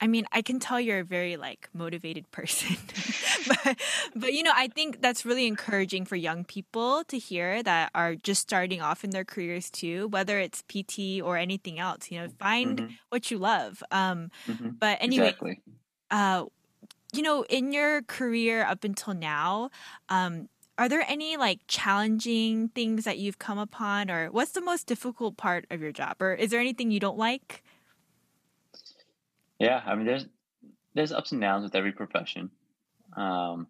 I 0.00 0.06
mean, 0.06 0.26
I 0.32 0.42
can 0.42 0.60
tell 0.60 0.80
you're 0.80 1.00
a 1.00 1.04
very 1.04 1.36
like 1.36 1.68
motivated 1.72 2.30
person. 2.30 2.76
but, 3.48 3.76
but 4.14 4.32
you 4.32 4.42
know, 4.42 4.52
I 4.54 4.68
think 4.68 5.00
that's 5.00 5.24
really 5.24 5.46
encouraging 5.46 6.04
for 6.04 6.16
young 6.16 6.44
people 6.44 7.04
to 7.04 7.18
hear 7.18 7.62
that 7.62 7.90
are 7.94 8.14
just 8.14 8.42
starting 8.42 8.80
off 8.80 9.04
in 9.04 9.10
their 9.10 9.24
careers 9.24 9.70
too, 9.70 10.08
whether 10.08 10.38
it's 10.38 10.62
PT 10.62 11.20
or 11.22 11.36
anything 11.36 11.78
else. 11.78 12.10
You 12.10 12.20
know, 12.20 12.28
find 12.38 12.78
mm-hmm. 12.78 12.94
what 13.08 13.30
you 13.30 13.38
love. 13.38 13.82
Um, 13.90 14.30
mm-hmm. 14.46 14.70
But 14.78 14.98
anyway, 15.00 15.28
exactly. 15.28 15.60
uh, 16.10 16.44
you 17.12 17.22
know, 17.22 17.44
in 17.48 17.72
your 17.72 18.02
career 18.02 18.64
up 18.64 18.84
until 18.84 19.14
now, 19.14 19.70
um, 20.08 20.48
are 20.76 20.88
there 20.88 21.04
any 21.08 21.36
like 21.36 21.60
challenging 21.66 22.68
things 22.68 23.04
that 23.04 23.18
you've 23.18 23.38
come 23.38 23.58
upon, 23.58 24.10
or 24.10 24.30
what's 24.30 24.52
the 24.52 24.60
most 24.60 24.86
difficult 24.86 25.36
part 25.36 25.66
of 25.70 25.80
your 25.80 25.90
job, 25.90 26.22
or 26.22 26.34
is 26.34 26.50
there 26.50 26.60
anything 26.60 26.92
you 26.92 27.00
don't 27.00 27.18
like? 27.18 27.64
Yeah, 29.58 29.82
I 29.84 29.94
mean, 29.94 30.06
there's 30.06 30.26
there's 30.94 31.12
ups 31.12 31.32
and 31.32 31.40
downs 31.40 31.64
with 31.64 31.74
every 31.74 31.92
profession. 31.92 32.50
Um, 33.16 33.68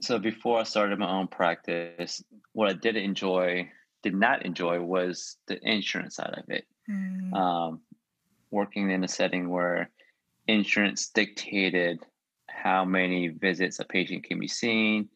so 0.00 0.18
before 0.18 0.60
I 0.60 0.64
started 0.64 0.98
my 0.98 1.10
own 1.10 1.28
practice, 1.28 2.22
what 2.52 2.68
I 2.68 2.74
did 2.74 2.96
enjoy, 2.96 3.70
did 4.02 4.14
not 4.14 4.44
enjoy, 4.44 4.80
was 4.80 5.36
the 5.46 5.58
insurance 5.62 6.16
side 6.16 6.34
of 6.36 6.48
it. 6.50 6.66
Mm. 6.90 7.32
Um, 7.32 7.80
working 8.50 8.90
in 8.90 9.02
a 9.02 9.08
setting 9.08 9.48
where 9.48 9.90
insurance 10.46 11.08
dictated 11.08 12.04
how 12.48 12.84
many 12.84 13.28
visits 13.28 13.78
a 13.78 13.84
patient 13.84 14.24
can 14.24 14.38
be 14.38 14.48
seen. 14.48 15.08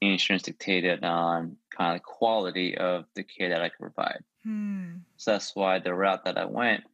Insurance 0.00 0.42
dictated 0.42 1.04
on 1.04 1.56
kind 1.76 1.96
of 1.96 2.02
quality 2.02 2.76
of 2.76 3.04
the 3.14 3.22
care 3.22 3.50
that 3.50 3.62
I 3.62 3.68
could 3.68 3.78
provide. 3.78 4.24
Mm. 4.46 5.00
So 5.16 5.32
that's 5.32 5.54
why 5.54 5.78
the 5.78 5.94
route 5.94 6.24
that 6.24 6.38
I 6.38 6.46
went 6.46 6.84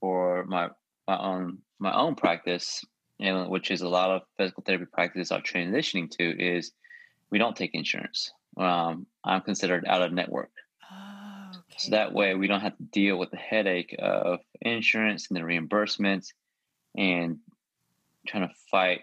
for 0.00 0.44
my 0.44 0.68
my 1.06 1.18
own 1.18 1.58
my 1.78 1.94
own 1.94 2.14
practice, 2.14 2.84
and 3.20 3.48
which 3.48 3.70
is 3.70 3.80
a 3.80 3.88
lot 3.88 4.10
of 4.10 4.22
physical 4.36 4.62
therapy 4.64 4.86
practices 4.92 5.32
are 5.32 5.40
transitioning 5.40 6.10
to, 6.18 6.24
is 6.40 6.72
we 7.30 7.38
don't 7.38 7.56
take 7.56 7.74
insurance. 7.74 8.32
Um, 8.56 9.06
I'm 9.24 9.42
considered 9.42 9.84
out 9.86 10.02
of 10.02 10.12
network. 10.12 10.50
Oh, 10.90 11.50
okay. 11.50 11.76
So 11.78 11.90
that 11.92 12.12
way 12.12 12.34
we 12.34 12.48
don't 12.48 12.60
have 12.60 12.76
to 12.76 12.82
deal 12.82 13.18
with 13.18 13.30
the 13.30 13.36
headache 13.36 13.94
of 13.98 14.40
insurance 14.60 15.28
and 15.28 15.36
the 15.36 15.42
reimbursements 15.42 16.28
and 16.96 17.38
trying 18.26 18.48
to 18.48 18.54
fight 18.70 19.02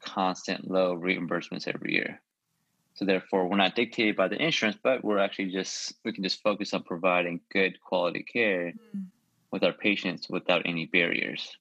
constant 0.00 0.70
low 0.70 0.96
reimbursements 0.96 1.68
every 1.68 1.94
year. 1.94 2.20
So 2.94 3.04
therefore, 3.04 3.46
we're 3.46 3.56
not 3.56 3.74
dictated 3.74 4.16
by 4.16 4.28
the 4.28 4.42
insurance, 4.42 4.78
but 4.82 5.04
we're 5.04 5.18
actually 5.18 5.50
just 5.50 5.94
we 6.04 6.12
can 6.12 6.24
just 6.24 6.42
focus 6.42 6.72
on 6.72 6.82
providing 6.82 7.40
good 7.52 7.78
quality 7.80 8.22
care 8.22 8.72
mm 8.72 9.04
with 9.50 9.62
our 9.64 9.72
patients 9.72 10.28
without 10.28 10.62
any 10.64 10.86
barriers. 10.86 11.56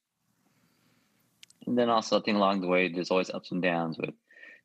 And 1.65 1.77
then 1.77 1.89
also, 1.89 2.19
I 2.19 2.21
think 2.21 2.37
along 2.37 2.61
the 2.61 2.67
way, 2.67 2.89
there's 2.89 3.11
always 3.11 3.29
ups 3.29 3.51
and 3.51 3.61
downs 3.61 3.97
with 3.97 4.13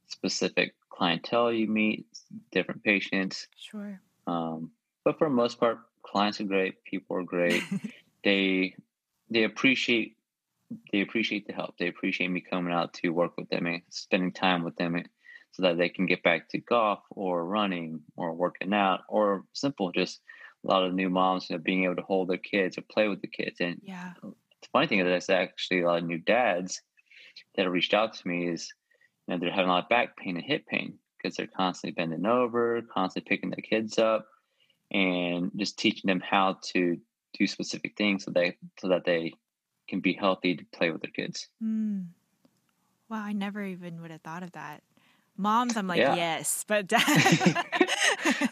specific 0.06 0.74
clientele 0.90 1.52
you 1.52 1.66
meet, 1.66 2.06
different 2.52 2.82
patients. 2.82 3.46
Sure. 3.56 4.00
Um, 4.26 4.70
but 5.04 5.18
for 5.18 5.28
the 5.28 5.34
most 5.34 5.58
part, 5.58 5.78
clients 6.02 6.40
are 6.40 6.44
great. 6.44 6.84
People 6.84 7.16
are 7.16 7.22
great. 7.22 7.62
they 8.24 8.74
they 9.30 9.44
appreciate 9.44 10.16
they 10.92 11.00
appreciate 11.00 11.46
the 11.46 11.52
help. 11.52 11.76
They 11.78 11.88
appreciate 11.88 12.30
me 12.30 12.40
coming 12.40 12.72
out 12.72 12.92
to 12.94 13.08
work 13.10 13.36
with 13.36 13.48
them 13.48 13.66
and 13.66 13.82
spending 13.88 14.32
time 14.32 14.62
with 14.62 14.76
them, 14.76 15.02
so 15.52 15.62
that 15.62 15.78
they 15.78 15.88
can 15.88 16.06
get 16.06 16.22
back 16.22 16.48
to 16.50 16.58
golf 16.58 17.00
or 17.10 17.44
running 17.44 18.00
or 18.16 18.34
working 18.34 18.72
out 18.74 19.00
or 19.08 19.44
simple 19.52 19.90
just 19.92 20.20
a 20.64 20.68
lot 20.68 20.84
of 20.84 20.94
new 20.94 21.10
moms 21.10 21.48
you 21.48 21.56
know, 21.56 21.62
being 21.62 21.84
able 21.84 21.96
to 21.96 22.02
hold 22.02 22.28
their 22.28 22.38
kids 22.38 22.76
or 22.76 22.82
play 22.90 23.08
with 23.08 23.20
the 23.20 23.28
kids. 23.28 23.60
And 23.60 23.80
yeah, 23.82 24.12
the 24.22 24.68
funny 24.72 24.86
thing 24.86 25.00
is, 25.00 25.06
that's 25.06 25.30
actually 25.30 25.80
a 25.80 25.86
lot 25.86 25.98
of 25.98 26.04
new 26.04 26.18
dads 26.18 26.80
that 27.54 27.64
have 27.64 27.72
reached 27.72 27.94
out 27.94 28.14
to 28.14 28.28
me 28.28 28.48
is 28.48 28.68
you 29.26 29.34
know 29.34 29.40
they're 29.40 29.50
having 29.50 29.70
a 29.70 29.72
lot 29.72 29.84
of 29.84 29.88
back 29.88 30.16
pain 30.16 30.36
and 30.36 30.44
hip 30.44 30.66
pain 30.66 30.98
because 31.16 31.36
they're 31.36 31.46
constantly 31.46 31.94
bending 31.94 32.26
over, 32.26 32.82
constantly 32.92 33.28
picking 33.28 33.50
their 33.50 33.62
kids 33.62 33.98
up, 33.98 34.26
and 34.90 35.50
just 35.56 35.78
teaching 35.78 36.08
them 36.08 36.20
how 36.20 36.58
to 36.72 36.96
do 37.38 37.46
specific 37.46 37.96
things 37.96 38.24
so 38.24 38.30
they 38.30 38.56
so 38.78 38.88
that 38.88 39.04
they 39.04 39.32
can 39.88 40.00
be 40.00 40.12
healthy 40.12 40.56
to 40.56 40.64
play 40.72 40.90
with 40.90 41.02
their 41.02 41.10
kids. 41.10 41.48
Mm. 41.62 42.06
Wow, 43.08 43.24
I 43.24 43.32
never 43.32 43.64
even 43.64 44.00
would 44.02 44.12
have 44.12 44.22
thought 44.22 44.44
of 44.44 44.52
that. 44.52 44.82
Moms, 45.40 45.76
I'm 45.76 45.86
like, 45.86 45.98
yeah. 45.98 46.14
yes, 46.14 46.64
but 46.68 46.86
dad. 46.88 47.66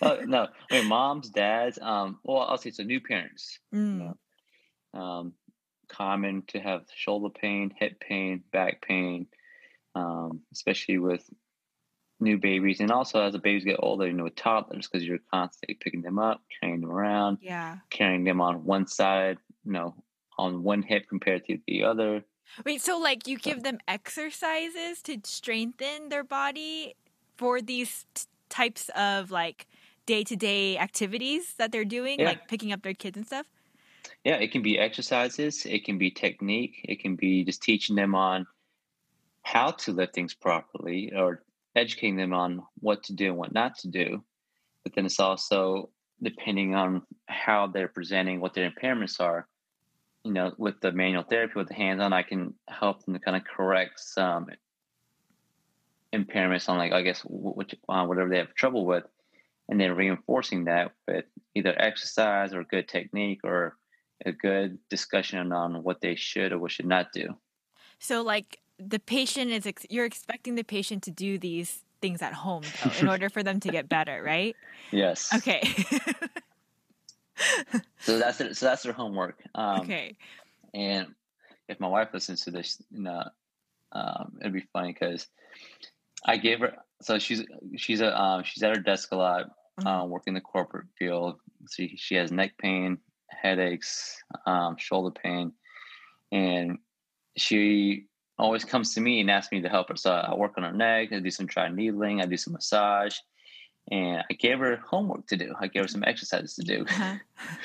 uh, 0.01 0.16
no, 0.26 0.49
I 0.70 0.78
mean, 0.78 0.86
moms, 0.86 1.28
dads, 1.28 1.78
um, 1.82 2.18
well, 2.24 2.39
I'll 2.39 2.57
say 2.57 2.70
so 2.70 2.82
new 2.82 3.01
parents. 3.01 3.59
Mm. 3.74 3.99
You 3.99 4.16
know, 4.95 5.01
um, 5.01 5.32
common 5.89 6.45
to 6.49 6.61
have 6.61 6.86
shoulder 6.95 7.28
pain, 7.28 7.72
hip 7.78 8.01
pain, 8.01 8.43
back 8.53 8.80
pain, 8.80 9.26
um, 9.95 10.41
especially 10.53 10.97
with 10.97 11.28
new 12.20 12.39
babies. 12.39 12.80
And 12.80 12.91
also 12.91 13.22
as 13.22 13.34
the 13.34 13.39
babies 13.39 13.64
get 13.64 13.80
older, 13.80 14.07
you 14.07 14.14
know, 14.14 14.24
with 14.24 14.36
toddlers, 14.36 14.89
because 14.89 15.07
you're 15.07 15.18
constantly 15.30 15.74
picking 15.78 16.03
them 16.03 16.18
up, 16.18 16.41
carrying 16.59 16.80
them 16.80 16.91
around, 16.91 17.39
yeah, 17.43 17.76
carrying 17.91 18.24
them 18.24 18.41
on 18.41 18.64
one 18.64 18.86
side, 18.86 19.36
you 19.64 19.72
know, 19.72 19.95
on 20.39 20.62
one 20.62 20.82
hip 20.82 21.07
compared 21.07 21.45
to 21.47 21.59
the 21.66 21.84
other. 21.84 22.24
Wait, 22.64 22.82
so 22.82 22.99
like 22.99 23.26
you 23.26 23.38
give 23.38 23.62
them 23.62 23.78
exercises 23.86 25.03
to 25.03 25.18
strengthen 25.24 26.09
their 26.09 26.24
body 26.24 26.94
for 27.36 27.61
these 27.61 28.07
t- 28.14 28.24
types 28.49 28.90
of 28.96 29.30
like 29.30 29.66
day 30.07 30.24
to 30.24 30.36
day 30.36 30.78
activities 30.78 31.55
that 31.59 31.70
they're 31.70 31.84
doing, 31.84 32.18
yeah. 32.18 32.26
like 32.26 32.49
picking 32.49 32.72
up 32.72 32.82
their 32.82 32.94
kids 32.94 33.16
and 33.16 33.26
stuff? 33.26 33.46
Yeah, 34.24 34.36
it 34.36 34.53
can 34.53 34.62
be 34.62 34.78
exercises, 34.78 35.66
it 35.66 35.84
can 35.84 35.99
be 35.99 36.11
technique, 36.11 36.80
it 36.84 37.01
can 37.01 37.14
be 37.14 37.44
just 37.44 37.62
teaching 37.62 37.94
them 37.94 38.14
on 38.14 38.46
how 39.42 39.70
to 39.70 39.92
lift 39.92 40.14
things 40.14 40.34
properly 40.34 41.12
or 41.14 41.42
educating 41.76 42.16
them 42.16 42.32
on 42.32 42.62
what 42.80 43.05
to 43.05 43.12
do 43.12 43.26
and 43.26 43.36
what 43.36 43.53
not 43.53 43.78
to 43.78 43.88
do. 43.88 44.24
But 44.82 44.94
then 44.94 45.07
it's 45.07 45.20
also 45.20 45.90
depending 46.22 46.74
on 46.74 47.03
how 47.26 47.66
they're 47.66 47.88
presenting, 47.88 48.40
what 48.40 48.55
their 48.55 48.70
impairments 48.70 49.20
are, 49.20 49.46
you 50.24 50.32
know, 50.32 50.52
with 50.58 50.80
the 50.80 50.92
manual 50.92 51.22
therapy, 51.22 51.54
with 51.56 51.68
the 51.68 51.74
hands 51.74 52.00
on, 52.00 52.12
I 52.12 52.22
can 52.22 52.54
help 52.68 53.04
them 53.04 53.14
to 53.14 53.20
kind 53.20 53.36
of 53.36 53.44
correct 53.44 54.00
some 54.00 54.46
impairments 56.12 56.68
on, 56.68 56.78
like, 56.78 56.92
I 56.92 57.02
guess, 57.02 57.22
which, 57.24 57.74
uh, 57.88 58.04
whatever 58.04 58.28
they 58.28 58.38
have 58.38 58.54
trouble 58.54 58.84
with. 58.84 59.04
And 59.68 59.80
then 59.80 59.94
reinforcing 59.94 60.64
that 60.64 60.92
with 61.06 61.26
either 61.54 61.74
exercise 61.78 62.54
or 62.54 62.64
good 62.64 62.88
technique 62.88 63.40
or 63.44 63.76
a 64.24 64.32
good 64.32 64.78
discussion 64.88 65.52
on 65.52 65.82
what 65.82 66.00
they 66.00 66.14
should 66.14 66.52
or 66.52 66.58
what 66.58 66.72
should 66.72 66.86
not 66.86 67.12
do. 67.12 67.36
So, 67.98 68.22
like, 68.22 68.60
the 68.78 68.98
patient 68.98 69.50
is, 69.50 69.66
ex- 69.66 69.86
you're 69.90 70.06
expecting 70.06 70.54
the 70.54 70.62
patient 70.62 71.02
to 71.04 71.10
do 71.10 71.38
these 71.38 71.84
things 72.00 72.22
at 72.22 72.32
home, 72.32 72.62
though, 72.82 72.90
in 73.00 73.08
order 73.14 73.28
for 73.28 73.42
them 73.42 73.60
to 73.60 73.68
get 73.68 73.88
better, 73.88 74.22
right? 74.22 74.56
Yes. 74.90 75.34
Okay. 75.34 75.62
so 78.01 78.18
that's 78.18 78.41
it. 78.41 78.57
So 78.57 78.66
that's 78.66 78.82
their 78.82 78.93
homework. 78.93 79.43
Um, 79.55 79.80
okay. 79.80 80.16
And 80.74 81.09
if 81.68 81.80
my 81.80 81.89
wife 81.89 82.09
listens 82.12 82.45
to 82.45 82.51
this, 82.51 82.80
you 82.91 83.03
know, 83.03 83.24
um, 83.93 84.36
it'd 84.41 84.53
be 84.53 84.64
funny 84.72 84.93
because 84.93 85.26
I 86.24 86.36
gave 86.36 86.61
her. 86.61 86.74
So 87.03 87.18
she's 87.18 87.45
she's 87.76 88.01
a 88.01 88.20
um, 88.20 88.43
she's 88.43 88.62
at 88.62 88.76
her 88.76 88.82
desk 88.82 89.12
a 89.12 89.16
lot, 89.16 89.47
mm-hmm. 89.80 89.86
uh, 89.86 90.05
working 90.05 90.34
the 90.34 90.41
corporate 90.41 90.86
field. 90.99 91.39
She 91.74 91.97
she 91.97 92.16
has 92.16 92.32
neck 92.32 92.53
pain, 92.59 92.99
headaches, 93.30 94.22
um, 94.47 94.76
shoulder 94.78 95.18
pain, 95.22 95.53
and 96.32 96.78
she 97.36 98.07
always 98.39 98.64
comes 98.64 98.95
to 98.95 99.01
me 99.01 99.20
and 99.20 99.30
asks 99.30 99.53
me 99.53 99.61
to 99.62 99.68
help 99.68 99.89
her. 99.89 99.97
So 99.97 100.12
I 100.12 100.34
work 100.34 100.55
on 100.57 100.64
her 100.64 100.72
neck. 100.72 101.12
I 101.12 101.20
do 101.20 101.30
some 101.30 101.47
dry 101.47 101.68
needling. 101.68 102.20
I 102.20 102.26
do 102.26 102.36
some 102.36 102.53
massage 102.53 103.16
and 103.91 104.24
I 104.30 104.34
gave 104.34 104.59
her 104.59 104.76
homework 104.76 105.26
to 105.28 105.36
do. 105.36 105.55
I 105.59 105.66
gave 105.68 105.82
her 105.82 105.89
some 105.89 106.05
exercises 106.05 106.55
to 106.57 106.62
do, 106.62 106.84
uh-huh. 106.89 107.14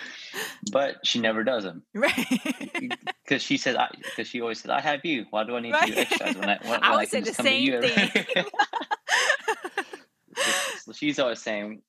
but 0.72 1.06
she 1.06 1.20
never 1.20 1.44
does 1.44 1.64
them. 1.64 1.84
Right? 1.94 2.94
Because 3.24 3.42
she 3.42 3.56
said, 3.56 3.78
because 4.04 4.28
she 4.28 4.42
always 4.42 4.60
said, 4.60 4.70
"I 4.70 4.82
have 4.82 5.06
you. 5.06 5.26
Why 5.30 5.46
do 5.46 5.56
I 5.56 5.62
need 5.62 5.72
right. 5.72 5.88
to 5.88 5.96
do 5.96 6.02
exercise 6.02 6.36
when 6.36 6.50
I 6.50 6.58
when, 6.62 6.84
I, 6.84 6.90
when 6.92 7.00
I 7.00 7.06
come 7.06 7.46
to 7.46 7.54
you?" 7.54 7.82
Thing. 7.82 8.46
so 10.80 10.92
she's 10.92 11.20
always 11.20 11.40
saying, 11.40 11.82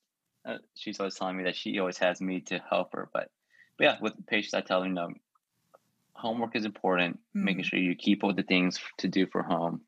uh, 0.46 0.58
she's 0.76 1.00
always 1.00 1.16
telling 1.16 1.36
me 1.36 1.42
that 1.44 1.56
she 1.56 1.80
always 1.80 1.98
has 1.98 2.20
me 2.20 2.40
to 2.42 2.60
help 2.70 2.92
her. 2.92 3.08
But, 3.12 3.30
but 3.76 3.84
yeah, 3.84 3.96
with 4.00 4.14
patients, 4.28 4.54
I 4.54 4.60
tell 4.60 4.80
them, 4.80 4.90
you 4.90 4.94
know, 4.94 5.08
homework 6.12 6.54
is 6.54 6.64
important. 6.64 7.18
Mm. 7.36 7.42
Making 7.42 7.64
sure 7.64 7.78
you 7.80 7.96
keep 7.96 8.22
all 8.22 8.32
the 8.32 8.44
things 8.44 8.78
to 8.98 9.08
do 9.08 9.26
for 9.26 9.42
home 9.42 9.80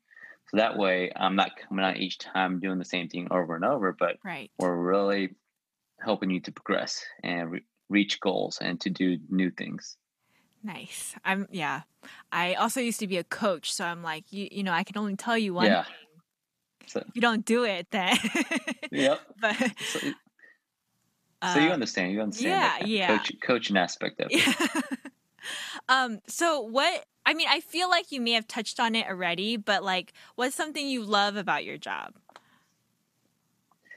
so 0.49 0.57
that 0.57 0.77
way, 0.77 1.11
I'm 1.15 1.35
not 1.35 1.51
coming 1.57 1.83
out 1.83 1.97
each 1.97 2.19
time 2.19 2.59
doing 2.59 2.79
the 2.79 2.85
same 2.85 3.09
thing 3.09 3.27
over 3.31 3.55
and 3.55 3.65
over, 3.65 3.95
but 3.97 4.17
right. 4.23 4.49
we're 4.57 4.75
really 4.75 5.35
helping 5.99 6.29
you 6.29 6.39
to 6.41 6.51
progress 6.51 7.03
and 7.21 7.51
re- 7.51 7.65
reach 7.89 8.19
goals 8.21 8.59
and 8.61 8.79
to 8.81 8.89
do 8.89 9.17
new 9.29 9.51
things. 9.51 9.97
Nice. 10.63 11.15
I'm 11.23 11.47
yeah. 11.51 11.81
I 12.31 12.53
also 12.55 12.79
used 12.79 12.99
to 12.99 13.07
be 13.07 13.17
a 13.17 13.23
coach, 13.23 13.73
so 13.73 13.85
I'm 13.85 14.03
like, 14.03 14.31
you 14.31 14.47
you 14.51 14.63
know, 14.63 14.71
I 14.71 14.83
can 14.83 14.97
only 14.97 15.15
tell 15.15 15.37
you 15.37 15.53
one 15.53 15.65
yeah. 15.65 15.83
thing. 15.83 15.93
So, 16.87 17.03
if 17.05 17.15
you 17.15 17.21
don't 17.21 17.45
do 17.45 17.65
it, 17.65 17.87
then 17.91 18.17
yep. 18.91 19.19
but 19.41 19.55
so, 19.79 19.99
uh, 21.41 21.53
so, 21.53 21.59
you 21.59 21.69
understand. 21.69 22.13
You 22.13 22.21
understand. 22.21 22.49
Yeah, 22.49 22.83
the 22.83 22.89
yeah. 22.89 23.17
Coach, 23.17 23.31
coaching 23.41 23.77
aspect 23.77 24.21
of 24.21 24.27
it. 24.31 24.45
Yeah. 24.47 24.81
Um, 25.89 26.19
so 26.27 26.61
what 26.61 27.05
I 27.25 27.33
mean, 27.33 27.47
I 27.49 27.59
feel 27.59 27.89
like 27.89 28.11
you 28.11 28.21
may 28.21 28.31
have 28.31 28.47
touched 28.47 28.79
on 28.79 28.95
it 28.95 29.07
already, 29.07 29.57
but 29.57 29.83
like 29.83 30.13
what's 30.35 30.55
something 30.55 30.87
you 30.87 31.03
love 31.03 31.35
about 31.35 31.65
your 31.65 31.77
job? 31.77 32.13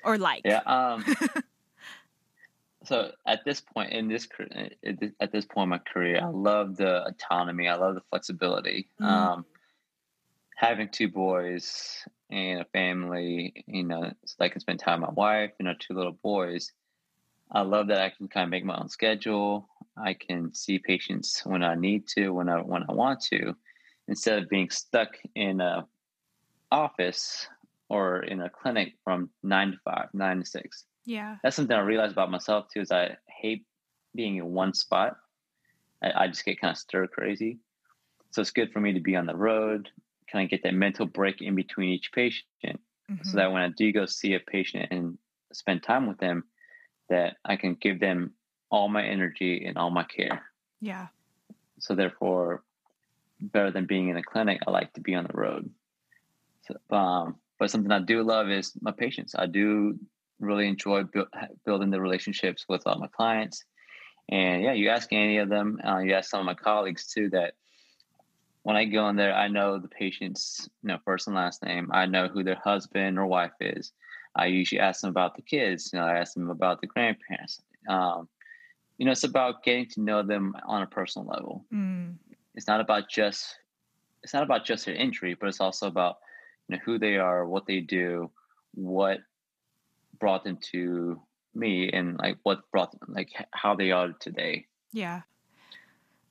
Or 0.05 0.19
like? 0.19 0.43
Yeah, 0.45 0.63
um 0.67 1.05
so 2.85 3.13
at 3.27 3.45
this 3.45 3.61
point 3.61 3.93
in 3.93 4.09
this 4.09 4.29
at 5.21 5.33
this 5.33 5.45
point 5.45 5.65
in 5.65 5.71
my 5.71 5.79
career, 5.79 6.21
I 6.23 6.29
love 6.29 6.77
the 6.77 7.07
autonomy. 7.07 7.69
I 7.69 7.77
love 7.77 7.95
the 7.95 8.03
flexibility. 8.11 8.89
Mm. 9.01 9.07
Um, 9.07 9.45
having 10.61 10.89
two 10.91 11.09
boys 11.09 12.05
and 12.31 12.61
a 12.61 12.65
family, 12.67 13.65
you 13.67 13.83
know, 13.83 14.13
so 14.27 14.37
I 14.41 14.51
can 14.51 14.61
spend 14.61 14.79
time 14.79 15.01
with 15.01 15.09
my 15.09 15.15
wife 15.15 15.53
and 15.59 15.69
our 15.69 15.75
two 15.75 15.95
little 15.95 16.13
boys. 16.13 16.73
I 17.51 17.63
love 17.63 17.89
that 17.89 18.01
I 18.01 18.11
can 18.11 18.29
kind 18.29 18.45
of 18.45 18.51
make 18.51 18.65
my 18.65 18.77
own 18.77 18.91
schedule. 18.91 19.70
I 20.03 20.15
can 20.15 20.55
see 20.55 20.79
patients 20.79 21.43
when 21.45 21.63
I 21.63 21.75
need 21.75 22.07
to, 22.17 22.31
when 22.31 22.49
I 22.49 22.57
when 22.61 22.85
I 22.89 22.93
want 22.93 23.21
to, 23.31 23.55
instead 24.09 24.43
of 24.43 24.49
being 24.49 24.71
stuck 24.71 25.09
in 25.35 25.61
a 25.61 25.87
office 26.71 27.47
or 27.89 28.23
in 28.23 28.41
a 28.41 28.51
clinic 28.51 28.95
from 29.05 29.31
nine 29.43 29.73
to 29.73 29.79
five, 29.85 30.09
nine 30.13 30.41
to 30.41 30.47
six. 30.47 30.85
Yeah. 31.05 31.37
That's 31.43 31.57
something 31.57 31.77
I 31.77 31.81
realized 31.81 32.13
about 32.13 32.31
myself 32.31 32.67
too, 32.73 32.81
is 32.81 32.93
I 32.93 33.17
hate 33.27 33.65
being 34.15 34.37
in 34.37 34.53
one 34.53 34.75
spot. 34.75 35.17
I, 36.03 36.25
I 36.25 36.27
just 36.29 36.45
get 36.45 36.61
kind 36.61 36.73
of 36.73 36.79
stir 36.79 37.07
crazy. 37.07 37.59
So 38.31 38.43
it's 38.43 38.53
good 38.53 38.73
for 38.73 38.81
me 38.81 38.93
to 38.93 39.01
be 39.01 39.17
on 39.17 39.27
the 39.27 39.37
road, 39.37 39.89
kind 40.31 40.45
of 40.45 40.51
get 40.51 40.63
that 40.63 40.75
mental 40.75 41.07
break 41.07 41.43
in 41.43 41.55
between 41.57 41.91
each 41.91 42.13
patient. 42.13 42.47
Mm-hmm. 43.11 43.25
So 43.25 43.37
that 43.39 43.51
when 43.51 43.63
I 43.63 43.71
do 43.77 43.93
go 43.93 44.07
see 44.07 44.35
a 44.35 44.41
patient 44.41 44.89
and 44.93 45.19
spend 45.53 45.83
time 45.83 46.07
with 46.07 46.19
them, 46.19 46.45
that 47.09 47.39
I 47.45 47.57
can 47.57 47.75
give 47.75 47.99
them 47.99 48.35
all 48.71 48.89
my 48.89 49.05
energy 49.05 49.65
and 49.67 49.77
all 49.77 49.91
my 49.91 50.05
care. 50.05 50.43
Yeah. 50.81 51.09
So 51.79 51.95
therefore, 51.95 52.63
better 53.41 53.71
than 53.71 53.87
being 53.87 54.09
in 54.09 54.17
a 54.17 54.23
clinic, 54.23 54.61
I 54.67 54.71
like 54.71 54.93
to 54.95 55.01
be 55.01 55.15
on 55.15 55.25
the 55.25 55.39
road. 55.39 55.71
So, 56.63 56.97
um, 56.97 57.37
but 57.59 57.71
something 57.71 57.91
I 57.91 58.01
do 58.01 58.23
love 58.23 58.49
is 58.49 58.73
my 58.81 58.93
patients. 58.93 59.35
I 59.37 59.47
do 59.47 59.99
really 60.39 60.69
enjoy 60.69 61.05
bu- 61.05 61.27
building 61.65 61.91
the 61.91 62.01
relationships 62.01 62.65
with 62.69 62.87
all 62.87 62.99
my 62.99 63.09
clients. 63.09 63.65
And 64.29 64.63
yeah, 64.63 64.73
you 64.73 64.89
ask 64.89 65.13
any 65.13 65.39
of 65.39 65.49
them, 65.49 65.79
uh, 65.85 65.99
you 65.99 66.15
ask 66.15 66.31
some 66.31 66.41
of 66.41 66.47
my 66.47 66.55
colleagues 66.55 67.07
too, 67.07 67.31
that 67.31 67.55
when 68.63 68.77
I 68.77 68.85
go 68.85 69.09
in 69.09 69.17
there, 69.17 69.35
I 69.35 69.49
know 69.49 69.79
the 69.79 69.89
patient's 69.89 70.69
you 70.83 70.89
know 70.89 70.99
first 71.05 71.27
and 71.27 71.37
last 71.37 71.65
name. 71.65 71.91
I 71.93 72.07
know 72.07 72.29
who 72.29 72.45
their 72.45 72.61
husband 72.63 73.19
or 73.19 73.27
wife 73.27 73.53
is. 73.61 73.93
I 74.37 74.47
usually 74.47 74.81
ask 74.81 75.01
them 75.01 75.11
about 75.11 75.35
the 75.35 75.43
kids. 75.43 75.91
You 75.93 75.99
know, 75.99 76.05
I 76.05 76.19
ask 76.19 76.35
them 76.35 76.51
about 76.51 76.81
the 76.81 76.87
grandparents. 76.87 77.61
Um, 77.89 78.29
you 79.01 79.07
know, 79.07 79.13
it's 79.13 79.25
about 79.25 79.63
getting 79.65 79.87
to 79.87 80.03
know 80.03 80.23
them 80.23 80.55
on 80.69 80.83
a 80.83 80.87
personal 80.87 81.27
level. 81.27 81.65
Mm. 81.73 82.17
It's 82.55 82.69
not 82.69 82.83
about 82.83 83.09
just 83.09 83.57
it's 84.23 84.35
not 84.35 84.43
about 84.43 84.67
just 84.67 84.85
their 84.85 84.95
injury, 84.95 85.35
but 85.35 85.49
it's 85.49 85.61
also 85.61 85.87
about 85.87 86.19
you 86.69 86.77
know 86.77 86.83
who 86.85 86.99
they 86.99 87.17
are, 87.17 87.47
what 87.47 87.67
they 87.67 87.81
do, 87.81 88.31
what 88.75 89.21
brought 90.19 90.45
them 90.45 90.59
to 90.73 91.19
me 91.55 91.91
and 91.91 92.19
like 92.19 92.37
what 92.43 92.71
brought 92.71 92.93
them 92.93 93.01
like 93.09 93.31
how 93.53 93.75
they 93.75 93.91
are 93.91 94.13
today 94.21 94.67
yeah 94.93 95.23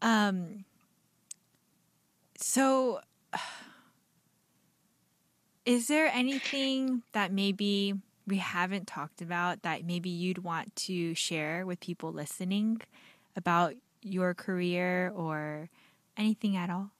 um 0.02 0.64
so 2.38 3.02
is 5.66 5.88
there 5.88 6.08
anything 6.08 7.02
that 7.12 7.34
maybe 7.34 7.96
we 8.30 8.38
haven't 8.38 8.88
talked 8.88 9.22
about 9.22 9.64
that 9.64 9.86
maybe 9.86 10.10
you'd 10.10 10.40
want 10.40 10.76
to 10.76 11.14
share 11.14 11.66
with 11.66 11.80
people 11.80 12.12
listening 12.12 12.82
about 13.36 13.76
your 14.02 14.34
career 14.34 15.12
or 15.16 15.70
anything 16.16 16.56
at 16.56 16.70
all 16.70 16.92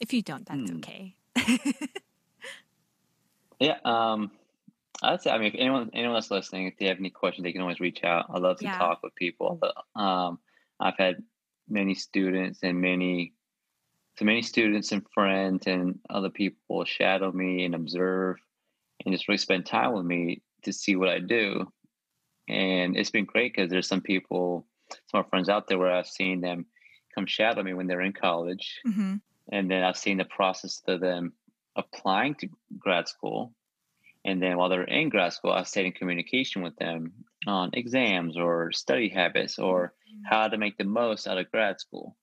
if 0.00 0.12
you 0.12 0.22
don't 0.22 0.46
that's 0.46 0.70
mm. 0.70 0.78
okay 0.78 1.14
Yeah, 3.62 3.78
um, 3.84 4.32
I'd 5.04 5.22
say. 5.22 5.30
I 5.30 5.38
mean, 5.38 5.46
if 5.46 5.54
anyone 5.56 5.90
anyone 5.94 6.14
that's 6.14 6.32
listening, 6.32 6.66
if 6.66 6.76
they 6.78 6.86
have 6.86 6.98
any 6.98 7.10
questions, 7.10 7.44
they 7.44 7.52
can 7.52 7.60
always 7.60 7.78
reach 7.78 8.02
out. 8.02 8.26
I 8.28 8.38
love 8.38 8.58
to 8.58 8.64
yeah. 8.64 8.76
talk 8.76 9.04
with 9.04 9.14
people. 9.14 9.60
Um, 9.94 10.40
I've 10.80 10.96
had 10.98 11.22
many 11.68 11.94
students 11.94 12.58
and 12.64 12.80
many, 12.80 13.34
so 14.18 14.24
many 14.24 14.42
students 14.42 14.90
and 14.90 15.06
friends 15.14 15.68
and 15.68 16.00
other 16.10 16.28
people 16.28 16.84
shadow 16.84 17.30
me 17.30 17.64
and 17.64 17.76
observe, 17.76 18.38
and 19.04 19.14
just 19.14 19.28
really 19.28 19.38
spend 19.38 19.66
time 19.66 19.92
with 19.92 20.04
me 20.04 20.42
to 20.62 20.72
see 20.72 20.96
what 20.96 21.08
I 21.08 21.18
do. 21.18 21.70
And 22.48 22.96
it's 22.96 23.10
been 23.10 23.24
great 23.24 23.52
because 23.54 23.70
there's 23.70 23.88
some 23.88 24.00
people, 24.00 24.66
some 24.90 25.20
of 25.20 25.26
my 25.26 25.30
friends 25.30 25.48
out 25.48 25.68
there 25.68 25.78
where 25.78 25.92
I've 25.92 26.06
seen 26.06 26.40
them 26.40 26.66
come 27.14 27.26
shadow 27.26 27.62
me 27.62 27.74
when 27.74 27.86
they're 27.86 28.00
in 28.00 28.12
college, 28.12 28.80
mm-hmm. 28.86 29.16
and 29.50 29.70
then 29.70 29.82
I've 29.82 29.96
seen 29.96 30.18
the 30.18 30.24
process 30.24 30.82
of 30.88 31.00
them 31.00 31.32
applying 31.76 32.34
to 32.36 32.48
grad 32.78 33.08
school. 33.08 33.52
And 34.24 34.40
then 34.40 34.56
while 34.56 34.68
they're 34.68 34.84
in 34.84 35.08
grad 35.08 35.32
school, 35.32 35.52
I've 35.52 35.68
stayed 35.68 35.86
in 35.86 35.92
communication 35.92 36.62
with 36.62 36.76
them 36.76 37.12
on 37.46 37.70
exams 37.72 38.36
or 38.36 38.70
study 38.72 39.08
habits 39.08 39.58
or 39.58 39.94
mm-hmm. 40.08 40.22
how 40.24 40.48
to 40.48 40.58
make 40.58 40.78
the 40.78 40.84
most 40.84 41.26
out 41.26 41.38
of 41.38 41.50
grad 41.50 41.80
school. 41.80 42.16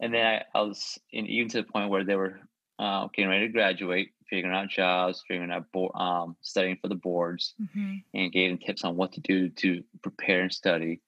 And 0.00 0.12
then 0.12 0.26
I, 0.26 0.58
I 0.58 0.62
was 0.62 0.98
in, 1.12 1.26
even 1.26 1.48
to 1.50 1.58
the 1.58 1.72
point 1.72 1.90
where 1.90 2.04
they 2.04 2.16
were 2.16 2.40
uh, 2.78 3.06
getting 3.14 3.30
ready 3.30 3.46
to 3.46 3.52
graduate, 3.52 4.10
figuring 4.32 4.56
out 4.56 4.70
jobs, 4.70 5.22
figuring 5.28 5.52
out 5.52 5.70
bo- 5.72 5.92
um, 5.92 6.36
studying 6.40 6.78
for 6.80 6.88
the 6.88 6.94
boards, 6.94 7.52
mm-hmm. 7.60 7.96
and 8.14 8.32
gave 8.32 8.48
them 8.48 8.58
tips 8.58 8.82
on 8.82 8.96
what 8.96 9.12
to 9.12 9.20
do 9.20 9.50
to 9.50 9.84
prepare 10.02 10.40
and 10.40 10.52
study. 10.52 11.02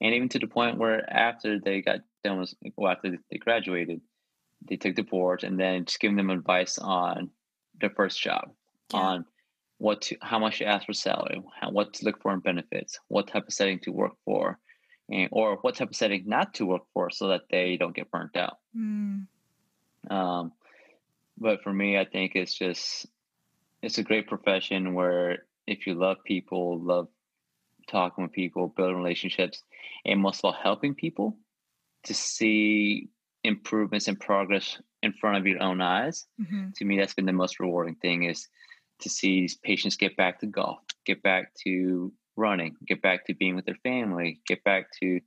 And 0.00 0.14
even 0.14 0.30
to 0.30 0.38
the 0.38 0.46
point 0.46 0.78
where 0.78 1.04
after 1.12 1.60
they 1.60 1.82
got 1.82 2.00
done 2.24 2.40
with, 2.40 2.54
well, 2.74 2.92
after 2.92 3.18
they 3.30 3.36
graduated, 3.36 4.00
they 4.66 4.76
took 4.76 4.96
the 4.96 5.02
boards 5.02 5.44
and 5.44 5.60
then 5.60 5.84
just 5.84 6.00
giving 6.00 6.16
them 6.16 6.30
advice 6.30 6.78
on 6.78 7.28
their 7.78 7.90
first 7.90 8.18
job 8.18 8.50
yeah. 8.94 9.00
on 9.00 9.24
what 9.76 10.00
to 10.00 10.16
how 10.22 10.38
much 10.38 10.58
to 10.58 10.64
ask 10.64 10.86
for 10.86 10.94
salary 10.94 11.42
how, 11.60 11.70
what 11.70 11.92
to 11.92 12.06
look 12.06 12.20
for 12.22 12.32
in 12.32 12.40
benefits 12.40 12.98
what 13.08 13.28
type 13.28 13.46
of 13.46 13.52
setting 13.52 13.78
to 13.78 13.92
work 13.92 14.12
for 14.24 14.58
and 15.10 15.28
or 15.32 15.56
what 15.56 15.76
type 15.76 15.90
of 15.90 15.96
setting 15.96 16.22
not 16.26 16.54
to 16.54 16.64
work 16.64 16.82
for 16.94 17.10
so 17.10 17.28
that 17.28 17.42
they 17.50 17.76
don't 17.76 17.94
get 17.94 18.10
burnt 18.10 18.34
out 18.36 18.56
mm. 18.74 19.26
um, 20.08 20.52
but 21.38 21.62
for 21.62 21.72
me 21.72 21.98
i 21.98 22.04
think 22.04 22.32
it's 22.34 22.54
just 22.54 23.06
it's 23.82 23.98
a 23.98 24.02
great 24.02 24.26
profession 24.26 24.94
where 24.94 25.44
if 25.66 25.86
you 25.86 25.94
love 25.94 26.16
people 26.24 26.80
love 26.80 27.08
talking 27.88 28.24
with 28.24 28.32
people 28.32 28.72
building 28.76 28.96
relationships 28.96 29.62
and 30.04 30.20
most 30.20 30.40
of 30.40 30.46
all 30.46 30.52
helping 30.52 30.94
people 30.94 31.36
to 32.04 32.14
see 32.14 33.08
improvements 33.44 34.08
and 34.08 34.18
progress 34.18 34.78
in 35.02 35.12
front 35.12 35.36
of 35.36 35.46
your 35.46 35.62
own 35.62 35.80
eyes 35.80 36.26
mm-hmm. 36.40 36.68
to 36.74 36.84
me 36.84 36.98
that's 36.98 37.14
been 37.14 37.26
the 37.26 37.32
most 37.32 37.60
rewarding 37.60 37.94
thing 37.96 38.24
is 38.24 38.48
to 39.00 39.08
see 39.08 39.40
these 39.40 39.54
patients 39.56 39.96
get 39.96 40.16
back 40.16 40.40
to 40.40 40.46
golf 40.46 40.78
get 41.04 41.22
back 41.22 41.52
to 41.54 42.12
running 42.36 42.74
get 42.86 43.00
back 43.02 43.24
to 43.24 43.34
being 43.34 43.54
with 43.54 43.64
their 43.64 43.78
family 43.82 44.40
get 44.46 44.62
back 44.64 44.86
to 45.00 45.20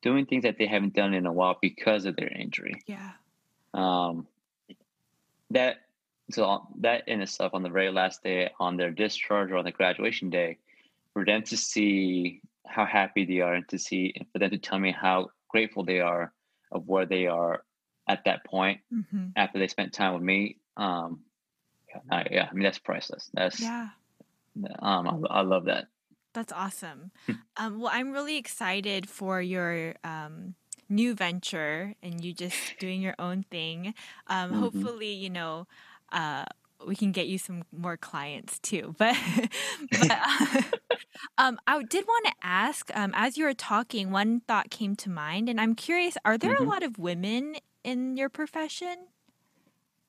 doing 0.00 0.24
things 0.24 0.44
that 0.44 0.56
they 0.58 0.66
haven't 0.66 0.94
done 0.94 1.12
in 1.12 1.26
a 1.26 1.32
while 1.32 1.58
because 1.60 2.04
of 2.04 2.16
their 2.16 2.32
injury 2.32 2.80
yeah 2.86 3.10
um 3.74 4.26
that 5.50 5.76
so 6.30 6.66
that 6.80 7.08
in 7.08 7.22
itself 7.22 7.54
on 7.54 7.62
the 7.62 7.70
very 7.70 7.90
last 7.90 8.22
day 8.22 8.50
on 8.60 8.76
their 8.76 8.90
discharge 8.90 9.50
or 9.50 9.56
on 9.56 9.64
the 9.64 9.72
graduation 9.72 10.30
day 10.30 10.58
for 11.12 11.24
them 11.24 11.42
to 11.42 11.56
see 11.56 12.40
how 12.66 12.84
happy 12.84 13.24
they 13.24 13.40
are 13.40 13.54
and 13.54 13.66
to 13.68 13.78
see 13.78 14.12
and 14.16 14.26
for 14.30 14.38
them 14.38 14.50
to 14.50 14.58
tell 14.58 14.78
me 14.78 14.92
how 14.92 15.30
grateful 15.48 15.84
they 15.84 16.00
are 16.00 16.32
of 16.70 16.86
where 16.86 17.06
they 17.06 17.26
are 17.26 17.64
at 18.08 18.24
that 18.24 18.44
point 18.44 18.80
mm-hmm. 18.92 19.26
after 19.36 19.58
they 19.58 19.68
spent 19.68 19.92
time 19.92 20.14
with 20.14 20.22
me. 20.22 20.58
Um, 20.76 21.20
I, 22.10 22.26
yeah, 22.30 22.48
I 22.50 22.54
mean 22.54 22.64
that's 22.64 22.78
priceless. 22.78 23.30
That's 23.32 23.60
yeah. 23.60 23.88
Um, 24.80 25.26
I, 25.30 25.38
I 25.38 25.40
love 25.42 25.64
that. 25.66 25.86
That's 26.34 26.52
awesome. 26.52 27.10
Hmm. 27.26 27.32
um, 27.56 27.80
well, 27.80 27.90
I'm 27.92 28.12
really 28.12 28.36
excited 28.36 29.08
for 29.08 29.40
your 29.40 29.94
um, 30.04 30.54
new 30.88 31.14
venture 31.14 31.94
and 32.02 32.24
you 32.24 32.32
just 32.32 32.56
doing 32.78 33.00
your 33.00 33.14
own 33.18 33.44
thing. 33.50 33.94
Um, 34.26 34.50
mm-hmm. 34.50 34.60
Hopefully, 34.60 35.12
you 35.12 35.30
know, 35.30 35.66
uh, 36.12 36.44
we 36.86 36.94
can 36.94 37.12
get 37.12 37.26
you 37.26 37.38
some 37.38 37.64
more 37.72 37.96
clients 37.96 38.58
too. 38.58 38.94
But, 38.98 39.16
but 39.90 40.10
um, 41.38 41.58
I 41.66 41.82
did 41.82 42.04
want 42.06 42.26
to 42.26 42.32
ask, 42.42 42.90
um, 42.94 43.12
as 43.14 43.36
you 43.36 43.44
were 43.44 43.54
talking, 43.54 44.10
one 44.10 44.40
thought 44.40 44.70
came 44.70 44.94
to 44.96 45.10
mind, 45.10 45.48
and 45.48 45.60
I'm 45.60 45.74
curious: 45.74 46.16
Are 46.24 46.38
there 46.38 46.54
mm-hmm. 46.54 46.64
a 46.64 46.68
lot 46.68 46.82
of 46.82 46.98
women 46.98 47.56
in 47.84 48.16
your 48.16 48.28
profession? 48.28 48.96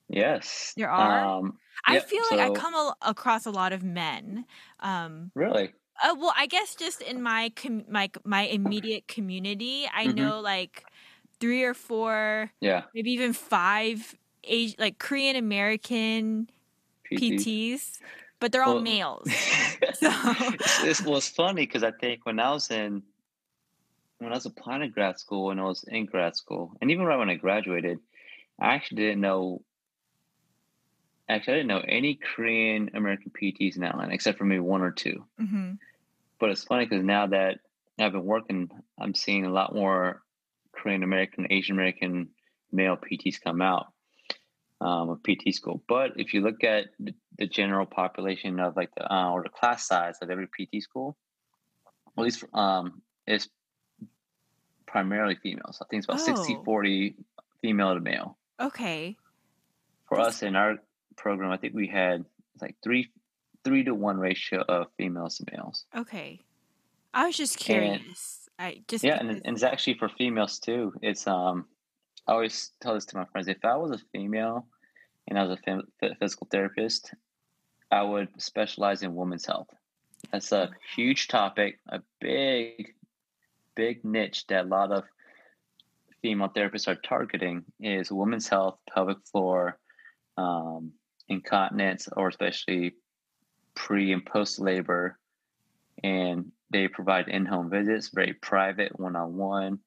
Yes, 0.10 0.74
there 0.76 0.90
are. 0.90 1.40
Um, 1.40 1.58
I 1.86 1.96
yep, 1.96 2.10
feel 2.10 2.24
like 2.32 2.40
so... 2.40 2.54
I 2.54 2.56
come 2.56 2.74
a- 2.74 2.96
across 3.04 3.46
a 3.46 3.52
lot 3.52 3.74
of 3.74 3.84
men. 3.84 4.46
Um, 4.80 5.32
really? 5.36 5.74
Uh, 6.04 6.16
well, 6.18 6.34
I 6.38 6.48
guess 6.48 6.76
just 6.76 7.02
in 7.02 7.22
my 7.22 7.52
com- 7.56 7.86
my 7.90 8.10
my 8.24 8.44
immediate 8.44 9.08
community, 9.08 9.88
I 9.94 10.08
mm-hmm. 10.08 10.16
know 10.16 10.40
like 10.40 10.84
three 11.40 11.64
or 11.64 11.74
four, 11.74 12.52
yeah, 12.62 12.84
maybe 12.94 13.12
even 13.12 13.34
five 13.34 14.16
age 14.44 14.76
like 14.80 15.00
Korean 15.00 15.36
American 15.36 16.50
PTs. 17.12 17.40
PTs 17.40 18.00
but 18.40 18.52
they're 18.52 18.64
all 18.64 18.76
well, 18.76 18.84
males. 18.84 19.30
so. 19.94 20.10
well, 21.06 21.18
it's 21.18 21.28
funny 21.28 21.66
because 21.66 21.84
I 21.84 21.92
think 21.92 22.26
when 22.26 22.40
I 22.40 22.52
was 22.52 22.72
in 22.72 23.04
when 24.20 24.32
I 24.32 24.36
was 24.36 24.46
applying 24.46 24.82
to 24.82 24.88
grad 24.88 25.20
school 25.20 25.52
and 25.52 25.60
I 25.60 25.64
was 25.64 25.84
in 25.88 26.06
grad 26.06 26.36
school, 26.36 26.74
and 26.82 26.92
even 26.92 27.06
right 27.06 27.18
when 27.18 27.30
I 27.30 27.36
graduated, 27.36 28.00
I 28.60 28.76
actually 28.76 29.04
didn't 29.04 29.22
know. 29.22 29.62
Actually, 31.28 31.54
I 31.54 31.58
didn't 31.58 31.68
know 31.68 31.84
any 31.88 32.16
Korean 32.16 32.90
American 32.94 33.32
PTs 33.32 33.78
in 33.78 33.84
Atlanta 33.84 34.14
except 34.14 34.38
for 34.38 34.46
maybe 34.46 34.62
one 34.62 34.82
or 34.82 34.92
2 34.92 35.24
Mm-hmm. 35.40 35.72
But 36.40 36.52
it's 36.52 36.64
funny 36.64 36.86
because 36.86 37.04
now 37.04 37.28
that 37.28 37.60
I've 38.00 38.14
been 38.14 38.26
working, 38.26 38.70
I'm 39.00 39.14
seeing 39.14 39.46
a 39.46 39.52
lot 39.52 39.76
more 39.76 40.22
Korean 40.72 41.04
American, 41.04 41.48
Asian 41.50 41.76
American 41.76 42.30
male 42.72 42.98
PTs 42.98 43.42
come 43.42 43.62
out 43.62 43.88
um, 44.82 45.10
of 45.10 45.20
PT 45.24 45.54
school. 45.54 45.84
But 45.88 46.12
if 46.16 46.34
you 46.34 46.42
look 46.42 46.64
at 46.64 46.86
the, 47.00 47.14
the 47.38 47.48
general 47.48 47.86
population 47.86 48.60
of 48.60 48.76
like 48.78 48.94
the 48.96 49.14
uh, 49.14 49.32
or 49.32 49.44
the 49.44 49.50
class 49.50 49.86
size 49.86 50.18
of 50.22 50.30
every 50.30 50.48
PT 50.48 50.82
school, 50.82 51.18
at 52.18 52.24
least 52.24 52.44
um, 52.54 53.02
it's 53.28 53.50
primarily 54.86 55.36
females. 55.36 55.80
I 55.82 55.86
think 55.90 56.00
it's 56.02 56.08
about 56.08 56.22
60 56.22 56.58
Oh. 56.60 56.64
40 56.64 57.16
female 57.62 57.94
to 57.94 58.00
male. 58.00 58.38
Okay. 58.60 59.18
For 60.08 60.18
That's- 60.18 60.36
us 60.38 60.44
in 60.44 60.56
our 60.56 60.78
program, 61.18 61.52
I 61.52 61.58
think 61.58 61.74
we 61.76 61.88
had 61.88 62.26
like 62.62 62.76
three 62.84 63.10
three 63.64 63.84
to 63.84 63.94
one 63.94 64.18
ratio 64.18 64.62
of 64.68 64.88
females 64.98 65.38
to 65.38 65.46
males. 65.52 65.86
Okay. 65.96 66.40
I 67.14 67.26
was 67.26 67.38
just 67.38 67.56
And- 67.56 67.66
curious. 67.66 68.36
I 68.58 68.82
just 68.90 69.06
yeah, 69.06 69.18
and, 69.20 69.30
and 69.30 69.56
it's 69.56 69.64
actually 69.64 69.94
for 69.98 70.10
females 70.10 70.60
too. 70.60 70.94
It's 71.02 71.26
um, 71.28 71.66
I 72.28 72.34
always 72.34 72.72
tell 72.82 72.94
this 72.94 73.06
to 73.06 73.18
my 73.18 73.24
friends: 73.32 73.48
if 73.48 73.64
I 73.64 73.78
was 73.78 73.92
a 73.92 74.04
female 74.12 74.68
and 75.30 75.40
I 75.40 75.44
was 75.44 75.58
a 75.58 75.62
fem- 75.64 75.88
physical 76.20 76.46
therapist, 76.52 77.14
I 77.90 78.02
would 78.04 78.28
specialize 78.38 79.02
in 79.02 79.16
women's 79.16 79.46
health. 79.46 79.70
That's 80.32 80.52
a 80.52 80.72
huge 80.94 81.30
topic, 81.30 81.80
a 81.88 82.02
big, 82.20 82.96
big 83.76 84.04
niche 84.04 84.46
that 84.48 84.66
a 84.66 84.68
lot 84.68 84.92
of 84.92 85.06
female 86.22 86.50
therapists 86.50 86.90
are 86.90 86.96
targeting 86.96 87.64
is 87.80 88.12
women's 88.12 88.50
health, 88.50 88.78
pelvic 88.94 89.20
floor, 89.32 89.80
um, 90.36 90.92
incontinence, 91.30 92.10
or 92.18 92.28
especially 92.28 92.96
pre 93.80 94.12
and 94.12 94.26
post 94.26 94.60
labor. 94.60 95.18
And 96.04 96.52
they 96.70 96.88
provide 96.88 97.28
in-home 97.28 97.70
visits, 97.70 98.10
very 98.14 98.34
private, 98.34 98.98
one-on-one. 99.00 99.80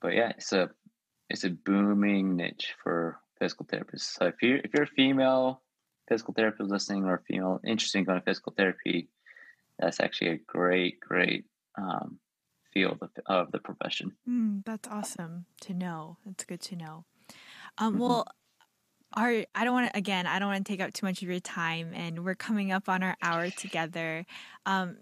But 0.00 0.14
yeah, 0.14 0.30
it's 0.36 0.52
a 0.52 0.70
it's 1.28 1.44
a 1.44 1.50
booming 1.50 2.36
niche 2.36 2.74
for 2.82 3.18
physical 3.38 3.66
therapists. 3.66 4.16
So 4.16 4.26
if 4.26 4.36
you're 4.42 4.58
if 4.58 4.70
you're 4.72 4.84
a 4.84 4.96
female 5.02 5.62
physical 6.08 6.34
therapist 6.34 6.70
listening 6.70 7.04
or 7.04 7.22
female 7.28 7.60
interested 7.64 7.98
in 7.98 8.04
going 8.04 8.18
to 8.18 8.24
physical 8.24 8.52
therapy, 8.56 9.08
that's 9.78 10.00
actually 10.00 10.30
a 10.30 10.38
great, 10.38 10.98
great 11.00 11.44
um, 11.78 12.18
field 12.72 12.98
of, 13.00 13.10
of 13.26 13.52
the 13.52 13.58
profession. 13.58 14.12
Mm, 14.28 14.64
that's 14.64 14.88
awesome 14.88 15.46
to 15.62 15.74
know. 15.74 16.16
That's 16.26 16.44
good 16.44 16.60
to 16.62 16.76
know. 16.76 17.04
Um, 17.78 17.94
Mhm. 17.94 17.98
well, 17.98 18.24
our 19.14 19.44
I 19.54 19.64
don't 19.64 19.74
want 19.74 19.92
to 19.92 19.98
again. 19.98 20.26
I 20.26 20.38
don't 20.38 20.48
want 20.48 20.64
to 20.64 20.72
take 20.72 20.80
up 20.80 20.92
too 20.92 21.06
much 21.06 21.22
of 21.22 21.28
your 21.28 21.40
time, 21.40 21.92
and 21.94 22.24
we're 22.24 22.34
coming 22.34 22.72
up 22.72 22.88
on 22.88 23.02
our 23.02 23.16
hour 23.22 23.50
together. 23.50 24.24
Um, 24.66 24.98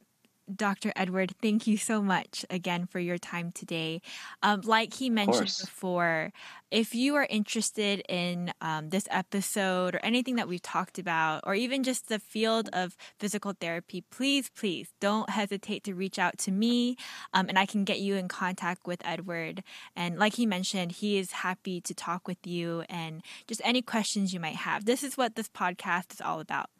Dr. 0.54 0.92
Edward, 0.96 1.32
thank 1.42 1.66
you 1.66 1.76
so 1.76 2.02
much 2.02 2.44
again 2.50 2.86
for 2.86 2.98
your 2.98 3.18
time 3.18 3.52
today. 3.52 4.00
Um, 4.42 4.62
like 4.62 4.94
he 4.94 5.10
mentioned 5.10 5.52
before, 5.60 6.32
if 6.70 6.94
you 6.94 7.14
are 7.16 7.26
interested 7.28 8.02
in 8.08 8.52
um, 8.60 8.90
this 8.90 9.06
episode 9.10 9.94
or 9.94 10.00
anything 10.02 10.36
that 10.36 10.48
we've 10.48 10.62
talked 10.62 10.98
about, 10.98 11.42
or 11.46 11.54
even 11.54 11.82
just 11.82 12.08
the 12.08 12.18
field 12.18 12.68
of 12.72 12.96
physical 13.18 13.54
therapy, 13.58 14.04
please, 14.10 14.50
please 14.50 14.88
don't 15.00 15.30
hesitate 15.30 15.84
to 15.84 15.94
reach 15.94 16.18
out 16.18 16.38
to 16.38 16.50
me 16.50 16.96
um, 17.32 17.48
and 17.48 17.58
I 17.58 17.66
can 17.66 17.84
get 17.84 18.00
you 18.00 18.16
in 18.16 18.28
contact 18.28 18.86
with 18.86 19.00
Edward. 19.04 19.62
And 19.96 20.18
like 20.18 20.34
he 20.34 20.46
mentioned, 20.46 20.92
he 20.92 21.18
is 21.18 21.32
happy 21.32 21.80
to 21.82 21.94
talk 21.94 22.26
with 22.26 22.46
you 22.46 22.84
and 22.88 23.22
just 23.46 23.60
any 23.64 23.82
questions 23.82 24.32
you 24.32 24.40
might 24.40 24.56
have. 24.56 24.84
This 24.84 25.02
is 25.02 25.16
what 25.16 25.36
this 25.36 25.48
podcast 25.48 26.12
is 26.12 26.20
all 26.20 26.40
about. 26.40 26.70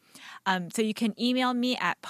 Um, 0.45 0.69
so 0.71 0.81
you 0.81 0.93
can 0.93 1.19
email 1.21 1.53
me 1.53 1.77
at 1.77 2.01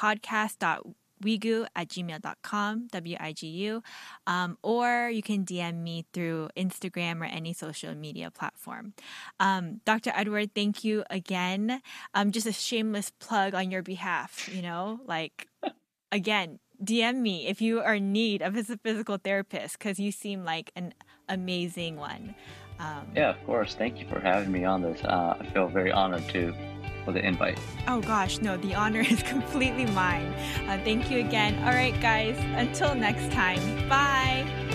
podcast.wigu 1.20 1.68
at 1.76 1.90
gmail.com, 1.90 2.88
W 2.92 3.18
I 3.20 3.34
G 3.34 3.48
U, 3.48 3.84
um, 4.28 4.58
or 4.64 5.10
you 5.10 5.22
can 5.22 5.46
DM 5.46 5.84
me 5.84 6.06
through 6.14 6.50
Instagram 6.58 7.22
or 7.22 7.26
any 7.26 7.54
social 7.54 7.96
media 7.96 8.32
platform. 8.32 8.94
Um, 9.40 9.82
Dr. 9.86 10.12
Edward, 10.16 10.54
thank 10.56 10.84
you 10.84 11.04
again. 11.10 11.82
Um, 12.14 12.32
just 12.32 12.48
a 12.48 12.54
shameless 12.54 13.12
plug 13.20 13.54
on 13.54 13.72
your 13.72 13.84
behalf, 13.84 14.50
you 14.54 14.62
know, 14.62 15.00
like 15.06 15.48
again, 16.12 16.60
DM 16.84 17.18
me 17.18 17.48
if 17.48 17.62
you 17.62 17.82
are 17.82 17.96
in 17.96 18.12
need 18.14 18.42
of 18.42 18.56
a 18.56 18.64
physical 18.64 19.18
therapist 19.18 19.78
because 19.78 20.00
you 20.00 20.12
seem 20.12 20.46
like 20.46 20.72
an 20.76 20.94
amazing 21.28 21.98
one. 21.98 22.36
Um, 22.80 23.08
Yeah, 23.14 23.32
of 23.32 23.46
course. 23.46 23.76
Thank 23.76 24.00
you 24.00 24.08
for 24.08 24.22
having 24.22 24.52
me 24.52 24.64
on 24.64 24.82
this. 24.82 25.04
Uh, 25.04 25.36
I 25.38 25.46
feel 25.48 25.68
very 25.68 25.92
honored 25.92 26.28
to 26.30 26.54
for 27.10 27.20
the 27.20 27.26
invite. 27.26 27.60
Oh 27.88 28.02
gosh, 28.02 28.40
no, 28.40 28.58
the 28.58 28.76
honor 28.76 29.02
is 29.10 29.24
completely 29.24 29.86
mine. 29.88 30.28
Uh, 30.68 30.80
thank 30.84 31.10
you 31.10 31.20
again. 31.20 31.56
All 31.64 31.74
right, 31.74 32.00
guys, 32.02 32.38
until 32.56 32.94
next 32.96 33.32
time, 33.32 33.90
bye. 33.90 34.69